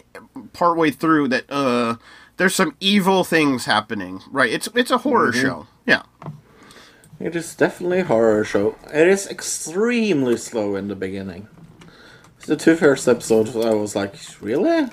[0.54, 1.96] partway through that uh,
[2.38, 4.22] there's some evil things happening.
[4.32, 4.52] Right?
[4.52, 5.42] It's it's a horror Mhm.
[5.42, 5.68] show.
[5.86, 6.04] Yeah.
[7.24, 8.76] It is definitely a horror show.
[8.94, 11.48] It is extremely slow in the beginning.
[12.46, 14.90] The two first episodes, I was like, really?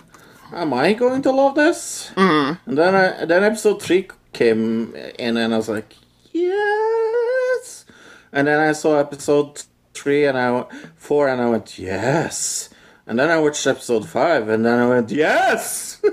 [0.52, 2.12] Am I going to love this?
[2.14, 2.70] Mm-hmm.
[2.70, 5.92] And then, I, then episode three came in, and I was like,
[6.30, 7.84] yes.
[8.32, 12.70] And then I saw episode three and I went, four, and I went, yes.
[13.08, 16.00] And then I watched episode five, and then I went, yes.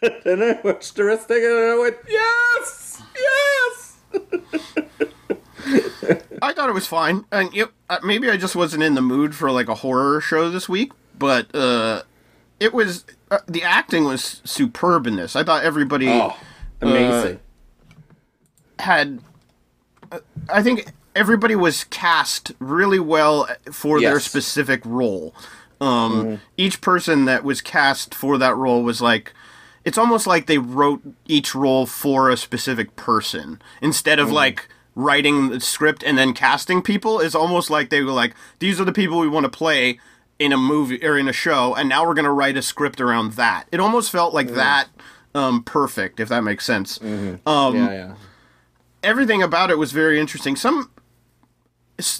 [0.00, 3.77] And then I watched the rest again, and I went, yes, yes.
[6.40, 9.34] I thought it was fine, and yep, uh, maybe I just wasn't in the mood
[9.34, 12.02] for like a horror show this week, but uh,
[12.60, 15.34] it was uh, the acting was superb in this.
[15.36, 16.36] I thought everybody Oh,
[16.80, 17.40] amazing.
[18.78, 19.20] uh, had.
[20.12, 25.34] uh, I think everybody was cast really well for their specific role.
[25.80, 26.40] Um, Mhm.
[26.56, 29.32] Each person that was cast for that role was like.
[29.88, 34.32] It's almost like they wrote each role for a specific person instead of Mhm.
[34.32, 37.20] like writing the script and then casting people.
[37.20, 39.98] It's almost like they were like, these are the people we want to play
[40.38, 43.00] in a movie or in a show, and now we're going to write a script
[43.00, 43.64] around that.
[43.72, 44.88] It almost felt like that
[45.34, 46.98] um, perfect, if that makes sense.
[47.02, 48.12] Um, yeah, yeah.
[49.02, 50.54] everything about it was very interesting.
[50.56, 50.90] Some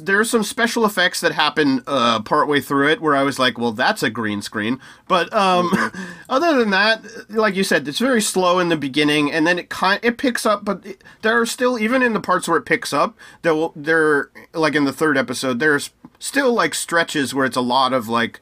[0.00, 3.58] there are some special effects that happen uh, partway through it where I was like,
[3.58, 5.70] "Well, that's a green screen." But um,
[6.28, 9.68] other than that, like you said, it's very slow in the beginning, and then it
[9.68, 10.64] kind it picks up.
[10.64, 13.72] But it, there are still even in the parts where it picks up, there will
[13.76, 18.08] there like in the third episode, there's still like stretches where it's a lot of
[18.08, 18.40] like.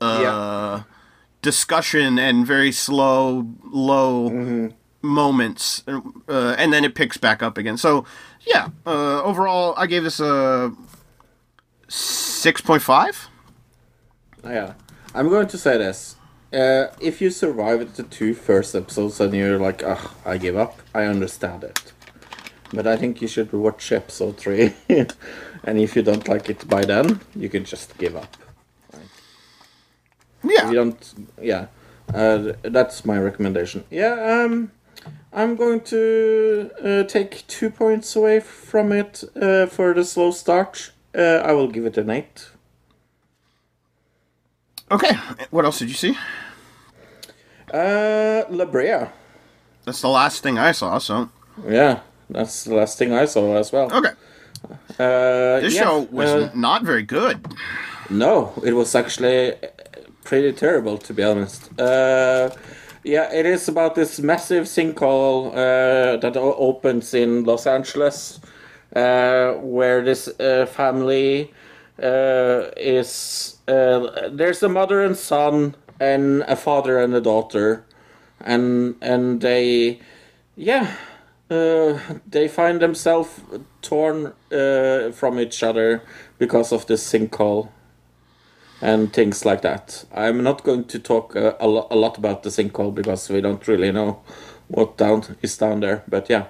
[0.00, 0.82] Uh,
[1.42, 4.70] discussion and very slow, low
[5.02, 7.76] moments, uh, and then it picks back up again.
[7.76, 8.04] So,
[8.46, 10.72] yeah, uh, overall, I gave this a
[11.88, 13.28] six point five.
[14.44, 14.74] Yeah,
[15.14, 16.16] I'm going to say this.
[16.52, 20.80] Uh, if you survive the two first episodes and you're like, ugh, I give up,
[20.94, 21.92] I understand it.
[22.72, 24.74] But I think you should watch episode three.
[24.88, 28.36] and if you don't like it by then, you can just give up.
[30.42, 30.64] Yeah.
[30.64, 31.66] If you don't, yeah.
[32.14, 33.84] Uh, that's my recommendation.
[33.90, 34.70] Yeah, um,
[35.38, 40.90] I'm going to uh, take two points away from it uh, for the slow start.
[41.16, 42.50] Uh, I will give it an eight.
[44.90, 45.12] Okay,
[45.50, 46.16] what else did you see?
[47.72, 49.06] Uh, La Brea.
[49.84, 50.98] That's the last thing I saw.
[50.98, 51.28] So
[51.68, 53.92] Yeah, that's the last thing I saw as well.
[53.92, 54.14] Okay.
[54.98, 57.46] Uh, this yeah, show was uh, not very good.
[58.10, 59.54] no, it was actually
[60.24, 61.70] pretty terrible to be honest.
[61.78, 62.50] Uh,
[63.08, 68.38] yeah, it is about this massive sinkhole uh, that opens in Los Angeles,
[68.94, 71.50] uh, where this uh, family
[72.02, 73.56] uh, is.
[73.66, 77.86] Uh, there's a mother and son, and a father and a daughter,
[78.40, 80.00] and and they,
[80.54, 80.94] yeah,
[81.50, 83.40] uh, they find themselves
[83.80, 84.34] torn
[85.14, 86.02] from each other
[86.38, 87.70] because of this sinkhole
[88.80, 90.04] and things like that.
[90.14, 93.40] I'm not going to talk uh, a, lo- a lot about the sinkhole because we
[93.40, 94.20] don't really know
[94.68, 96.02] what down is down there.
[96.08, 96.44] But yeah,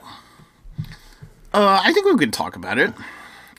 [1.55, 2.93] Uh, I think we could talk about it.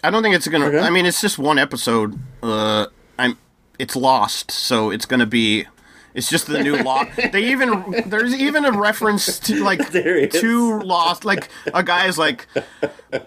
[0.03, 0.67] I don't think it's gonna.
[0.67, 0.79] Okay.
[0.79, 2.17] I mean, it's just one episode.
[2.43, 2.85] Uh,
[3.17, 3.37] I'm.
[3.79, 5.65] It's lost, so it's gonna be.
[6.13, 7.11] It's just the new Lost.
[7.31, 9.91] They even there's even a reference to like
[10.31, 11.23] to Lost.
[11.25, 12.47] Like a guy's like,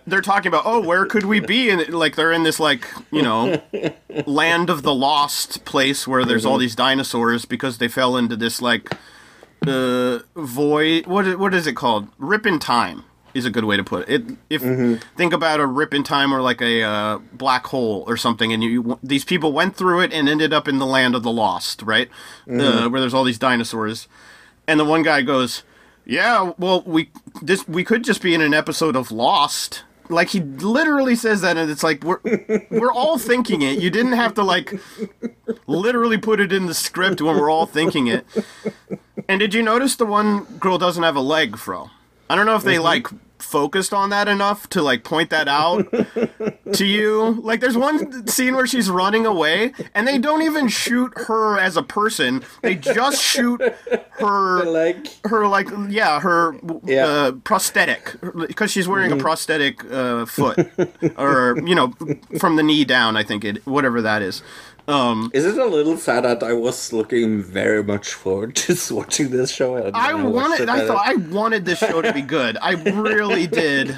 [0.07, 1.71] they're talking about, oh, where could we be?
[1.71, 3.61] And like they're in this like you know,
[4.27, 6.61] land of the lost place where there's all Mhm.
[6.61, 8.91] these dinosaurs because they fell into this like
[9.67, 11.07] uh void.
[11.07, 12.09] What what is it called?
[12.19, 13.05] Rip in time
[13.35, 14.31] is a good way to put it.
[14.31, 14.63] it if
[15.17, 18.63] think about a rip in time or like a uh, black hole or something, and
[18.63, 21.83] you these people went through it and ended up in the land of the lost,
[21.83, 22.09] right?
[22.47, 22.91] Uh, Mhm.
[22.93, 24.09] where there's all these dinosaurs,
[24.67, 25.63] and the one guy goes,
[26.05, 27.11] "Yeah, well, we
[27.41, 31.57] this we could just be in an episode of Lost." Like he literally says that,
[31.57, 32.21] and it's like we're
[32.71, 33.79] we're all thinking it.
[33.81, 34.79] You didn't have to like
[35.67, 38.27] literally put it in the script when we're all thinking it.
[39.29, 41.91] And did you notice the one girl doesn't have a leg, Fro?
[42.33, 42.83] I don't know if they Mhm.
[42.85, 43.07] like
[43.39, 45.85] focused on that enough to like point that out
[46.73, 47.39] to you.
[47.43, 51.77] Like there's one scene where she's running away and they don't even shoot her as
[51.77, 52.43] a person.
[52.63, 53.61] They just shoot
[54.21, 55.09] her leg.
[55.25, 56.55] Her like yeah, her
[56.89, 58.15] Uh, prosthetic
[58.47, 59.19] because she's wearing Mhm.
[59.19, 60.59] a prosthetic uh, foot
[61.19, 61.93] or you know
[62.39, 64.41] from the knee down, I think it whatever that is.
[64.89, 69.31] Um, Is it a little sad that I was looking very much forward to watching
[69.31, 69.77] this show?
[69.77, 70.69] and I wanted.
[70.69, 72.59] I thought I wanted this show to be good.
[72.61, 73.97] I really did.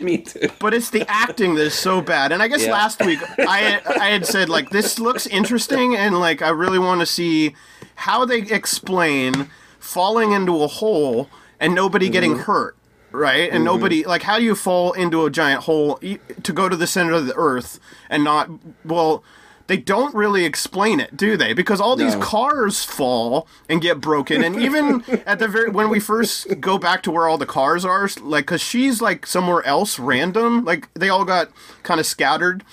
[0.02, 0.48] Me too.
[0.58, 2.30] But it's the acting that is so bad.
[2.32, 2.72] And I guess Yeah.
[2.72, 7.00] last week I I had said like this looks interesting and like I really want
[7.00, 7.54] to see
[7.94, 9.48] how they explain
[9.78, 11.28] falling into a hole
[11.58, 12.42] and nobody getting Mm-hmm.
[12.42, 12.76] hurt.
[13.14, 15.98] Right, and nobody like how do you fall into a giant hole
[16.42, 17.78] to go to the center of the earth
[18.08, 18.48] and not
[18.86, 19.22] well
[19.66, 21.52] they don't really explain it, do they?
[21.52, 22.20] Because all these No.
[22.20, 27.02] cars fall and get broken, and even at the very when we first go back
[27.04, 31.08] to where all the cars are, like because she's like somewhere else, random, like they
[31.08, 31.48] all got
[31.82, 32.64] kind of scattered.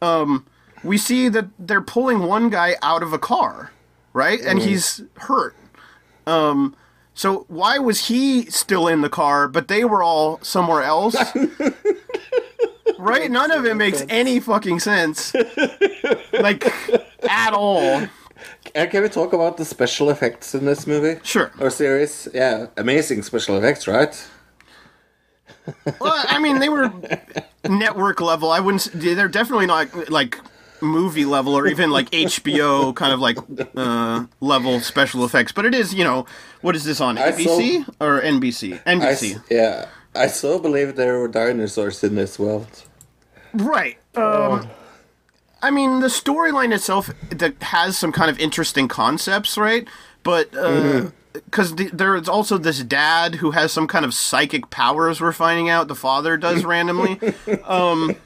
[0.00, 0.46] Um,
[0.84, 3.72] we see that they're pulling one guy out of a car,
[4.12, 5.54] right, and he's hurt.
[6.26, 6.76] Um,
[7.14, 11.16] so why was he still in the car, but they were all somewhere else?
[12.98, 13.30] right?
[13.30, 15.34] None of it makes any fucking sense.
[16.32, 16.64] like
[17.28, 18.02] at all.
[18.74, 21.18] Uh, can we talk about the special effects in this movie?
[21.24, 21.50] Sure.
[21.60, 22.28] Or series?
[22.32, 24.14] Yeah, amazing special effects, right?
[26.00, 26.90] Well, I mean, they were
[27.68, 28.50] network level.
[28.50, 28.88] I wouldn't.
[28.94, 30.38] They're definitely not like
[30.80, 33.36] movie level or even like HBO kind of like
[33.76, 35.52] uh, level special effects.
[35.52, 36.24] But it is, you know,
[36.62, 38.82] what is this on I ABC or NBC?
[38.84, 39.34] NBC.
[39.34, 39.86] s- yeah,
[40.18, 42.84] I still believe there were dinosaurs in this world.
[43.54, 43.98] Right.
[44.14, 44.68] Um,
[45.62, 49.86] I mean, the storyline itself that has some kind of interesting concepts, right?
[50.22, 50.50] But
[51.32, 55.20] because the there is also this dad who has some kind of psychic powers.
[55.20, 57.20] We're finding out the father does randomly
[57.64, 58.16] um,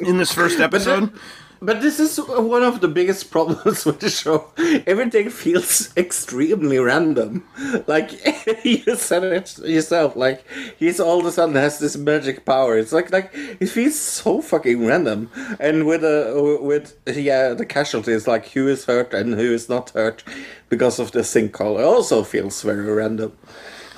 [0.00, 1.12] in this first episode.
[1.60, 4.50] But this is one of the biggest problems with the show.
[4.86, 7.46] Everything feels extremely random.
[7.86, 8.12] Like
[8.64, 10.16] you said it yourself.
[10.16, 10.44] Like
[10.78, 12.76] he's all of a sudden has this magic power.
[12.76, 15.30] It's like like it feels so fucking random.
[15.58, 19.90] And with uh, with yeah the casualties like who is hurt and who is not
[19.90, 20.22] hurt
[20.68, 23.32] because of the sinkhole also feels very random.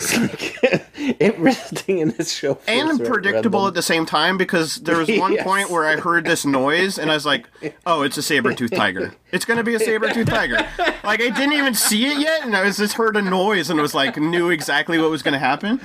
[0.00, 0.86] It's like
[1.20, 5.44] everything in this show and predictable at the same time because there was one Yes.
[5.44, 7.48] point where I heard this noise and I was like,
[7.86, 9.12] "Oh, it's a saber tooth tiger.
[9.32, 10.56] It's gonna be a saber tooth tiger."
[11.04, 13.80] Like I didn't even see it yet, and I was just heard a noise and
[13.80, 15.80] was like, knew exactly what was gonna happen.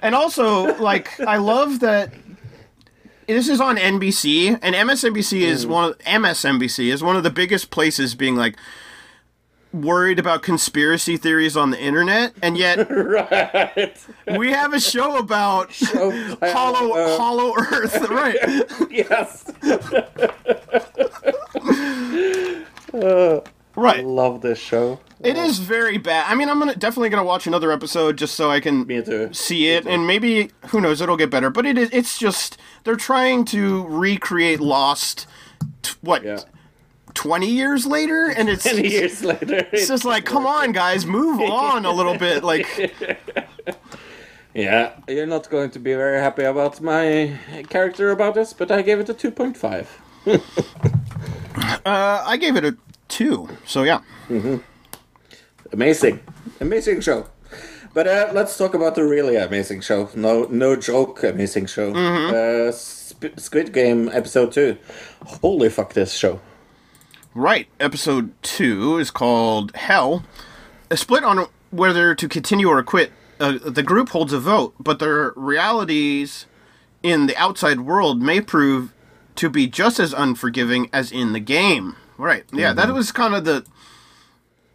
[0.00, 2.12] And also, like, I love that
[3.26, 5.68] this is on NBC, and MSNBC is Mm.
[5.70, 8.56] one of MSNBC is one of the biggest places being like
[9.72, 12.88] worried about conspiracy theories on the internet, and yet
[14.36, 15.72] we have a show about
[16.42, 18.36] hollow uh, hollow Earth, right?
[18.90, 19.50] yes.
[23.76, 23.98] right.
[23.98, 25.00] I love this show.
[25.20, 26.30] It is very bad.
[26.30, 29.86] I mean, I'm gonna definitely gonna watch another episode just so I can see it,
[29.86, 31.50] and maybe who knows, it'll get better.
[31.50, 31.90] But it is.
[31.92, 35.26] It's just they're trying to recreate Lost.
[35.82, 36.24] T- what?
[37.18, 41.40] Twenty years later, and it's 20 years later, It's just like, come on, guys, move
[41.66, 42.44] on a little bit.
[42.44, 42.66] Like,
[44.54, 47.36] Yeah, you're not going to be very happy about my
[47.68, 49.86] character about this, but I gave it a 2.5.
[51.84, 52.76] uh, I gave it a
[53.08, 53.48] two.
[53.66, 54.00] So yeah.
[54.28, 54.56] hmm
[55.72, 56.20] Amazing,
[56.60, 57.26] amazing show.
[57.94, 60.08] But uh, let's talk about the really amazing show.
[60.14, 61.92] No, no joke, amazing show.
[61.92, 62.32] Mhm.
[62.32, 62.72] Uh,
[63.40, 64.76] Squid Game episode two.
[65.42, 66.40] Holy fuck, this show!
[67.38, 67.68] Right.
[67.78, 70.24] Episode two is called Hell.
[70.90, 73.12] A split on whether to continue or quit.
[73.38, 76.46] Uh, the group holds a vote, but their realities
[77.04, 78.92] in the outside world may prove
[79.36, 81.94] to be just as unforgiving as in the game.
[82.16, 82.42] Right.
[82.52, 82.94] Yeah, that Mhm.
[82.94, 83.64] was kind of the.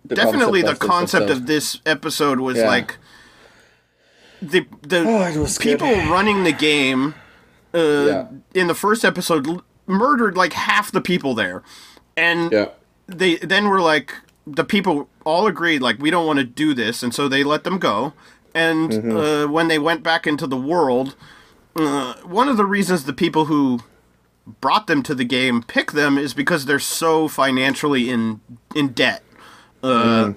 [0.05, 1.37] The definitely the concept of this concept episode.
[1.41, 2.67] of this episode was Yeah.
[2.67, 2.97] like
[4.41, 7.15] the the Oh, people running the game
[7.73, 11.63] uh, in the first episode l- murdered like half the people there,
[12.17, 12.51] and
[13.07, 14.13] they then were like
[14.45, 17.63] the people all agreed like we don't want to do this, and so they let
[17.63, 18.13] them go.
[18.55, 19.45] And Mhm.
[19.45, 21.15] uh, when they went back into the world,
[21.75, 23.79] uh, one of the reasons the people who
[24.61, 28.41] brought them to the game pick them is because they're so financially in
[28.75, 29.23] in debt.
[29.81, 29.87] Uh,
[30.27, 30.35] Mm.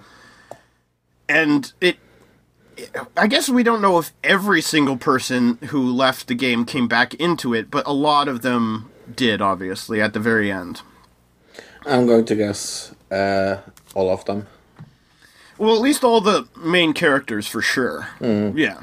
[1.29, 1.97] And it,
[3.17, 7.15] I guess we don't know if every single person who left the game came back
[7.15, 10.83] into it, but a lot of them did, obviously, at the very end.
[11.87, 13.59] I'm going to guess uh,
[13.95, 14.47] all of them.
[15.59, 18.09] Well, at least all the main characters for sure.
[18.21, 18.57] Mm.
[18.59, 18.83] Yeah.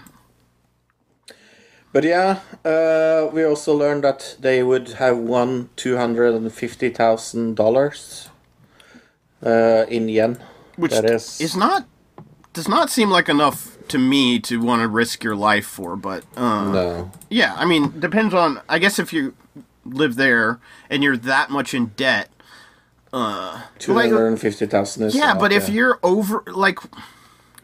[1.91, 6.89] But yeah, uh, we also learned that they would have won two hundred and fifty
[6.89, 8.29] thousand dollars
[9.45, 10.39] uh, in yen.
[10.75, 11.85] Which that is, is not
[12.53, 16.23] does not seem like enough to me to want to risk your life for, but
[16.35, 17.11] uh, No.
[17.29, 18.61] Yeah, I mean, depends on.
[18.67, 19.35] I guess if you
[19.85, 20.59] live there
[20.89, 22.29] and you're that much in debt,
[23.13, 25.15] Uh, Two like- hundred and fifty thousand is.
[25.15, 25.75] yeah, lot, but if yeah.
[25.75, 26.79] you're over, like,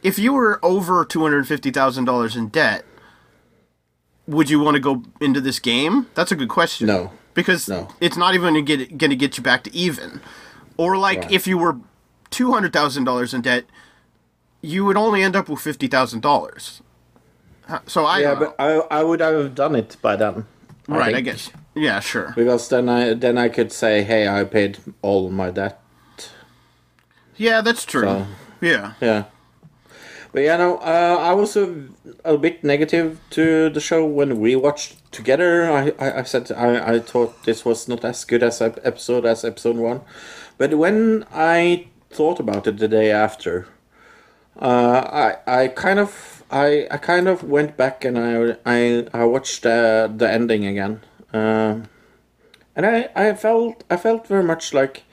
[0.04, 2.86] if you were over two hundred fifty thousand dollars in debt,
[4.28, 6.06] would you want to go into this game?
[6.14, 6.86] That's a good question.
[6.88, 7.12] No.
[7.34, 7.88] because No.
[8.00, 10.22] it's not even going to get going to get you back to even.
[10.78, 11.32] Or like Right.
[11.32, 11.78] if you were
[12.30, 13.66] two hundred thousand dollars in debt,
[14.62, 16.82] you would only end up with fifty thousand dollars.
[17.88, 18.54] So I yeah, don't know.
[18.58, 20.46] but I I would have done it by then.
[20.88, 21.26] right, I think.
[21.26, 21.52] guess.
[21.80, 22.34] Yeah, sure.
[22.36, 25.80] Because then I then I could say, hey, I paid all my debt.
[27.38, 28.04] Yeah, that's true.
[28.04, 28.26] So-
[28.62, 28.94] yeah.
[29.02, 29.24] Yeah.
[30.32, 31.88] But yeah, no, uh, I was a,
[32.24, 35.72] a bit negative to the show when we watched together.
[35.72, 39.44] I, I, I said I, I thought this was not as good as episode as
[39.44, 40.02] episode one,
[40.60, 43.66] but when I thought about it the day after,
[44.62, 45.02] uh,
[45.48, 49.66] I I kind of I, I kind of went back and I I, I watched
[49.66, 51.02] uh, the ending again,
[51.34, 51.90] um,
[52.76, 55.04] and I, I felt I felt very much like,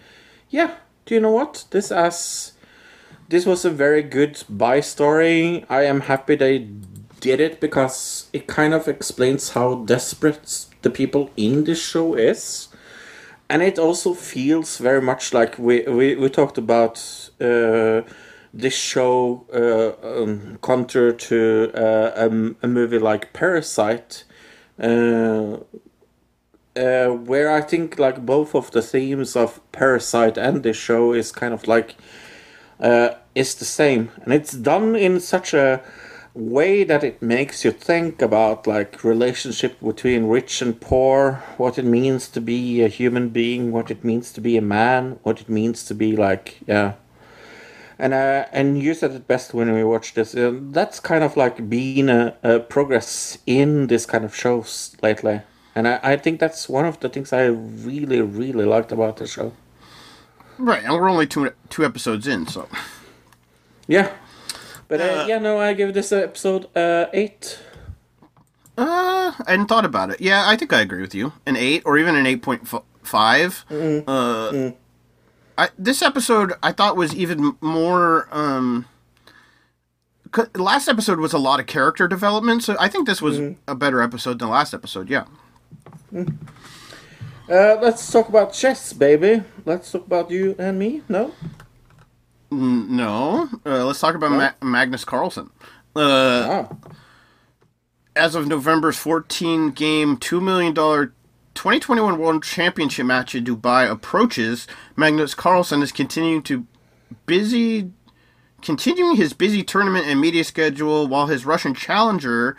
[0.51, 2.53] yeah, do you know what this as
[3.29, 5.65] this was a very good buy story.
[5.69, 6.69] I am happy they
[7.21, 12.69] did it because it kind of explains how desperate the people in this show is.
[13.49, 16.99] And it also feels very much like we, we, we talked about
[17.41, 18.03] uh,
[18.53, 24.25] this show uh, um, counter to uh, a, a movie like Parasite.
[24.79, 25.59] Uh,
[26.77, 31.33] uh, where I think like both of the themes of Parasite and this show is
[31.33, 31.97] kind of like
[32.81, 35.83] uh, is the same, and it's done in such a
[36.37, 41.85] way that it makes you think about like relationship between rich and poor, what it
[41.85, 45.49] means to be a human being, what it means to be a man, what it
[45.49, 46.93] means to be like yeah.
[47.99, 50.35] And uh, and you said it best when we watched this.
[50.35, 55.41] Uh, that's kind of like being a, a progress in this kind of shows lately,
[55.77, 59.27] and I, I think that's one of the things I really really liked about the
[59.27, 59.53] show.
[60.59, 62.67] Right, and we're only two two episodes in, so
[63.87, 64.13] Yeah.
[64.89, 67.59] But uh, yeah, no, I give this episode uh, eight.
[68.79, 70.21] uh, I hadn't thought about it.
[70.21, 71.33] Yeah, I think I agree with you.
[71.45, 72.69] An eight or even an eight point
[73.03, 73.65] five.
[73.71, 74.71] Uh,
[75.59, 78.29] I, this episode I thought was even more.
[78.31, 78.87] Um,
[80.55, 84.01] last episode was a lot of character development, so I think this was a better
[84.03, 85.11] episode than last episode.
[85.11, 85.25] Yeah.
[87.49, 89.43] Uh, let's talk about chess, baby.
[89.65, 91.03] Let's talk about you and me.
[91.09, 91.33] No.
[92.51, 95.51] N- No, uh, let's talk about Ma- Magnus Carlsen.
[95.95, 96.69] Uh, Ah.
[98.15, 104.67] as of November's 14 game, $2 million 2021 World Championship match in Dubai approaches,
[104.97, 106.67] Magnus Carlsen is continuing to
[107.27, 107.91] busy
[108.63, 112.57] continuing his busy tournament and media schedule while his Russian challenger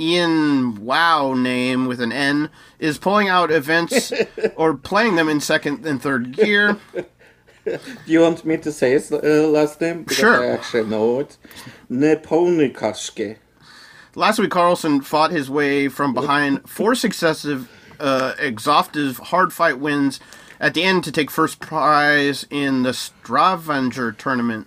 [0.00, 4.12] Ian Wow name with an N is pulling out events
[4.56, 6.76] or playing them in second and third gear.
[7.64, 9.18] Do you want me to say his uh,
[9.50, 10.04] last name?
[10.04, 10.42] Because Sure.
[10.42, 11.36] I actually know it.
[11.90, 13.36] Neponikaske.
[14.14, 17.68] Last week, Carlsen fought his way from behind four successive,
[18.00, 20.18] uh, exhaustive hard fight wins
[20.60, 24.66] at the end to take first prize in the Stavanger tournament.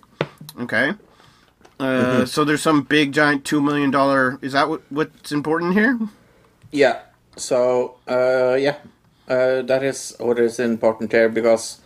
[0.60, 0.92] Okay.
[1.82, 4.38] Uh, So there's some big giant two million dollar.
[4.42, 5.98] Is that what, what's important here?
[6.70, 7.00] Yeah.
[7.36, 8.76] So, uh, yeah.
[9.28, 11.80] Uh, that is what is important here because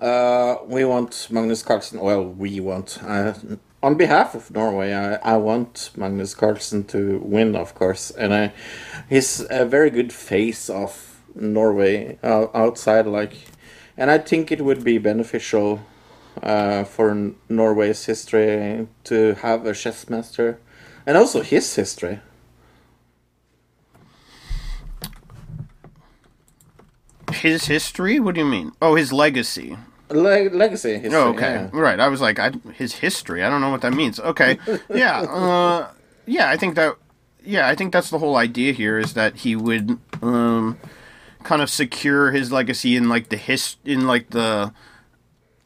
[0.00, 2.00] uh, we want Magnus Carlsen.
[2.00, 2.98] Well, we want.
[3.02, 3.34] Uh,
[3.82, 8.10] on behalf of Norway, I, I want Magnus Carlsen to win, of course.
[8.10, 8.52] And I,
[9.08, 13.32] he's a very good face of Norway outside, like.
[13.96, 15.80] And I think it would be beneficial
[16.42, 20.58] uh, for Norway's history to have a chess master,
[21.06, 22.20] and also his history.
[27.32, 28.20] His history?
[28.20, 28.72] What do you mean?
[28.82, 29.76] Oh, his legacy.
[30.10, 31.18] Le- legacy history.
[31.18, 31.52] Oh, okay.
[31.52, 31.70] yeah.
[31.72, 32.00] Right.
[32.00, 33.42] I was like, I, his history.
[33.44, 34.18] I don't know what that means.
[34.20, 34.58] Okay.
[34.94, 35.20] Yeah.
[35.20, 35.90] Uh,
[36.26, 36.50] yeah.
[36.50, 36.96] I think that.
[37.42, 40.76] Yeah, I think that's the whole idea here is that he would um,
[41.42, 44.74] kind of secure his legacy in like the his in like the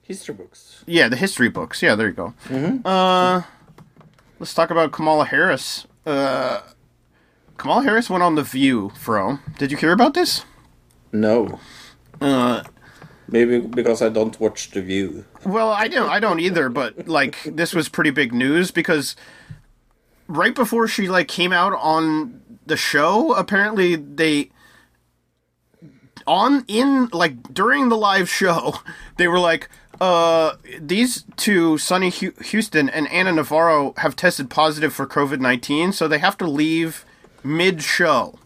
[0.05, 0.85] History books.
[0.87, 1.83] yeah the history books.
[1.83, 2.35] Yeah, there you go.
[2.85, 3.43] Uh,
[4.39, 5.87] let's talk about Kamala Harris.
[6.05, 6.61] Uh,
[7.57, 9.39] Kamala Harris went on the View, Fro.
[9.59, 10.45] Did you hear about this?
[11.13, 11.59] No.
[12.21, 12.63] Uh,
[13.29, 15.25] Maybe because I don't watch The View.
[15.47, 16.11] Well, I don't.
[16.11, 16.69] I don't either.
[16.69, 19.17] But like, this was pretty big news because
[20.29, 24.51] right before she like came out on the show, apparently they
[26.27, 28.75] on in like during the live show,
[29.17, 29.69] they were like,
[30.01, 36.09] uh, these two, Sunny Hostin and Ana Navarro, have tested positive for COVID nineteen, so
[36.09, 37.05] they have to leave
[37.43, 38.39] mid show.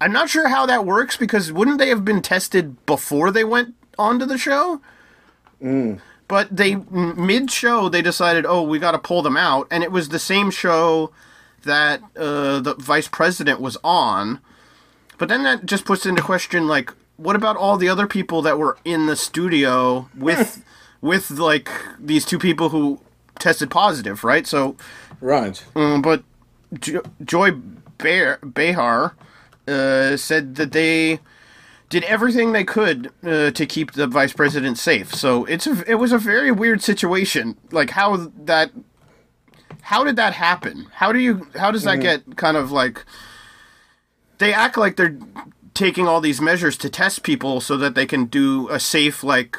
[0.00, 3.74] I'm not sure how that works because wouldn't they have been tested before they went
[3.98, 4.80] onto the show?
[6.26, 9.92] But they mid show they decided, oh, we got to pull them out, and it
[9.92, 11.12] was the same show
[11.64, 14.40] that uh, the vice president was on.
[15.18, 18.58] But then that just puts into question, like, what about all the other people that
[18.58, 20.64] were in the studio with,
[21.00, 21.68] with like
[21.98, 22.98] these two people who
[23.38, 24.46] tested positive, right?
[24.46, 24.76] So,
[25.20, 25.62] Right.
[25.76, 26.22] um, but
[26.78, 27.50] jo- Joy
[27.98, 29.14] Bear Behar
[29.68, 31.20] uh, said that they
[31.90, 35.14] did everything they could uh, to keep the vice president safe.
[35.14, 37.56] So it's a, it was a very weird situation.
[37.70, 38.70] Like how that
[39.82, 40.86] how did that happen?
[40.94, 43.04] How do you how does that get kind of like
[44.38, 45.18] they act like they're
[45.74, 49.56] taking all these measures to test people so that they can do a safe like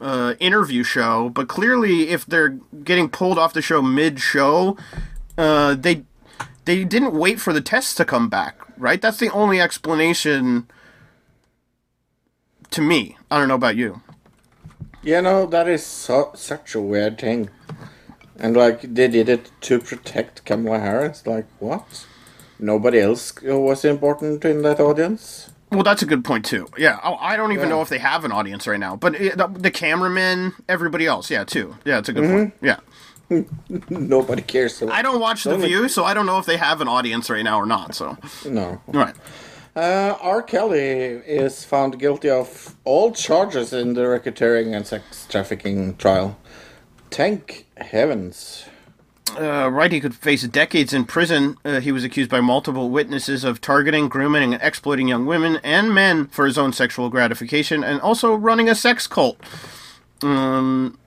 [0.00, 4.76] uh, interview show, but clearly if they're getting pulled off the show mid show,
[5.38, 6.04] uh, they
[6.64, 9.00] they didn't wait for the tests to come back, right?
[9.00, 10.68] That's the only explanation
[12.70, 13.16] to me.
[13.30, 14.02] I don't know about you.
[15.02, 17.50] You know, that is so, such a weird thing.
[18.38, 21.26] And like, they did it to protect Kamala Harris.
[21.26, 22.06] Like, what?
[22.58, 25.50] Nobody else was important in that audience?
[25.70, 26.66] Well, that's a good point too.
[26.78, 27.74] Yeah, I I don't even Yeah.
[27.76, 31.30] know if they have an audience right now, but it, the, the cameramen, everybody else,
[31.30, 31.76] yeah, too.
[31.84, 32.54] Yeah, it's a good point.
[32.60, 32.76] Yeah,
[33.88, 34.82] Nobody cares.
[34.82, 37.42] I don't watch The View, so I don't know if they have an audience right
[37.44, 37.94] now or not.
[37.94, 38.16] So,
[38.48, 38.80] No.
[38.88, 39.14] right.
[39.74, 40.42] Uh, R.
[40.42, 40.78] Kelly
[41.26, 46.36] is found guilty of all charges in the racketeering and sex trafficking trial.
[47.10, 48.66] Thank heavens.
[49.38, 51.56] Uh, right, he could face decades in prison.
[51.64, 55.94] Uh, he was accused by multiple witnesses of targeting, grooming, and exploiting young women and
[55.94, 59.38] men for his own sexual gratification, and also running a sex cult.
[60.22, 60.98] Um,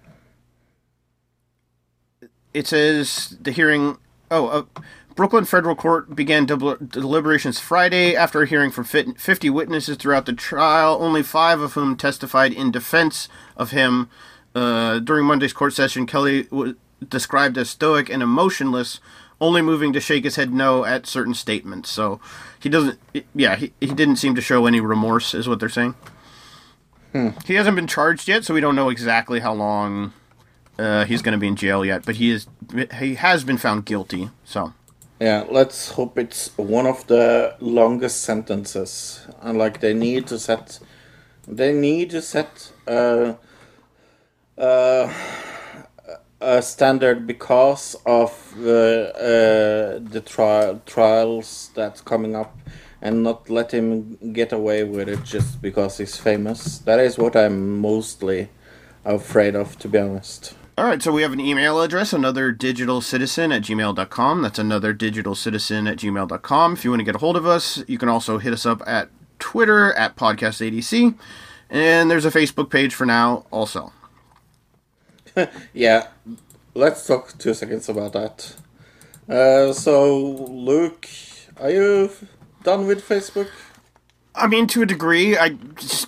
[2.53, 3.97] it says the hearing.
[4.31, 4.81] Oh, uh,
[5.15, 10.33] Brooklyn federal court began del- deliberations Friday after a hearing from 50 witnesses throughout the
[10.33, 14.09] trial, only five of whom testified in defense of him.
[14.53, 16.73] Uh, during Monday's court session, Kelly was
[17.07, 18.99] described as stoic and emotionless,
[19.41, 21.89] only moving to shake his head no at certain statements.
[21.89, 22.19] So
[22.59, 22.99] he doesn't.
[23.33, 25.95] Yeah, he, he didn't seem to show any remorse, is what they're saying.
[27.45, 30.13] He hasn't been charged yet, so we don't know exactly how long
[30.77, 32.05] uh, he's going to be in jail yet.
[32.05, 32.47] But he is
[32.99, 34.29] he has been found guilty.
[34.43, 34.73] So
[35.19, 39.25] Yeah, let's hope it's one of the longest sentences.
[39.41, 40.79] And like they need to set,
[41.47, 43.35] they need to set uh,
[44.57, 45.13] uh,
[46.41, 52.57] a standard because of the uh, the trial trials that's coming up,
[53.01, 56.79] and not let him get away with it just because he's famous.
[56.79, 58.49] That is what I'm mostly
[59.03, 60.55] afraid of, to be honest.
[60.77, 64.41] All right, so we have an email address, another digital citizen at gmail.com.
[64.41, 66.73] That's another digital citizen at gmail.com.
[66.73, 68.81] If you want to get a hold of us, you can also hit us up
[68.85, 69.09] at
[69.39, 71.17] Twitter at podcastadc.
[71.69, 73.93] And there's a Facebook page for now also.
[75.73, 76.07] Yeah,
[76.73, 78.55] let's talk two seconds about that.
[79.29, 81.07] Uh, so, Luke,
[81.57, 82.11] are you
[82.63, 83.49] done with Facebook?
[84.35, 86.07] I mean, to a degree, I just,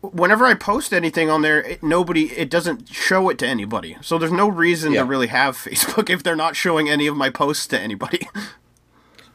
[0.00, 3.96] whenever I post anything on there, it, nobody it doesn't show it to anybody.
[4.02, 5.00] So there's no reason Yeah.
[5.00, 8.28] to really have Facebook if they're not showing any of my posts to anybody.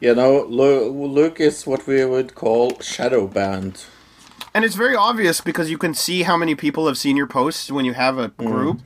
[0.04, 3.86] You know, Lu- Luke is what we would call shadow banned.
[4.54, 7.72] And it's very obvious because you can see how many people have seen your posts
[7.72, 8.46] when you have a mm.
[8.46, 8.82] group,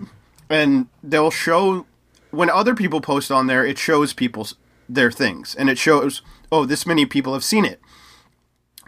[0.50, 1.86] and they'll show
[2.32, 3.66] when other people post on there.
[3.66, 4.56] It shows people's
[4.88, 6.22] their things, and it shows
[6.52, 7.80] oh this many people have seen it.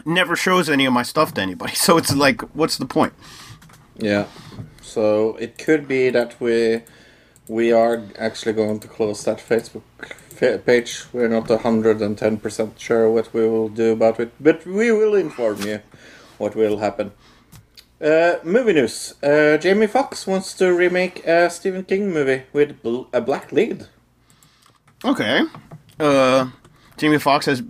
[0.05, 3.13] Never shows any of my stuff to anybody, so it's like what's the point?
[3.97, 4.27] Yeah.
[4.81, 6.83] So it could be that we
[7.47, 9.83] we are actually going to close that Facebook
[10.65, 11.05] page.
[11.11, 14.91] We're not hundred and ten percent sure what we will do about it, but we
[14.91, 15.81] will inform you
[16.39, 17.11] what will happen.
[17.99, 19.15] Uh, movie news.
[19.23, 23.87] Uh, Jamie Foxx wants to remake a Stephen King movie with bl- a black lead.
[25.03, 25.41] Okay.
[25.99, 26.49] Uh,
[26.97, 27.63] Jamie Foxx has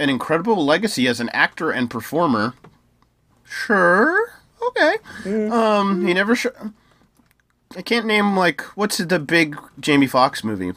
[0.00, 2.54] an incredible legacy as an actor and performer.
[3.44, 4.32] Sure.
[4.68, 4.96] Okay.
[5.50, 6.34] Um, he never.
[6.34, 6.46] Sh-
[7.76, 10.70] I can't name like what's the big Jamie Foxx movie.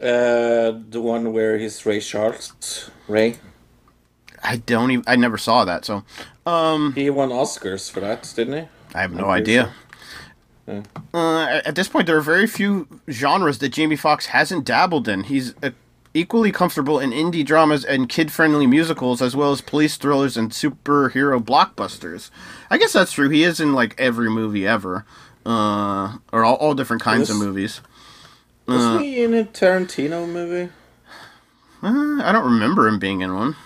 [0.00, 2.90] Uh, the one where he's Ray Charles.
[3.06, 3.36] Ray.
[4.42, 5.04] I don't even.
[5.06, 6.04] I never saw that, so
[6.46, 8.68] um, He won Oscars for that, didn't he?
[8.94, 9.72] I have no I'm idea.
[10.66, 10.82] sure.
[11.12, 15.08] Uh, at at this point, there are very few genres that Jamie Foxx hasn't dabbled
[15.08, 15.24] in.
[15.24, 15.70] He's uh,
[16.14, 21.42] equally comfortable in indie dramas and kid-friendly musicals, as well as police thrillers and superhero
[21.42, 22.30] blockbusters.
[22.70, 23.28] I guess that's true.
[23.28, 25.04] He is in like every movie ever,
[25.44, 27.80] uh, or all, all different kinds of movies.
[28.66, 30.70] Was he in a Tarantino movie?
[31.82, 33.56] Uh, I don't remember him being in one.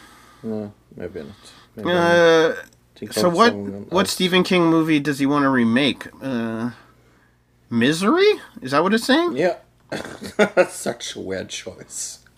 [0.42, 1.34] No, maybe not.
[1.82, 2.54] Uh,
[3.10, 3.52] So what
[3.90, 4.06] what.
[4.08, 6.06] Stephen King movie does he want to remake?
[6.22, 6.70] Uh,
[7.70, 8.40] Misery?
[8.62, 9.36] Is that what it's saying?
[9.36, 9.56] Yeah,
[10.68, 12.20] such a weird choice.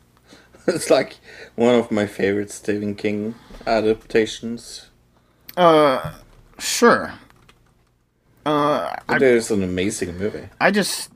[0.69, 1.19] It's like
[1.55, 3.37] one of my favorite Stephen King
[3.69, 4.91] adaptations.
[5.57, 6.15] Uh,
[6.59, 7.13] sure.
[8.45, 10.49] Uh, I, It is an amazing movie.
[10.61, 11.11] I just,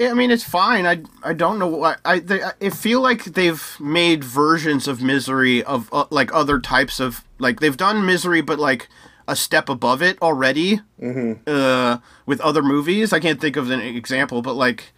[0.00, 0.86] I mean, it's fine.
[0.86, 1.96] I I don't know why.
[2.04, 7.00] I they, I feel like they've made versions of Misery of uh, like other types
[7.00, 8.88] of like they've done Misery, but like
[9.28, 10.80] a step above it already.
[11.00, 11.42] Mm-hmm.
[11.46, 14.92] Uh, with other movies, I can't think of an example, but like.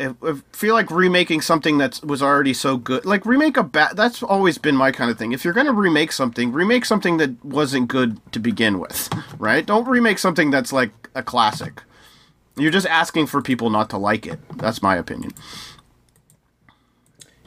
[0.00, 3.96] I feel like remaking something that was already so good, like remake a bad.
[3.96, 5.32] That's always been my kind of thing.
[5.32, 9.66] If you're gonna remake something, remake something that wasn't good to begin with, right?
[9.66, 11.82] Don't remake something that's like a classic.
[12.58, 14.38] You're just asking for people not to like it.
[14.56, 15.32] That's my opinion.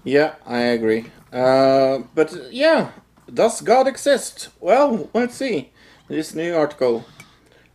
[0.04, 1.06] Yeah, I agree.
[1.32, 2.92] Uh, but yeah,
[3.32, 4.50] does God exist?
[4.60, 5.72] Well, let's see.
[6.08, 7.06] This new article.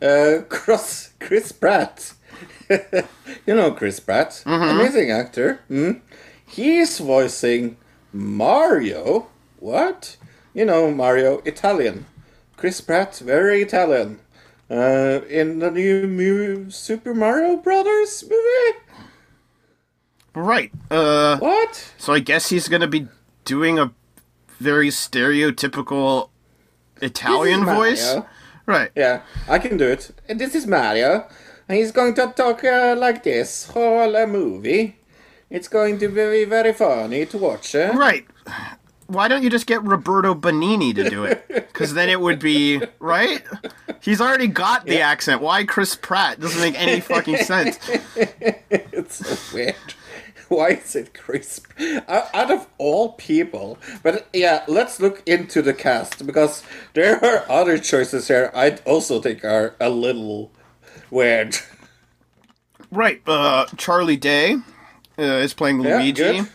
[0.02, 2.12] Uh, Chris, Chris Pratt.
[2.68, 5.60] you know Chris Pratt, amazing actor.
[5.70, 6.00] Mm?
[6.46, 7.76] He's voicing
[8.12, 9.28] Mario.
[9.58, 10.16] What?
[10.52, 12.06] You know Mario, Italian.
[12.56, 14.18] Chris Pratt, very Italian.
[14.70, 18.78] Uh, in the new mu- Super Mario Brothers movie.
[20.34, 20.72] Right.
[20.90, 21.92] Uh, what?
[21.98, 23.08] So I guess he's gonna be
[23.44, 23.92] doing a
[24.58, 26.30] very stereotypical
[27.00, 28.16] Italian voice.
[28.66, 28.90] Right.
[28.96, 30.10] Yeah, I can do it.
[30.28, 31.28] This is Mario.
[31.68, 34.96] And he's going to talk uh, like this whole uh, movie.
[35.50, 37.74] It's going to be very, very funny to watch.
[37.74, 37.90] Eh?
[37.92, 38.26] Right.
[39.06, 41.44] Why don't you just get Roberto Benigni to do it?
[41.76, 43.42] Because then it would be right.
[44.00, 45.42] He's already got the accent.
[45.42, 46.40] Why Chris Pratt?
[46.40, 47.78] Doesn't make any fucking sense.
[48.16, 49.74] it's so weird.
[50.48, 51.60] Why is it Chris?
[52.08, 53.76] Out of all people.
[54.02, 56.62] But yeah, let's look into the cast because
[56.94, 60.50] there are other choices here I also think are a little
[61.10, 61.56] weird.
[62.90, 63.20] Right.
[63.26, 64.56] Uh, Charlie Day
[65.18, 66.22] uh, is playing Yeah, Luigi.
[66.22, 66.48] good.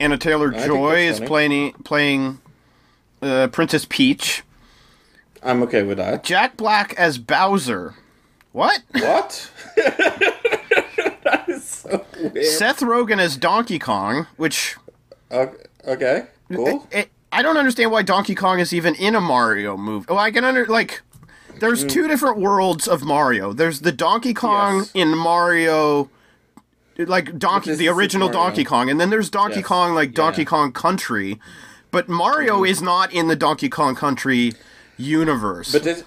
[0.00, 1.26] Anya Taylor-Joy is funny.
[1.28, 2.40] playing playing
[3.22, 4.42] uh, Princess Peach.
[5.42, 6.24] I'm okay with that.
[6.24, 7.94] Jack Black as Bowser.
[8.52, 8.82] What?
[8.92, 9.50] What?
[9.76, 12.44] that is so weird.
[12.46, 14.76] Seth Rogen as Donkey Kong, which
[15.30, 16.86] Okay, okay cool.
[16.90, 20.06] it, I don't understand why Donkey Kong is even in a Mario movie.
[20.08, 21.02] Well, I can under like.
[21.60, 21.90] There's Mm.
[21.90, 23.52] two different worlds of Mario.
[23.52, 24.90] There's the Donkey Kong Yes.
[24.94, 26.08] in Mario,
[27.06, 28.28] like Donkey, the original.
[28.28, 29.66] Donkey Kong, and then there's Donkey Yes.
[29.66, 30.14] Kong, like Yeah.
[30.24, 31.38] Donkey Kong Country.
[31.90, 34.54] But Mario is not in the Donkey Kong Country
[34.96, 35.72] universe.
[35.72, 36.04] But it,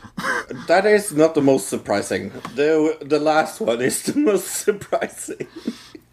[0.67, 2.29] that is not the most surprising.
[2.55, 5.47] The the last one is the most surprising.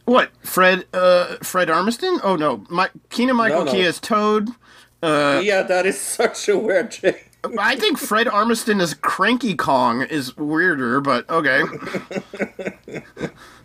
[0.07, 0.31] what?
[0.43, 0.87] Fred?
[0.93, 2.19] Uh, Fred Armisen?
[2.25, 3.73] Oh no, my Keegan-Michael no.
[3.73, 4.49] Key as Toad.
[5.03, 7.15] Uh, yeah, that is such a weird thing.
[7.59, 11.63] I think Fred Armisen as Cranky Kong is weirder, but okay.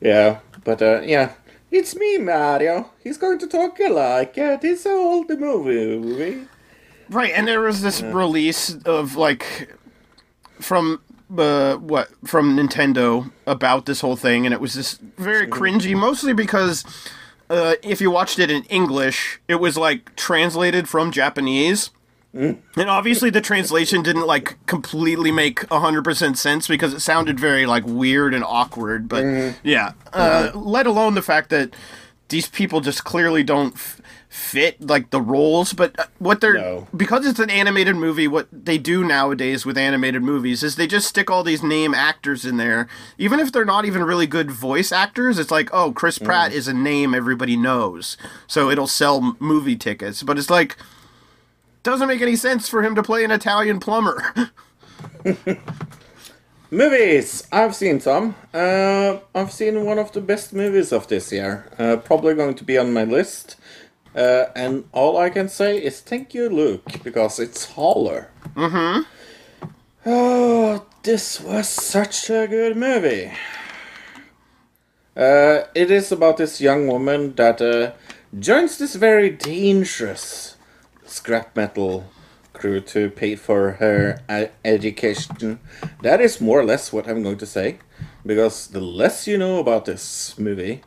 [0.00, 1.32] Yeah, but uh, yeah,
[1.70, 2.90] it's me, Mario.
[3.02, 6.46] He's going to talk like It's this old movie.
[7.08, 9.74] Right, and there was this release of like
[10.60, 11.00] from
[11.36, 16.32] uh, what from Nintendo about this whole thing, and it was just very cringy, mostly
[16.32, 16.84] because
[17.48, 21.90] uh, if you watched it in English, it was like translated from Japanese.
[22.32, 27.66] And obviously, the translation didn't like completely make hundred percent sense because it sounded very
[27.66, 29.08] like weird and awkward.
[29.08, 31.74] But yeah, uh, let alone the fact that
[32.28, 35.72] these people just clearly don't f- fit like the roles.
[35.72, 36.86] But uh, what they're No.
[36.96, 41.08] because it's an animated movie, what they do nowadays with animated movies is they just
[41.08, 42.86] stick all these name actors in there,
[43.18, 45.36] even if they're not even really good voice actors.
[45.40, 48.16] It's like, oh, Chris Pratt is a name everybody knows,
[48.46, 50.22] so it'll sell movie tickets.
[50.22, 50.76] But it's like
[51.82, 54.50] doesn't make any sense for him to play an Italian plumber.
[56.70, 57.42] Movies!
[57.50, 58.36] I've seen some.
[58.54, 61.68] Uh, I've seen one of the best movies of this year.
[61.78, 63.56] Uh, probably going to be on my list.
[64.14, 68.30] Uh, and all I can say is thank you, Luke, because it's Holler.
[68.54, 69.02] mm-hmm.
[70.06, 73.32] Oh, this was such a good movie.
[75.16, 77.92] Uh, it is about this young woman that uh,
[78.38, 80.56] joins this very dangerous
[81.10, 82.06] scrap metal
[82.52, 84.20] crew to pay for her
[84.64, 85.60] education.
[86.02, 87.78] That is more or less what I'm going to say,
[88.24, 90.82] because the less you know about this movie,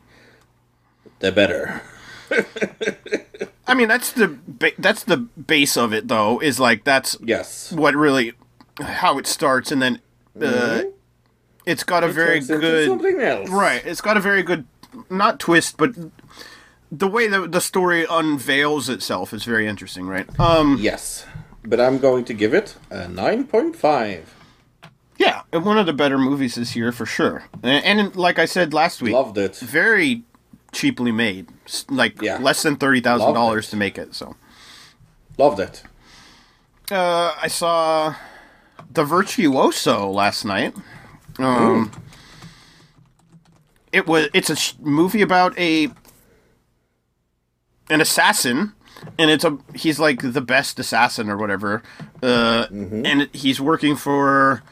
[1.20, 1.82] the better.
[3.68, 6.40] I mean, that's the ba- that's the base of it, though.
[6.40, 8.34] Is like that's yes what really
[8.80, 10.00] how it starts, and then
[10.36, 10.40] uh,
[10.84, 10.92] Mhm.
[11.66, 13.50] it's got a It very good something else.
[13.50, 13.82] right.
[13.86, 14.66] It's got a very good
[15.10, 15.92] not twist, but
[16.96, 20.28] the way that the story unveils itself is very interesting, right?
[20.40, 21.26] Um, yes.
[21.66, 24.22] but I'm going to give it a 9.5.
[25.18, 27.46] Yeah, and one of the better movies this year for sure.
[27.64, 29.56] And, and like I said last week, Loved it.
[29.58, 30.24] Very
[30.72, 31.48] cheaply made,
[31.90, 32.38] like Yeah.
[32.40, 34.16] less than thirty thousand dollars to make it.
[34.16, 34.36] So
[35.38, 35.84] Loved it.
[36.92, 38.16] uh, I saw
[38.92, 40.74] The Virtuoso last night.
[41.40, 41.92] Um,
[43.92, 45.90] it was it's a sh- movie about a
[47.90, 48.74] an assassin
[49.18, 51.84] and it's a he's like the best assassin or whatever
[52.22, 54.64] uh and he's working for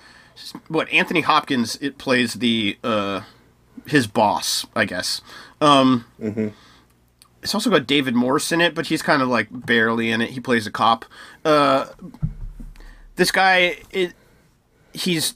[0.69, 3.21] what Anthony Hopkins it plays the uh
[3.85, 5.21] his boss I guess.
[5.59, 6.05] Um
[7.43, 10.29] it's also got David Morse in it but he's kind of like barely in it.
[10.31, 11.05] He plays a cop.
[11.43, 11.87] Uh
[13.17, 14.13] this guy it,
[14.93, 15.35] he's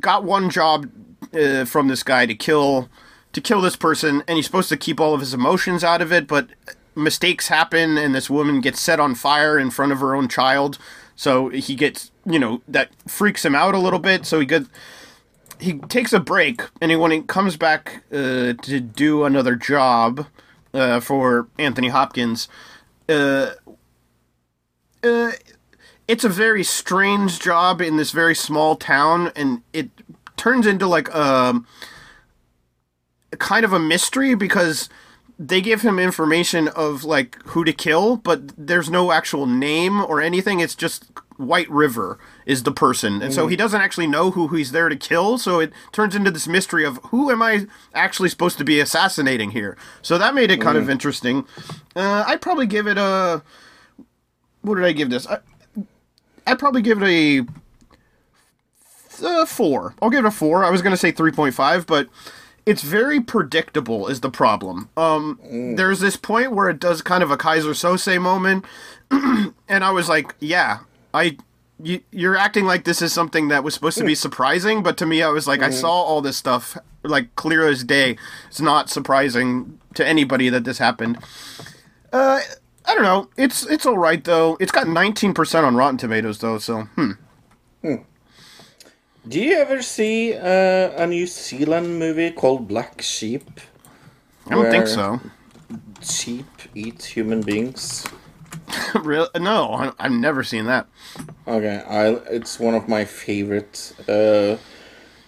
[0.00, 0.90] got one job
[1.32, 2.88] uh, from this guy to kill
[3.34, 6.12] to kill this person and he's supposed to keep all of his emotions out of
[6.12, 6.48] it but
[6.96, 10.78] mistakes happen and this woman gets set on fire in front of her own child.
[11.16, 14.68] So he gets you know that freaks him out a little bit so he gets
[15.60, 20.26] he takes a break and he, when he comes back uh, to do another job
[20.72, 22.48] uh, for Anthony Hopkins
[23.08, 23.50] uh,
[25.02, 25.32] uh,
[26.08, 29.90] it's a very strange job in this very small town and it
[30.36, 31.66] turns into like um
[33.36, 34.88] kind of a mystery because
[35.38, 40.20] they give him information of like who to kill but there's no actual name or
[40.20, 40.60] anything.
[40.60, 41.06] It's just
[41.36, 43.20] white river is the person.
[43.20, 46.30] And so he doesn't actually know who he's there to kill so it turns into
[46.30, 49.76] this mystery of who am i actually supposed to be assassinating here?
[50.02, 51.44] So that made it kind of interesting.
[51.96, 53.42] Uh, i'd probably give it a
[54.62, 55.26] what did i give this?
[55.26, 55.38] I,
[56.46, 57.46] I'd probably give it a
[59.22, 59.94] uh, four.
[60.02, 60.64] I'll give it a four.
[60.64, 62.08] I was gonna say three point five, but
[62.66, 64.08] it's very predictable.
[64.08, 64.88] Is the problem?
[64.96, 65.38] Um,
[65.76, 68.64] there's this point where it does kind of a Keyser Söze moment,
[69.10, 70.80] and I was like, yeah,
[71.12, 71.36] I.
[71.82, 75.06] You, you're acting like this is something that was supposed to be surprising, but to
[75.06, 78.16] me, I was like, I saw all this stuff like clear as day.
[78.46, 81.18] It's not surprising to anybody that this happened.
[82.12, 82.40] Uh,
[82.84, 83.28] I don't know.
[83.36, 84.56] It's it's all right though.
[84.60, 87.12] It's got 19% on Rotten Tomatoes though, so hmm.
[89.26, 93.58] Do you ever see uh, a New Zealand movie called Black Sheep?
[94.46, 95.18] I don't think so.
[96.02, 96.44] Sheep
[96.74, 98.06] eat human beings.
[98.94, 99.28] Real?
[99.34, 100.86] No, I, I've never seen that.
[101.48, 104.58] Okay, I it's one of my favorite uh,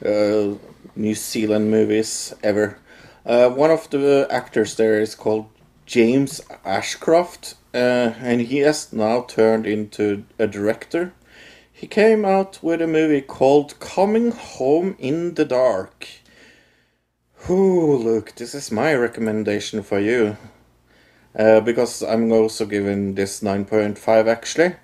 [0.07, 0.59] uh,
[0.95, 2.79] New Zealand movies ever.
[3.25, 5.47] Uh, one of the actors there is called
[5.87, 11.15] James Ashcroft, uh, and he has now turned into a director.
[11.77, 16.09] He came out with a movie called Coming Home in the Dark.
[17.51, 20.39] Ooh, look, this is my recommendation for you.
[21.39, 24.77] Uh, because I'm also giving this 9.5 actually.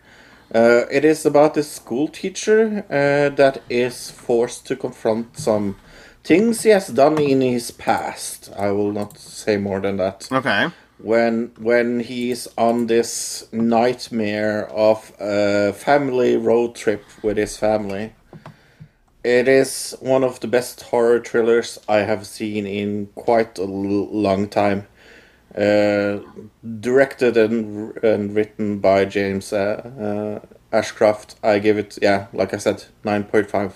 [0.55, 5.77] Uh, it is about a school teacher uh, that is forced to confront some
[6.23, 8.53] things he has done in his past.
[8.55, 10.29] I will not say more than that.
[10.31, 10.69] Okay.
[11.03, 18.15] When when he's on this nightmare of a family road trip with his family.
[19.25, 24.49] It is one of the best horror thrillers I have seen in quite a long
[24.49, 24.89] time.
[25.57, 26.21] Uh,
[26.81, 31.37] directed and, and written by James uh, uh, Ashcroft.
[31.43, 33.73] I give it, yeah, like I said, 9.5.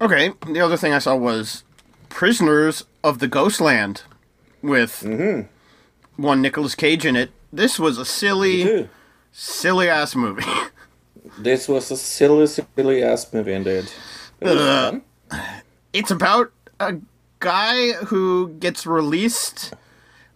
[0.00, 0.32] Okay.
[0.46, 1.64] The other thing I saw was
[2.08, 4.02] Prisoners of the Ghostland
[4.62, 5.02] with
[6.16, 7.30] one Nicolas Cage in it.
[7.52, 8.88] This was a silly,
[9.32, 10.44] silly ass movie.
[11.38, 13.90] This was a silly, silly ass movie indeed.
[14.40, 15.00] Uh,
[15.92, 16.96] it's about a
[17.40, 19.74] guy who gets released.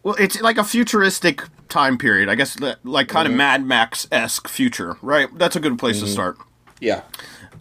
[0.02, 4.48] Well, it's like a futuristic time period, I guess, like kind of Mad Max esque
[4.48, 5.28] future, right?
[5.38, 6.38] That's a good place to start.
[6.80, 7.02] Yeah.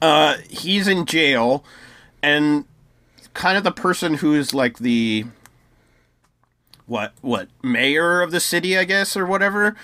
[0.01, 1.63] Uh, he's in jail,
[2.23, 2.65] and
[3.33, 5.25] kind of the person who's like the
[6.87, 9.75] what what mayor of the city, I guess, or whatever.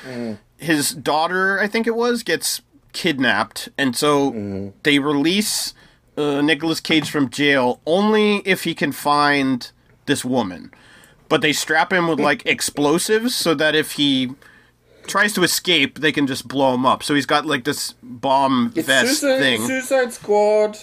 [0.57, 2.61] His daughter, I think it was, gets
[2.93, 5.73] kidnapped, and so they release
[6.17, 9.71] uh, Nicolas Cage from jail only if he can find
[10.05, 10.71] this woman.
[11.29, 14.33] But they strap him with like explosives so that if he
[15.07, 17.03] tries to escape, they can just blow him up.
[17.03, 19.67] So he's got like this bomb It's vest Suicide, thing.
[19.67, 20.77] Suicide Squad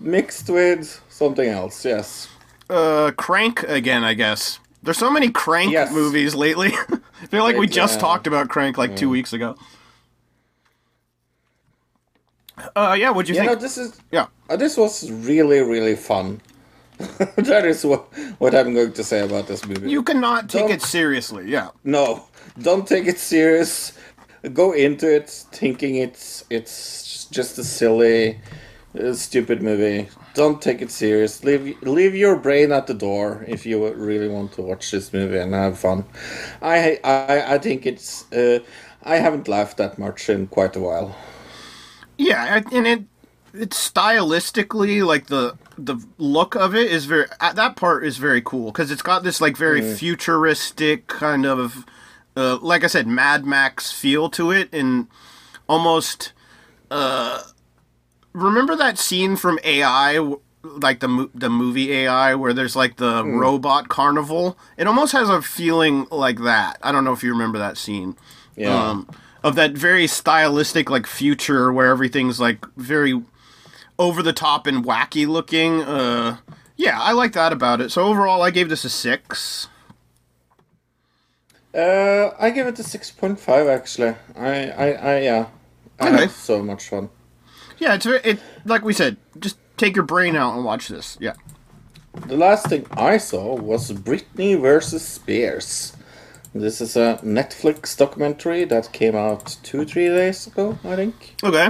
[0.00, 2.28] mixed with something else, yes.
[2.70, 5.92] uh crank again i guess there's so many crank Yes.
[5.92, 6.72] movies lately
[7.22, 8.00] i feel like we just Yeah.
[8.00, 9.56] talked about crank like two weeks ago
[12.76, 15.96] uh yeah what'd you You know, think this is yeah uh, this was really, really
[15.96, 16.40] fun.
[16.98, 18.02] that is what
[18.38, 19.90] what I'm going to say about this movie.
[19.90, 22.26] you cannot take Don't- it seriously yeah No,
[22.58, 23.92] don't take it serious.
[24.52, 28.38] go into it thinking it's it's just a silly,
[29.00, 30.08] uh, stupid movie.
[30.34, 31.44] Don't take it serious.
[31.44, 35.38] Leave leave your brain at the door if you really want to watch this movie
[35.38, 36.04] and have fun.
[36.60, 38.30] I I, I think it's.
[38.32, 38.60] Uh,
[39.04, 41.14] I haven't laughed that much in quite a while.
[42.18, 43.04] Yeah, and it
[43.52, 48.40] it's stylistically like the the look of it is very uh, that part is very
[48.42, 49.98] cool because it's got this like very Mm.
[49.98, 51.84] futuristic kind of
[52.36, 55.08] uh, like I said Mad Max feel to it and
[55.68, 56.32] almost
[56.90, 57.42] uh
[58.34, 60.18] remember that scene from AI
[60.64, 63.26] like the the movie AI where there's like the Mm.
[63.26, 67.58] robot carnival it almost has a feeling like that I don't know if you remember
[67.58, 68.16] that scene
[68.56, 68.90] Yeah.
[68.90, 69.08] um,
[69.44, 73.22] of that very stylistic like future where everything's like very
[73.98, 75.82] over the top and wacky looking.
[75.82, 76.38] Uh,
[76.76, 77.92] yeah, I like that about it.
[77.92, 79.68] So overall, I gave this a six.
[81.74, 83.66] Uh, I give it a six point five.
[83.68, 85.48] Actually, I I, I yeah,
[86.00, 86.10] I Okay.
[86.10, 87.10] had so much fun.
[87.84, 91.18] Yeah, it's it like we said, just take your brain out and watch this.
[91.20, 91.34] Yeah.
[92.26, 95.94] The last thing I saw was Britney versus Spears.
[96.54, 101.34] This is a Netflix documentary that came out two, three days ago, I think.
[101.44, 101.66] Okay.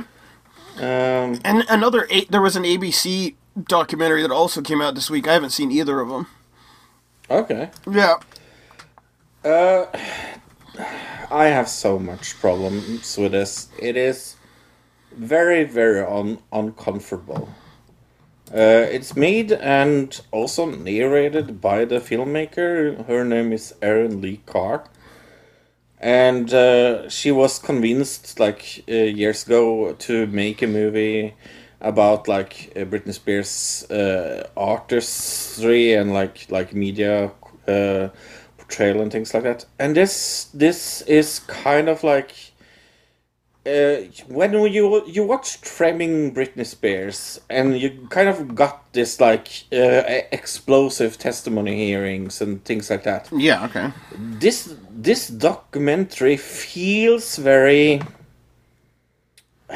[0.77, 2.31] Um, And another eight.
[2.31, 3.35] There was an ABC
[3.66, 5.27] documentary that also came out this week.
[5.27, 6.28] I haven't seen either of them.
[7.28, 7.70] okay.
[7.91, 8.16] Yeah.
[9.45, 9.86] Uh,
[11.32, 13.66] I have so much problems with this.
[13.81, 14.34] It is
[15.16, 17.49] very, very un- uncomfortable.
[18.53, 23.07] Uh, it's made and also narrated by the filmmaker.
[23.07, 24.85] Her name is Erin Lee Carr.
[25.99, 31.35] And uh, she was convinced, like, uh, years ago to make a movie
[31.81, 37.31] about, like, uh, Britney Spears' uh, artistry and, like, like media
[37.66, 38.09] uh,
[38.59, 39.65] portrayal and things like that.
[39.78, 42.32] And this this is kind of like
[43.66, 43.97] uh,
[44.28, 50.03] when you you watched Framing Britney Spears and you kind of got this like uh,
[50.32, 53.28] explosive testimony hearings and things like that.
[53.32, 53.65] Yeah.
[53.66, 53.91] Okay.
[54.19, 58.01] This this documentary feels very.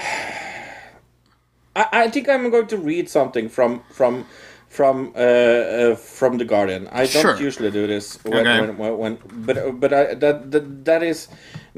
[1.77, 4.27] I, I think I'm going to read something from from
[4.69, 6.89] from uh, uh, from the Guardian.
[6.93, 7.37] I don't Sure.
[7.41, 8.61] usually do this when, Okay.
[8.61, 11.29] when, when, when but but I, that, that that is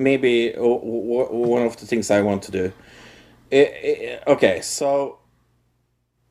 [0.00, 2.72] maybe one of the things I want to do.
[4.26, 5.20] Okay, so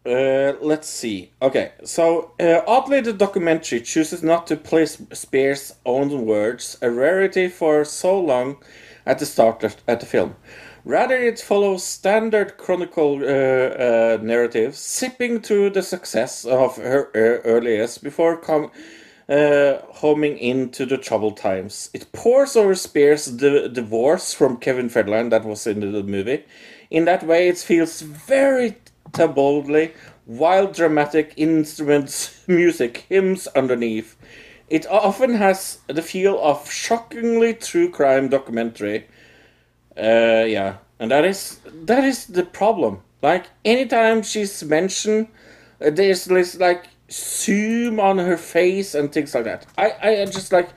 [0.06, 1.32] uh, let's see.
[1.42, 7.48] Okay, so uh, oddly, the documentary chooses not to place Spears' own words, a rarity
[7.50, 8.58] for so long
[9.06, 10.36] at the start of at the film.
[10.86, 17.42] Rather, it follows standard chronicle uh, uh, narrative, sipping through the success of her uh,
[17.46, 18.72] earliest before com-
[19.30, 21.90] uh, homing into the troubled times.
[21.94, 26.44] It pours over Spears' di- divorce from Kevin Federline, that was in the movie.
[26.90, 28.78] In that way, it feels very
[29.14, 29.94] boldly,
[30.26, 34.18] wild dramatic instruments, music, hymns underneath.
[34.70, 39.08] It often has the feel of shockingly true crime documentary.
[39.98, 43.02] Uh, yeah, and that is that is the problem.
[43.22, 45.28] Like anytime she's mentioned,
[45.84, 49.66] uh, there's this like zoom on her face and things like that.
[49.78, 50.70] I I just like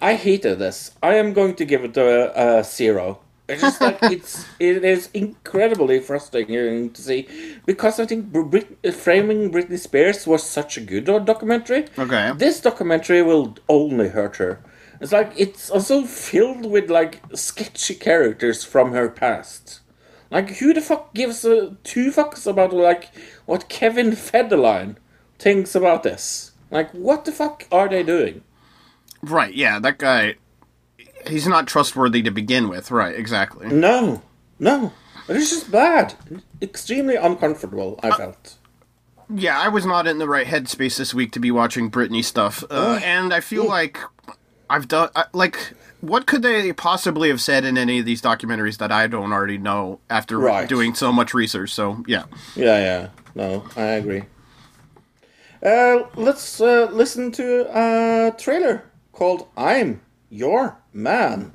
[0.00, 0.92] I hated this.
[1.02, 3.20] I am going to give it a, a zero.
[3.48, 7.28] It's just like it's it is incredibly frustrating to see
[7.66, 11.86] because I think Brit- uh, framing Britney Spears was such a good documentary.
[11.98, 12.32] Okay.
[12.36, 14.60] This documentary will only hurt her.
[15.00, 19.80] It's like it's also filled with like sketchy characters from her past.
[20.30, 23.10] Like who the fuck gives a two fucks about like
[23.44, 24.96] what Kevin Federline
[25.38, 26.52] thinks about this?
[26.70, 28.42] Like what the fuck are they doing?
[29.22, 29.54] Right.
[29.54, 29.78] Yeah.
[29.78, 30.36] That guy.
[31.26, 32.90] He's not trustworthy to begin with.
[32.90, 33.14] Right.
[33.14, 33.68] Exactly.
[33.68, 34.20] No,
[34.58, 34.92] no,
[35.28, 36.14] it's just bad.
[36.60, 37.98] Extremely uncomfortable.
[38.02, 38.56] I felt.
[39.34, 42.62] Yeah, I was not in the right headspace this week to be watching Britney stuff,
[42.70, 43.98] uh, and I feel like
[44.68, 48.76] I've done I, like what could they possibly have said in any of these documentaries
[48.76, 50.68] that I don't already know after Right.
[50.68, 51.72] doing so much research?
[51.72, 52.24] So yeah,
[52.54, 53.08] Yeah, yeah.
[53.34, 54.24] No, I agree.
[55.64, 58.82] Uh, let's uh, listen to a trailer
[59.12, 61.52] called "I'm Your Man."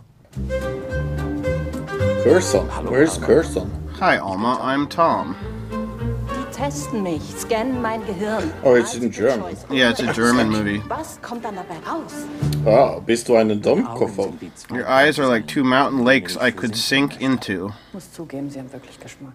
[2.24, 3.70] Curson, where's Curson?
[4.00, 5.36] Hi Alma, I'm Tom.
[5.70, 8.52] Die testen mich, scannen mein Gehirn.
[8.64, 9.56] Oh, it's in German.
[9.70, 10.82] Yeah, it's a German movie.
[10.88, 12.26] Was kommt dann dabei raus?
[12.66, 14.34] Ah, bist du einen Dummkoffer?
[14.72, 17.72] Your eyes are like two mountain lakes I could sink into.
[17.94, 19.34] Muss zugeben, Sie haben wirklich Geschmack.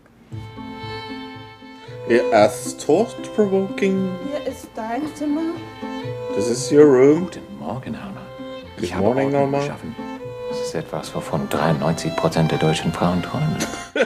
[2.09, 4.11] Yeah, as thought-provoking.
[4.31, 5.41] Hier ist dein Zimmer.
[6.35, 7.25] This is your room.
[7.25, 8.21] Guten Morgen, Alma.
[8.79, 9.61] Good morning, Norma.
[10.51, 13.57] Das ist etwas, wovon 93% der deutschen Frauen träumen.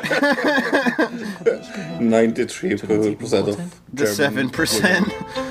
[2.00, 3.58] 93% of
[3.92, 5.06] The German 7%.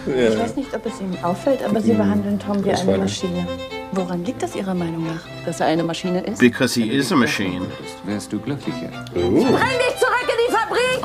[0.07, 0.39] Ich Yeah.
[0.39, 2.97] weiß nicht, ob es Ihnen auffällt, aber Sie behandeln Tom wie Das eine.
[2.99, 3.45] Maschine.
[3.91, 6.39] Woran liegt das Ihrer Meinung nach, dass er eine Maschine ist?
[6.39, 7.65] Because he is a machine.
[8.05, 8.89] Wärst du glücklicher?
[9.13, 9.61] Bring dich Fabrik!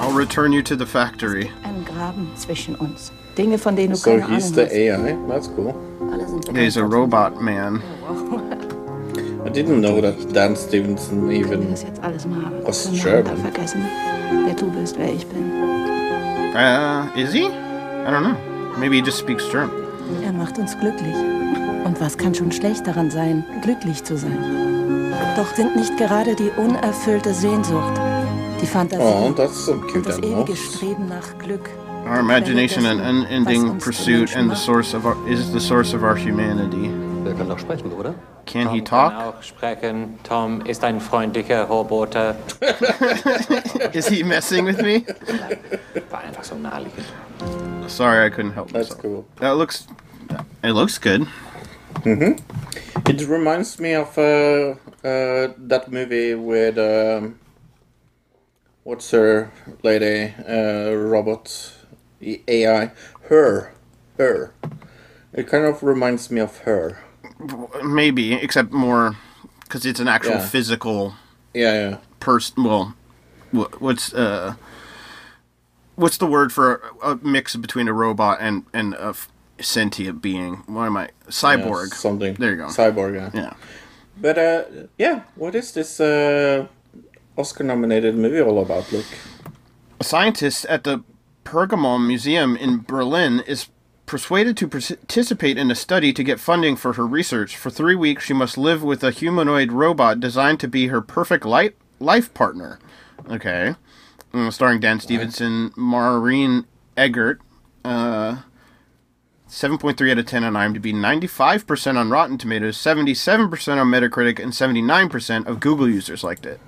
[0.02, 1.50] I'll return you to the factory.
[1.64, 3.12] Ein Graben zwischen uns.
[3.38, 5.00] Dinge, von denen du So keine he's Ahnung the hast.
[5.00, 5.16] AI.
[5.28, 5.74] That's cool.
[6.54, 7.80] He's a robot man.
[9.46, 13.36] I didn't know that Dan Stevenson even das jetzt alles mal was German.
[13.38, 13.82] vergessen,
[14.46, 15.50] wer du bist, wer ich bin.
[16.54, 17.46] Uh, is he?
[17.46, 18.36] I don't know.
[18.78, 19.70] Maybe he just speaks German.
[20.24, 21.14] Er macht uns glücklich.
[21.84, 24.38] Und was kann schon schlecht daran sein, glücklich zu sein?
[25.36, 27.98] Doch sind nicht gerade die unerfüllte Sehnsucht,
[28.62, 30.56] die Fantasie Oh, that's some und cute das ewige.
[30.56, 31.68] Streben nach Glück
[32.06, 36.16] Our imagination and unending pursuit and the source of our is the source of our
[36.16, 36.90] humanity.
[37.24, 38.14] Der kann doch sprechen, oder?
[38.44, 39.12] Can he talk?
[39.12, 40.18] Kann auch sprechen.
[40.24, 42.34] Tom ist ein freundlicher Roboter.
[43.92, 45.04] Is he messing with me?
[46.10, 47.06] War einfach so naheliegend.
[47.86, 49.00] Sorry, I couldn't help That's myself.
[49.02, 49.24] cool.
[49.38, 49.86] That looks.
[50.64, 51.28] It looks good.
[52.02, 52.32] hmm
[53.08, 54.74] It reminds me of uh,
[55.04, 57.36] uh, that movie with um,
[58.84, 59.50] what's her
[59.82, 61.72] lady uh, robot
[62.22, 62.90] AI
[63.28, 63.72] her
[64.18, 64.52] her.
[65.32, 66.98] It kind of reminds me of her.
[67.82, 69.16] Maybe, except more
[69.62, 70.46] because it's an actual Yeah.
[70.48, 71.14] physical
[71.54, 71.96] Yeah, yeah.
[72.20, 72.62] person.
[72.64, 72.94] Well,
[73.78, 74.54] what's uh,
[75.96, 79.28] what's the word for a, a mix between a robot and and a f-
[79.60, 80.62] sentient being?
[80.66, 81.88] Why am I cyborg?
[81.90, 82.34] Yeah, something.
[82.34, 82.66] There you go.
[82.66, 83.14] Cyborg.
[83.14, 83.30] Yeah.
[83.34, 83.52] Yeah.
[84.20, 84.62] But uh,
[84.98, 86.66] yeah, what is this uh,
[87.36, 88.90] Oscar-nominated movie all about?
[88.92, 89.06] Look.
[90.00, 91.02] A scientist at the
[91.44, 93.68] Pergamon Museum in Berlin is
[94.06, 97.56] persuaded to participate in a study to get funding for her research.
[97.56, 101.44] For three weeks, she must live with a humanoid robot designed to be her perfect
[101.44, 102.78] light, life partner.
[103.30, 103.74] Okay.
[104.34, 107.40] Uh, starring Dan Stevenson, Maureen Eggert.
[107.84, 108.42] Uh,
[109.48, 115.46] 7.3 out of 10 on IMDb, 95% on Rotten Tomatoes, 77% on Metacritic, and 79%
[115.46, 116.58] of Google users liked it.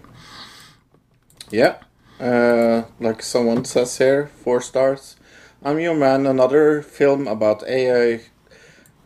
[1.54, 1.76] Yeah,
[2.18, 5.14] uh, like someone says here, four stars.
[5.62, 8.22] I'm Your Man, another film about AI,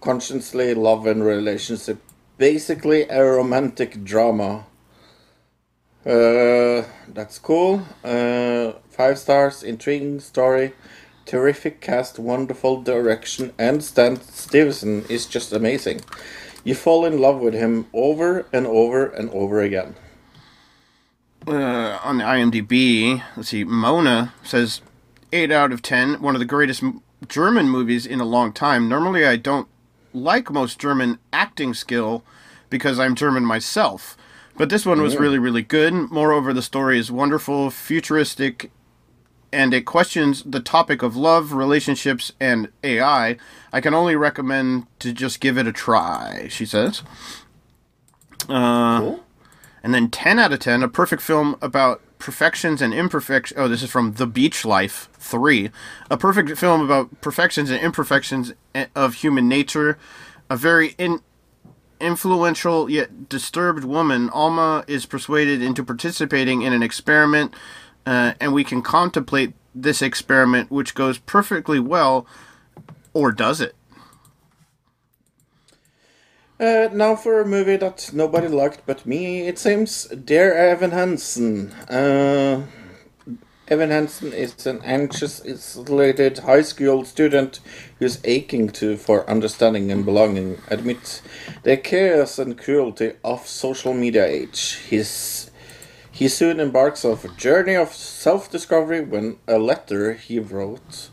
[0.00, 1.98] consciously love and relationship.
[2.38, 4.64] Basically a romantic drama.
[6.06, 7.82] Uh, that's cool.
[8.02, 10.72] Uh, five stars, intriguing story,
[11.26, 16.00] terrific cast, wonderful direction, and Stan Stevenson is just amazing.
[16.64, 19.96] You fall in love with him over and over and over again.
[21.46, 24.80] Uh, on the IMDb, let's see, Mona says
[25.32, 26.82] 8 out of 10, one of the greatest
[27.26, 28.88] German movies in a long time.
[28.88, 29.68] Normally, I don't
[30.12, 32.22] like most German acting skill
[32.70, 34.16] because I'm German myself.
[34.56, 35.94] But this one was really, really good.
[35.94, 38.72] Moreover, the story is wonderful, futuristic,
[39.52, 43.36] and it questions the topic of love, relationships, and AI.
[43.72, 47.02] I can only recommend to just give it a try, she says.
[48.48, 49.18] Uh,
[49.82, 53.58] And then 10 out of 10, a perfect film about perfections and imperfections.
[53.58, 55.70] Oh, this is from The Beach Life 3.
[56.10, 59.98] A perfect film about perfections and imperfections eh, of human nature.
[60.50, 61.20] A very in-
[62.00, 67.54] influential yet disturbed woman, Alma, is persuaded into participating in an experiment,
[68.06, 72.26] uh, and we can contemplate this experiment, which goes perfectly well,
[73.12, 73.74] or does it?
[76.60, 80.06] Uh, now for a movie that nobody liked but me, it seems.
[80.06, 81.70] Dear Evan Hansen.
[81.88, 82.66] Uh,
[83.68, 87.60] Evan Hansen is an anxious, isolated high school student
[88.00, 90.58] who's aching to for understanding and belonging.
[90.66, 91.22] Admit
[91.62, 94.80] the chaos and cruelty of social media age.
[94.88, 95.52] His,
[96.10, 101.10] he soon embarks on a journey of self-discovery when a letter he wrote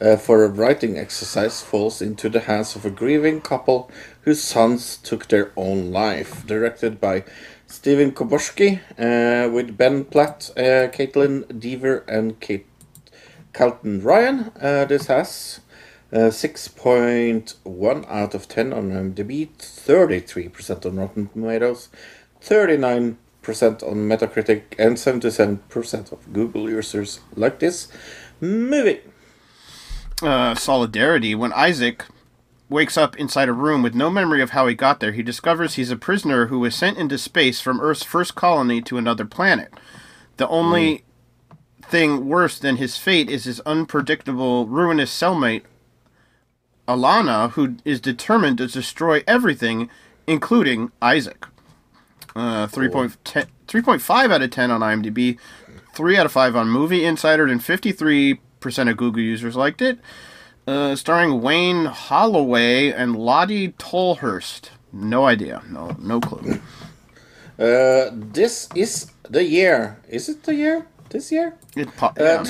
[0.00, 3.90] uh, for a writing exercise falls into the hands of a grieving couple
[4.28, 6.46] whose sons took their own life.
[6.46, 7.24] Directed by
[7.66, 12.66] Stephen Chbosky, uh, with Ben Platt, uh, Kaitlyn Dever, and Kate
[13.54, 14.52] Colton Ryan.
[14.60, 15.60] Uh, this has
[16.12, 21.88] uh, 6.1 out of 10 on IMDb, 33% on Rotten Tomatoes,
[22.42, 27.88] 39% on Metacritic, and 77% of Google users like this
[28.42, 29.00] movie.
[30.20, 31.34] uh, solidarity.
[31.34, 32.04] When Isaac
[32.68, 35.74] wakes up inside a room with no memory of how he got there, he discovers
[35.74, 39.72] he's a prisoner who was sent into space from Earth's first colony to another planet.
[40.36, 41.04] The only
[41.82, 45.62] thing worse than his fate is his unpredictable, ruinous cellmate,
[46.86, 49.90] Alana, who is determined to destroy everything,
[50.26, 51.46] including Isaac.
[52.36, 55.38] Uh, 3.10 3.5 out of 10 on IMDb,
[55.94, 58.38] 3 out of 5 on Movie Insider, and 53%
[58.90, 59.98] of Google users liked it.
[60.68, 64.68] Uh, starring Wayne Holloway and Lottie Tolhurst.
[64.92, 65.62] No idea.
[65.66, 66.60] No, no clue.
[67.58, 69.98] Uh, this is the year.
[70.08, 70.86] Is it the year?
[71.10, 71.56] This year?
[71.74, 72.44] It po- Uh,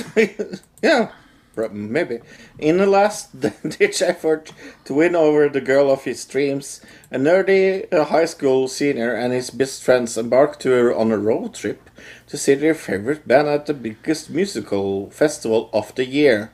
[0.83, 1.09] yeah,
[1.71, 2.19] maybe.
[2.59, 3.39] In the last
[3.79, 4.51] ditch effort
[4.85, 9.33] to win over the girl of his dreams, a nerdy uh, high school senior and
[9.33, 11.89] his best friends embark to on a road trip
[12.27, 16.51] to see their favorite band at the biggest musical festival of the year.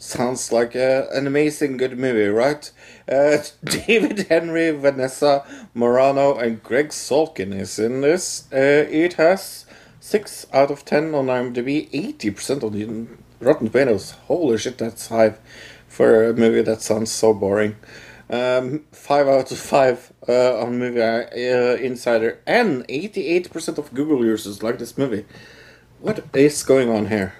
[0.00, 2.70] Sounds like a, an amazing good movie, right?
[3.06, 5.44] Uh, David Henrie, Vanessa
[5.76, 8.50] Marano, and Gregg Sulkin is in this.
[8.50, 9.66] Uh, it has
[10.00, 14.12] 6 out of 10 on IMDb, 80% on the Rotten Tomatoes.
[14.26, 15.34] Holy shit, that's high
[15.86, 17.76] for a movie that sounds so boring.
[18.30, 24.62] Um, 5 out of 5 uh, on Movie uh, Insider, and 88% of Google users
[24.62, 25.26] like this movie.
[25.98, 27.34] What is going on here?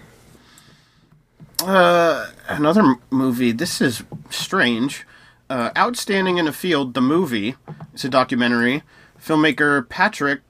[1.64, 3.52] Uh, another movie.
[3.52, 5.06] This is strange.
[5.48, 7.56] Uh, Outstanding in a Field, the movie.
[7.92, 8.82] It's a documentary.
[9.22, 10.40] Filmmaker Patrick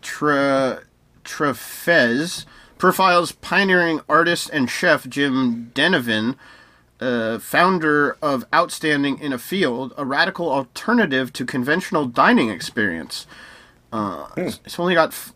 [0.00, 0.78] Tre-
[1.24, 2.46] Trefez
[2.78, 6.36] profiles pioneering artist and chef Jim Denevan,
[7.00, 13.26] uh, founder of Outstanding in a Field, a radical alternative to conventional dining experience.
[13.92, 15.32] Uh, it's- It's only got f-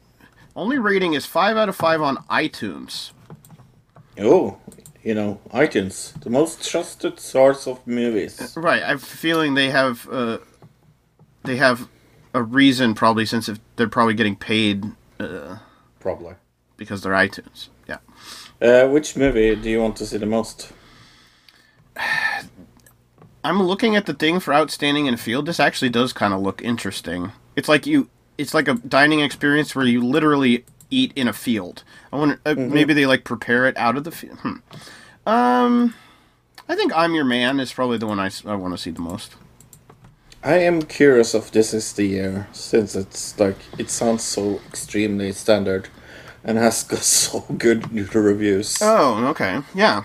[0.56, 3.10] only rating is five out of five on iTunes.
[4.18, 4.56] Oh,
[5.06, 8.54] you know, iTunes, the most trusted source of movies.
[8.56, 8.82] Right.
[8.82, 10.38] I'm feeling they have uh,
[11.44, 11.88] they have
[12.34, 14.84] a reason probably since if they're probably getting paid
[15.20, 15.58] uh,
[16.00, 16.34] Probably.
[16.76, 17.68] because they're iTunes.
[17.88, 17.98] Yeah.
[18.60, 20.72] Uh, which movie do you want to see the most?
[23.44, 25.46] I'm looking at the thing for outstanding in a field.
[25.46, 27.30] This actually does kind of look interesting.
[27.54, 28.08] It's like you
[28.38, 31.82] it's like a dining experience where you literally eat in a field.
[32.12, 32.70] I wonder uh, Mhm.
[32.70, 34.38] maybe they like prepare it out of the field.
[34.40, 34.56] Hmm.
[35.26, 35.94] Um
[36.68, 39.36] I think I'm Your Man is probably the one I, want to see the most.
[40.42, 45.32] I am curious if this is the year, since it's like it sounds so extremely
[45.32, 45.88] standard,
[46.44, 48.78] and has got so good new reviews.
[48.80, 50.04] Oh, okay, yeah.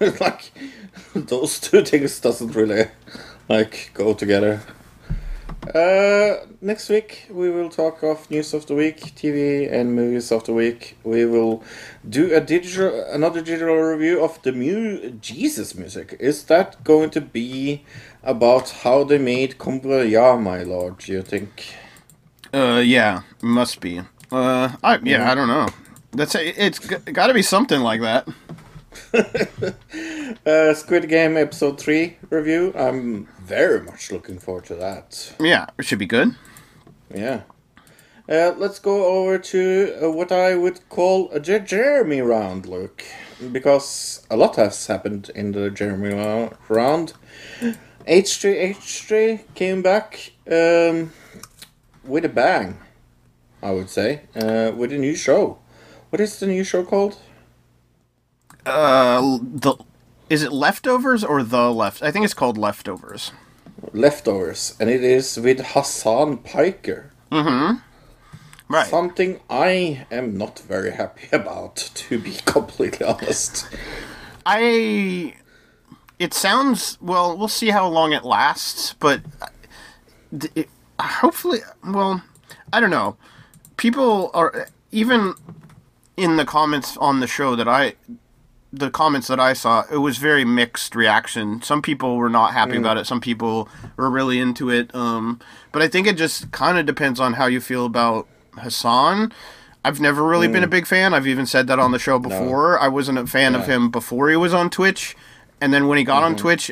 [0.20, 0.52] like
[1.14, 2.86] those two things doesn't really
[3.48, 4.60] like go together.
[5.72, 10.44] Uh, next week we will talk of news of the week, TV and movies of
[10.44, 10.96] the week.
[11.04, 11.62] We will
[12.08, 16.16] do a digital, another digital review of the mu Jesus music.
[16.20, 17.82] Is that going to be
[18.22, 20.98] about how they made Kumbaya, my lord?
[20.98, 21.74] Do you think?
[22.52, 24.00] Uh, yeah, must be.
[24.30, 25.26] Uh, I yeah, Mhm.
[25.26, 25.68] I don't know.
[26.12, 28.28] That's it's got to be something like that.
[30.46, 32.72] Uh, Squid Game episode three review.
[32.76, 35.32] I'm very much looking forward to that.
[35.40, 36.34] Yeah, it should be good.
[37.14, 37.42] Yeah.
[38.28, 43.04] Uh, let's go over to uh, what I would call a Jeremy round, Luke,
[43.52, 47.14] because a lot has happened in the Jeremy rou- round.
[48.06, 51.12] H3 H3 came back um,
[52.04, 52.78] with a bang,
[53.62, 55.58] I would say, uh, with a new show.
[56.10, 57.16] What is the new show called?
[58.66, 59.76] Uh, the
[60.30, 62.02] is it leftovers or the left?
[62.02, 63.32] I think it's called leftovers.
[63.92, 67.12] Leftovers, and it is with Hassan Piker.
[67.30, 67.78] Mm-hmm.
[68.68, 68.86] Right.
[68.86, 73.68] Something I am not very happy about, to be completely honest.
[74.46, 75.34] I.
[76.18, 77.36] It sounds well.
[77.36, 79.20] We'll see how long it lasts, but
[80.54, 80.68] it,
[81.00, 82.22] hopefully, well,
[82.72, 83.16] I don't know.
[83.76, 85.34] People are even
[86.16, 87.94] in the comments on the show that I,
[88.78, 91.62] the comments that I saw, it was very mixed reaction.
[91.62, 92.78] Some people were not happy Mm.
[92.80, 93.06] about it.
[93.06, 94.94] Some people were really into it.
[94.94, 95.38] Um,
[95.72, 98.26] but I think it just kind of depends on how you feel about
[98.58, 99.32] Hassan.
[99.84, 100.70] I've never really been a Mm.
[100.70, 101.12] big fan.
[101.14, 102.78] I've even said that on the show before.
[102.80, 105.14] I wasn't a fan of him before he was on Twitch,
[105.60, 106.38] and then when he got on Mhm.
[106.38, 106.70] Twitch,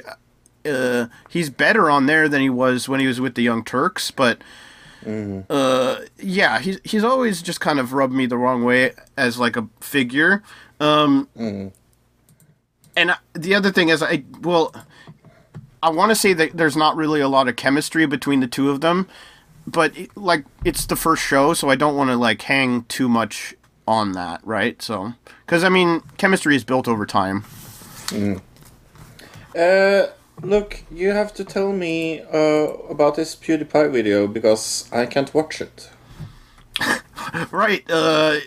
[0.65, 4.11] uh, he's better on there than he was when he was with the Young Turks.
[4.11, 4.39] But
[5.51, 9.57] uh, yeah, he's he's always just kind of rubbed me the wrong way as like
[9.57, 10.43] a figure.
[10.81, 11.29] Um,
[12.97, 14.75] And the other thing is, I well,
[15.83, 18.71] I want to say that there's not really a lot of chemistry between the two
[18.71, 19.09] of them,
[19.67, 23.55] but like it's the first show, so I don't want to like hang too much
[23.87, 24.81] on that, right?
[24.81, 25.15] So,
[25.47, 27.45] because I mean, chemistry is built over time.
[29.57, 30.07] Uh,
[30.43, 32.37] look, you have to tell me uh,
[32.89, 35.91] about this PewDiePie video because I can't watch it.
[37.51, 37.85] right.
[37.91, 38.39] Uh,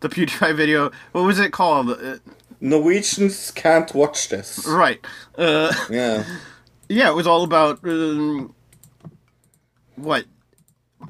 [0.00, 0.90] the PewDiePie video.
[1.12, 2.20] What was it called?
[2.64, 4.66] Norwegians can't watch this.
[4.66, 5.00] right.
[5.38, 6.24] Uh, Yeah.
[6.88, 8.54] yeah, it was all about um,
[9.96, 10.24] what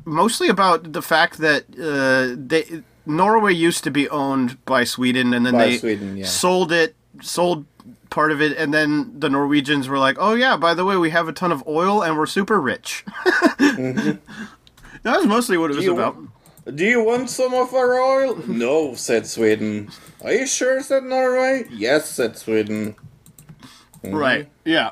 [0.04, 5.44] mostly about the fact that uh, they Norway used to be owned by Sweden, and
[5.46, 6.26] then By they Sweden, yeah.
[6.26, 7.66] sold it, sold
[8.10, 11.10] part of it, and then the Norwegians were like, "Oh yeah, by the way, we
[11.10, 13.04] have a ton of oil and we're super rich."
[15.02, 15.94] That was mostly what it was Mm-hmm.
[15.94, 16.16] Do you about.
[16.16, 18.36] want- Do you want some of our oil?
[18.48, 19.90] no, said Sweden.
[20.24, 21.66] Are you sure, said Norway?
[21.70, 22.96] Yes, said Sweden.
[24.02, 24.14] Mhm.
[24.18, 24.48] Right?
[24.64, 24.90] Yeah.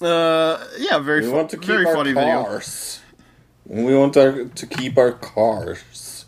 [0.00, 0.98] Uh, yeah.
[0.98, 1.20] Very.
[1.22, 2.42] We fu- want to keep very our funny video.
[2.44, 3.00] cars.
[3.66, 6.24] We want our, to keep our cars.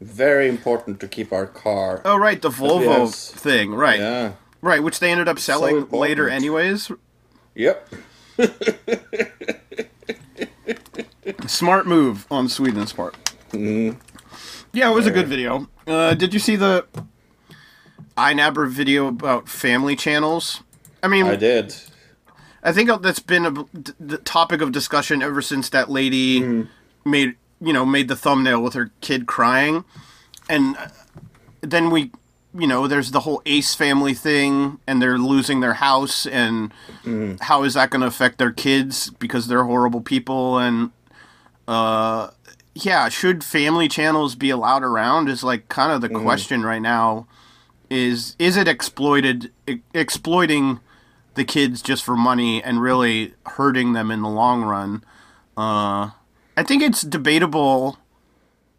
[0.00, 2.00] Very important to keep our car.
[2.04, 3.74] Oh right, the Volvo have- thing.
[3.74, 4.00] Right.
[4.00, 4.32] Yeah.
[4.62, 6.00] Right, which they ended up selling important.
[6.00, 6.90] later, anyways.
[7.54, 7.88] Yep.
[11.46, 13.14] Smart move on Sweden's part.
[13.50, 13.98] Mm-hmm.
[14.72, 15.68] Yeah, it was a good video.
[15.86, 16.86] Uh, did you see the
[18.16, 20.62] iNabber video about family channels?
[21.02, 21.74] I mean, I did.
[22.62, 23.52] I think that's been a
[24.00, 27.10] the topic of discussion ever since that lady Mm-hmm.
[27.10, 29.84] made you know made the thumbnail with her kid crying,
[30.48, 30.88] and uh,
[31.60, 32.10] then we
[32.56, 36.72] you know there's the whole Ace family thing, and they're losing their house, and
[37.04, 37.36] Mm-hmm.
[37.40, 40.90] how is that going to affect their kids because they're horrible people, and
[41.66, 42.30] uh,
[42.74, 45.28] yeah, should family channels be allowed around?
[45.28, 46.22] Is like kind of the Mm-hmm.
[46.22, 47.26] question right now.
[47.92, 49.52] Is is it exploited
[49.92, 50.80] exploiting
[51.34, 55.04] the kids just for money and really hurting them in the long run?
[55.58, 56.12] Uh,
[56.56, 57.98] I think it's debatable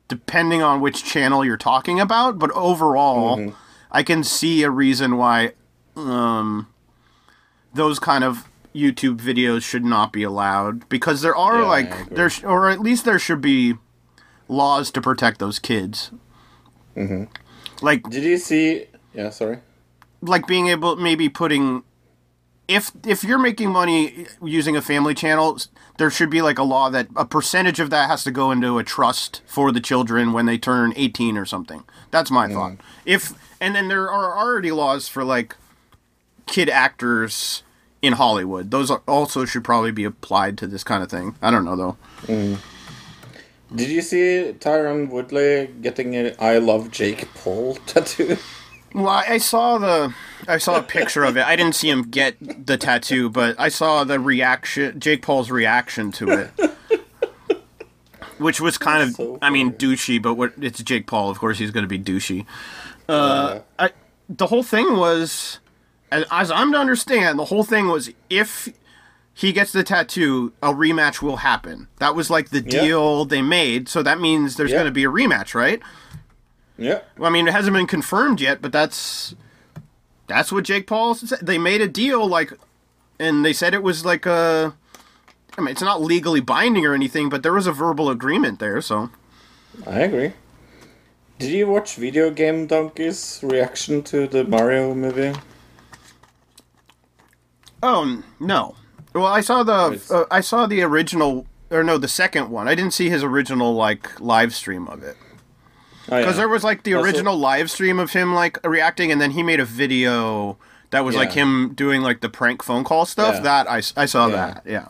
[0.07, 3.53] depending on which channel you're talking about, but overall,
[3.91, 5.53] I can see a reason why
[5.95, 6.67] um,
[7.71, 12.31] those kind of YouTube videos should not be allowed because there are Yeah, like there
[12.31, 13.75] sh- or at least there should be
[14.47, 16.09] laws to protect those kids.
[16.97, 17.25] Mm-hmm.
[17.85, 18.87] Like Did you see?
[19.13, 19.59] Yeah, sorry.
[20.21, 21.83] like being able maybe putting
[22.67, 25.57] if if you're making money using a family channel
[25.97, 28.77] there should be like a law that a percentage of that has to go into
[28.79, 33.33] a trust for the children when they turn 18 or something that's my thought if
[33.59, 35.57] and then there are already laws for like
[36.47, 37.63] kid actors
[38.01, 41.51] in hollywood those are, also should probably be applied to this kind of thing i
[41.51, 42.57] don't know though Mm.
[43.75, 48.37] Did you see Tyron Woodley getting an "I love Jake Paul" tattoo?
[48.93, 50.13] Well, I saw the,
[50.47, 51.45] I saw a picture of it.
[51.45, 52.35] I didn't see him get
[52.67, 57.59] the tattoo, but I saw the reaction, Jake Paul's reaction to it,
[58.37, 60.21] which was kind of, I mean, douchey.
[60.21, 62.45] But what it's Jake Paul, of course, he's going to be douchey.
[63.09, 63.89] Uh, I,
[64.29, 65.59] the whole thing was,
[66.11, 68.69] as, as I'm to understand, the whole thing was if
[69.33, 71.87] he gets the tattoo, a rematch will happen.
[71.97, 72.81] That was like the Yeah.
[72.81, 73.89] deal they made.
[73.89, 74.77] So that means there's Yeah.
[74.77, 75.81] going to be a rematch, right?
[76.83, 76.99] Yeah.
[77.17, 79.35] Well, I mean, it hasn't been confirmed yet, but that's
[80.27, 81.39] that's what Jake Paul said.
[81.41, 82.51] They made a deal, like,
[83.19, 84.75] and they said it was like a.
[85.57, 88.81] I mean, it's not legally binding or anything, but there was a verbal agreement there.
[88.81, 89.11] So
[89.87, 90.33] I agree.
[91.39, 95.33] Did you watch Video Game Dunkey's reaction to the Mario movie?
[97.81, 98.75] Oh no.
[99.13, 102.67] Well, I saw the uh, I saw the original or no, the second one.
[102.67, 105.15] I didn't see his original like live stream of it.
[106.09, 106.39] Oh, Because yeah.
[106.39, 109.43] there was like the Also- original live stream of him like reacting, and then he
[109.43, 110.57] made a video
[110.89, 113.35] that was like him doing like the prank phone call stuff.
[113.35, 113.41] Yeah.
[113.41, 114.33] That I saw that.
[114.33, 114.53] Yeah.
[114.53, 114.63] that.
[114.69, 114.87] Yeah.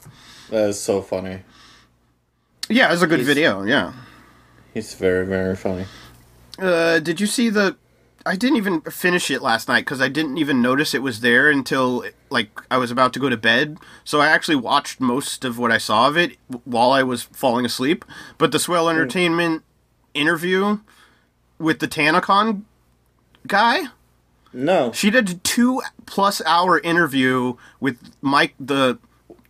[0.49, 1.41] That is so funny.
[2.69, 3.63] Yeah, it was a good He's- video.
[3.63, 3.93] Yeah.
[4.73, 5.85] He's very, very funny.
[6.59, 7.75] Uh, did you see the?
[8.25, 11.49] I didn't even finish it last night because I didn't even notice it was there
[11.49, 13.77] until like I was about to go to bed.
[14.05, 17.65] So I actually watched most of what I saw of it while I was falling
[17.65, 18.05] asleep.
[18.37, 19.63] But the Swell Entertainment
[20.13, 20.79] interview
[21.63, 22.63] with the Tanacon
[23.47, 23.83] guy.
[24.51, 24.91] No.
[24.91, 28.99] She did a two plus hour interview with Mike the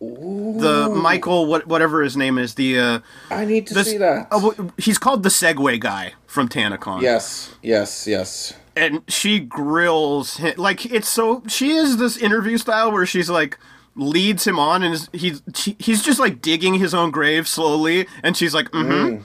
[0.00, 2.98] the Michael what whatever his name is the uh
[3.30, 4.28] I need to this- see that.
[4.30, 7.00] uh, he's called the Segway guy from Tanacon.
[7.02, 8.54] Yes, yes, yes.
[8.76, 13.58] and she grills him like it's so she is this interview style where she's like
[13.96, 18.06] leads him on and is, he's she, he's just like digging his own grave slowly
[18.22, 19.22] and she's like mm-hmm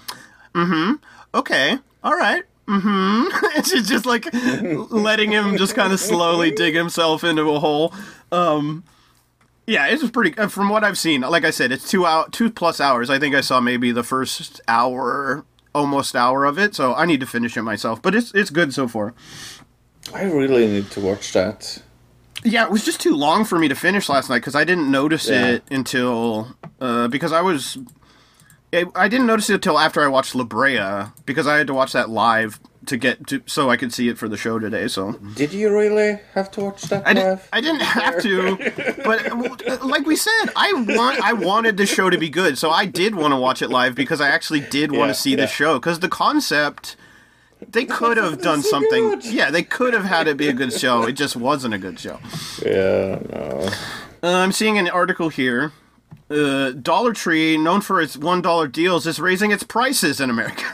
[0.58, 0.94] mm-hmm
[1.34, 4.28] okay all right mm-hmm she's just like
[4.92, 7.94] letting him just kind of slowly dig himself into a hole
[8.32, 8.84] um
[9.66, 12.50] yeah it's pretty uh, from what i've seen like i said it's two out two
[12.52, 15.44] plus hours i think i saw maybe the first hour
[15.74, 18.74] almost hour of it so i need to finish it myself but it's it's good
[18.74, 19.14] so far
[20.14, 21.84] I really need to watch that.
[22.44, 24.90] Yeah, it was just too long for me to finish last night because I didn't
[24.90, 25.48] notice Yeah.
[25.48, 27.78] it until uh, because I was
[28.74, 31.74] I I didn't notice it until after I watched La Brea because I had to
[31.74, 34.88] watch that live to get to so I could see it for the show today.
[34.88, 37.48] So Did you really have to watch that I live?
[37.54, 41.20] I didn't have to, but like we said, I want.
[41.24, 43.96] I wanted the show to be good, so I did want to watch it live
[43.96, 46.96] because I actually did want Yeah, to see the show because the concept.
[47.68, 49.10] They could have done so something.
[49.10, 49.26] good.
[49.26, 51.04] Yeah, they could have had it be a good show.
[51.04, 52.18] It just wasn't a good show.
[52.66, 53.70] Yeah, no.
[54.24, 55.74] Uh, I'm seeing an article here.
[56.30, 60.64] Uh, Dollar Tree, known for its one dollar deals, is raising its prices in America.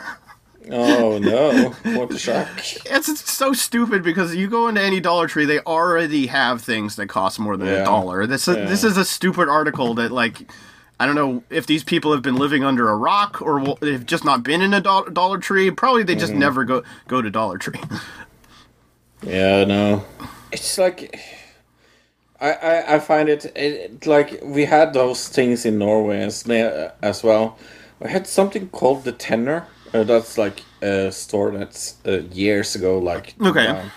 [0.72, 1.69] Oh no!
[1.95, 2.48] What a shock!
[2.57, 6.95] It's, it's so stupid because you go into any Dollar Tree, they already have things
[6.95, 7.82] that cost more than Yeah.
[7.82, 8.26] a dollar.
[8.26, 8.65] This Yeah.
[8.65, 10.52] this is a stupid article that like
[10.99, 14.03] I don't know if these people have been living under a rock or w- they've
[14.03, 15.69] just not been in a do- Dollar Tree.
[15.69, 16.38] Probably they just Mhm.
[16.40, 17.80] never go go to Dollar Tree.
[19.22, 20.03] Yeah, no.
[20.52, 21.19] It's like
[22.41, 26.44] I I, I find it, it like we had those things in Norway as
[27.02, 27.57] as well.
[27.99, 29.68] We had something called the Tenner.
[29.94, 33.66] Uh, that's like a store that's uh, years ago, like Okay.
[33.66, 33.91] down.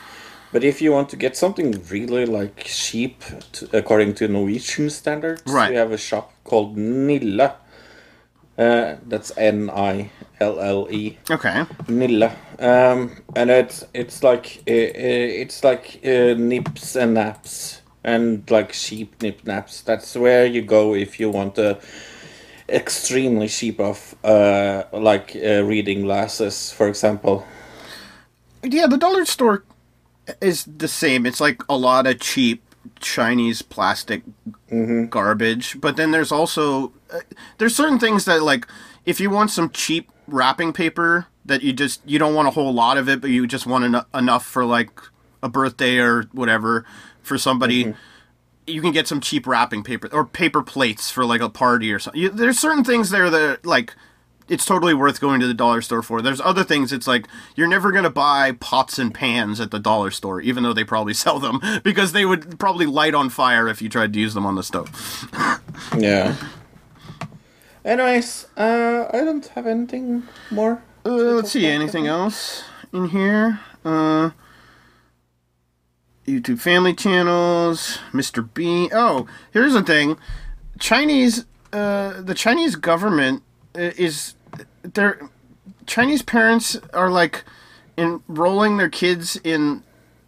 [0.52, 5.42] But if you want to get something really like cheap, to, according to Norwegian standards,
[5.46, 5.70] Right.
[5.70, 7.52] we have a shop called Nille.
[8.56, 10.10] Uh, that's N I
[10.40, 11.16] L L E.
[11.30, 11.64] Okay.
[11.88, 12.30] Nille.
[12.58, 18.72] Um, and it's it's like uh, uh, it's like uh, nips and naps and like
[18.72, 19.80] cheap nip naps.
[19.82, 21.78] That's where you go if you want a
[22.68, 27.46] extremely cheap off, uh, like uh, reading glasses, for example.
[28.62, 29.64] yeah, the dollar store
[30.40, 31.26] is the same.
[31.26, 32.62] It's like a lot of cheap
[33.00, 34.22] Chinese plastic
[35.08, 37.20] garbage, but then there's also uh,
[37.58, 38.66] there's certain things that like
[39.06, 42.72] if you want some cheap wrapping paper that you just you don't want a whole
[42.72, 44.90] lot of it, but you just want eno- enough for like
[45.42, 46.84] a birthday or whatever
[47.28, 47.94] for somebody.
[48.66, 51.98] You can get some cheap wrapping paper or paper plates for like a party or
[51.98, 52.20] something.
[52.20, 53.94] You, there's certain things there that like
[54.48, 56.20] it's totally worth going to the dollar store for.
[56.22, 59.78] There's other things it's like you're never going to buy pots and pans at the
[59.78, 63.68] dollar store even though they probably sell them because they would probably light on fire
[63.68, 64.90] if you tried to use them on the stove.
[65.96, 66.34] Yeah.
[67.84, 70.82] Anyways, uh, I don't have anything more.
[71.06, 73.60] Uh, let's see anything else in here.
[73.84, 74.30] Uh
[76.28, 78.46] YouTube family channels, Mr.
[78.54, 78.90] Bean.
[78.92, 80.16] Oh, here's the thing.
[80.78, 83.42] Chinese uh the Chinese government
[83.74, 84.34] uh, is
[84.82, 85.28] their
[85.86, 87.44] Chinese parents are like
[87.96, 89.82] enrolling their kids in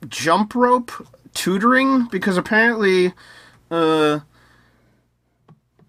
[0.08, 0.90] jump rope
[1.34, 3.12] tutoring because apparently
[3.70, 4.20] uh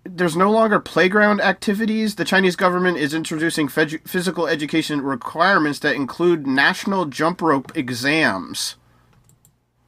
[0.04, 2.16] there's no longer playground activities.
[2.16, 8.76] The Chinese government is introducing physical education requirements that include national jump rope exams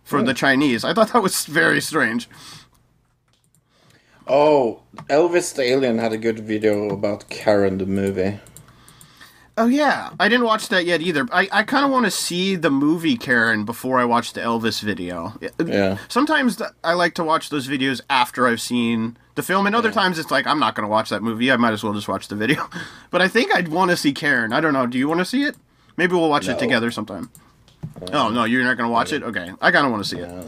[0.03, 0.38] for the hmm.
[0.38, 0.84] Chinese.
[0.84, 2.30] I thought that was very strange.
[4.27, 8.39] Oh, Elvis the Alien had a good video about Karen the movie.
[9.55, 11.27] Oh yeah, I didn't watch that yet either.
[11.31, 14.81] I, I kind of want to see the movie Karen before I watch the Elvis
[14.81, 15.34] video.
[15.59, 15.97] Uh, yeah.
[16.07, 19.91] Sometimes th- I like to watch those videos after I've seen the film, and other
[19.91, 21.52] times it's like I'm not going to watch that movie.
[21.52, 22.68] I might as well just watch the video.
[23.11, 24.53] but I think I'd want to see Karen.
[24.53, 24.87] I don't know.
[24.87, 25.55] Do you want to see it?
[25.97, 26.53] Maybe we'll watch No.
[26.53, 27.29] it together sometime.
[28.12, 29.23] Oh no, you're not going to watch it?
[29.23, 30.46] Okay, I kind of want to see it.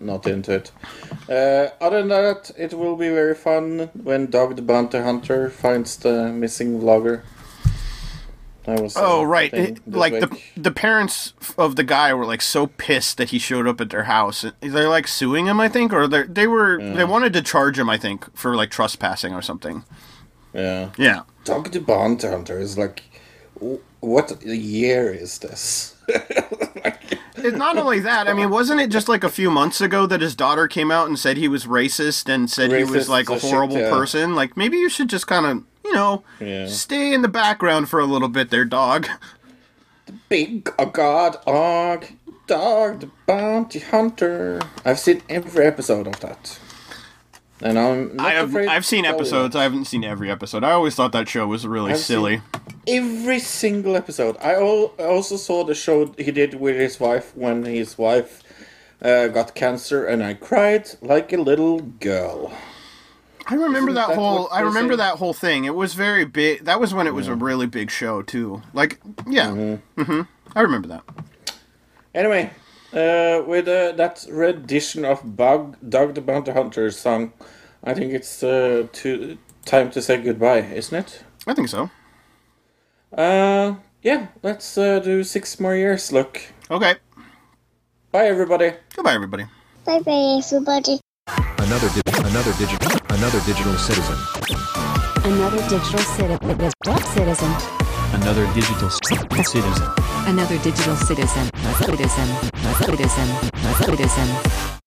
[0.00, 0.72] Not into it.
[1.28, 5.96] Uh, other than that, it will be very fun when Dog the Bounty Hunter finds
[5.96, 7.22] the missing vlogger.
[8.64, 8.94] That was.
[8.96, 13.30] Oh right, It- like the the parents of the guy were like so pissed that
[13.30, 14.44] he showed up at their house.
[14.60, 17.90] They're like suing him, I think, or they they were they wanted to charge him,
[17.90, 19.84] I think, for like trespassing or something.
[20.54, 20.90] Yeah.
[20.98, 21.22] Yeah.
[21.44, 23.02] Dog the Bounty Hunter is like,
[23.58, 25.96] w- what year is this?
[27.42, 28.28] It's not only that.
[28.28, 31.08] I mean, wasn't it just like a few months ago that his daughter came out
[31.08, 33.88] and said he was racist and said he was like a as shit, horrible yeah.
[33.88, 34.34] person?
[34.34, 36.66] Like maybe you should just kind of you know Yeah.
[36.66, 39.06] stay in the background for a little bit, there, dog.
[40.04, 42.06] The Big God Dog,
[42.46, 44.60] Dog the Bounty Hunter.
[44.84, 46.58] I've seen every episode of that.
[47.62, 49.54] And I'm not I have I've seen episodes.
[49.54, 50.64] I haven't seen every episode.
[50.64, 52.40] I always thought that show was really I've silly.
[52.88, 54.36] every single episode.
[54.40, 58.42] I al- also saw the show he did with his wife when his wife
[59.02, 62.52] uh, got cancer, and I cried like a little girl.
[63.46, 64.48] I remember that, that whole.
[64.52, 64.98] I remember say?
[64.98, 65.64] that whole thing.
[65.64, 66.64] It was very big.
[66.64, 68.62] That was when it was a really big show too.
[68.72, 70.22] Like, yeah, mm-hmm.
[70.54, 71.02] I remember that.
[72.14, 72.50] Anyway,
[72.92, 77.32] uh, with uh, that rendition of Bug, Dog the Bounty Hunter song,
[77.84, 81.24] I think it's uh, to, time to say goodbye, isn't it?
[81.46, 81.90] I think so.
[83.16, 86.12] Uh, yeah, let's uh, do six more years.
[86.12, 86.40] Look.
[86.70, 86.94] Okay.
[88.12, 88.72] Bye, everybody.
[88.94, 89.44] Goodbye, everybody.
[89.84, 91.00] Bye bye, everybody.
[91.58, 94.16] Another di- another digital another digital citizen.
[95.24, 97.89] Another digital citi- citizen.
[98.12, 99.72] Another digital citizen.
[100.26, 101.50] Another digital citizen.
[101.78, 102.28] Citizen.
[102.78, 103.28] Citizen.
[103.84, 104.70] Citizen.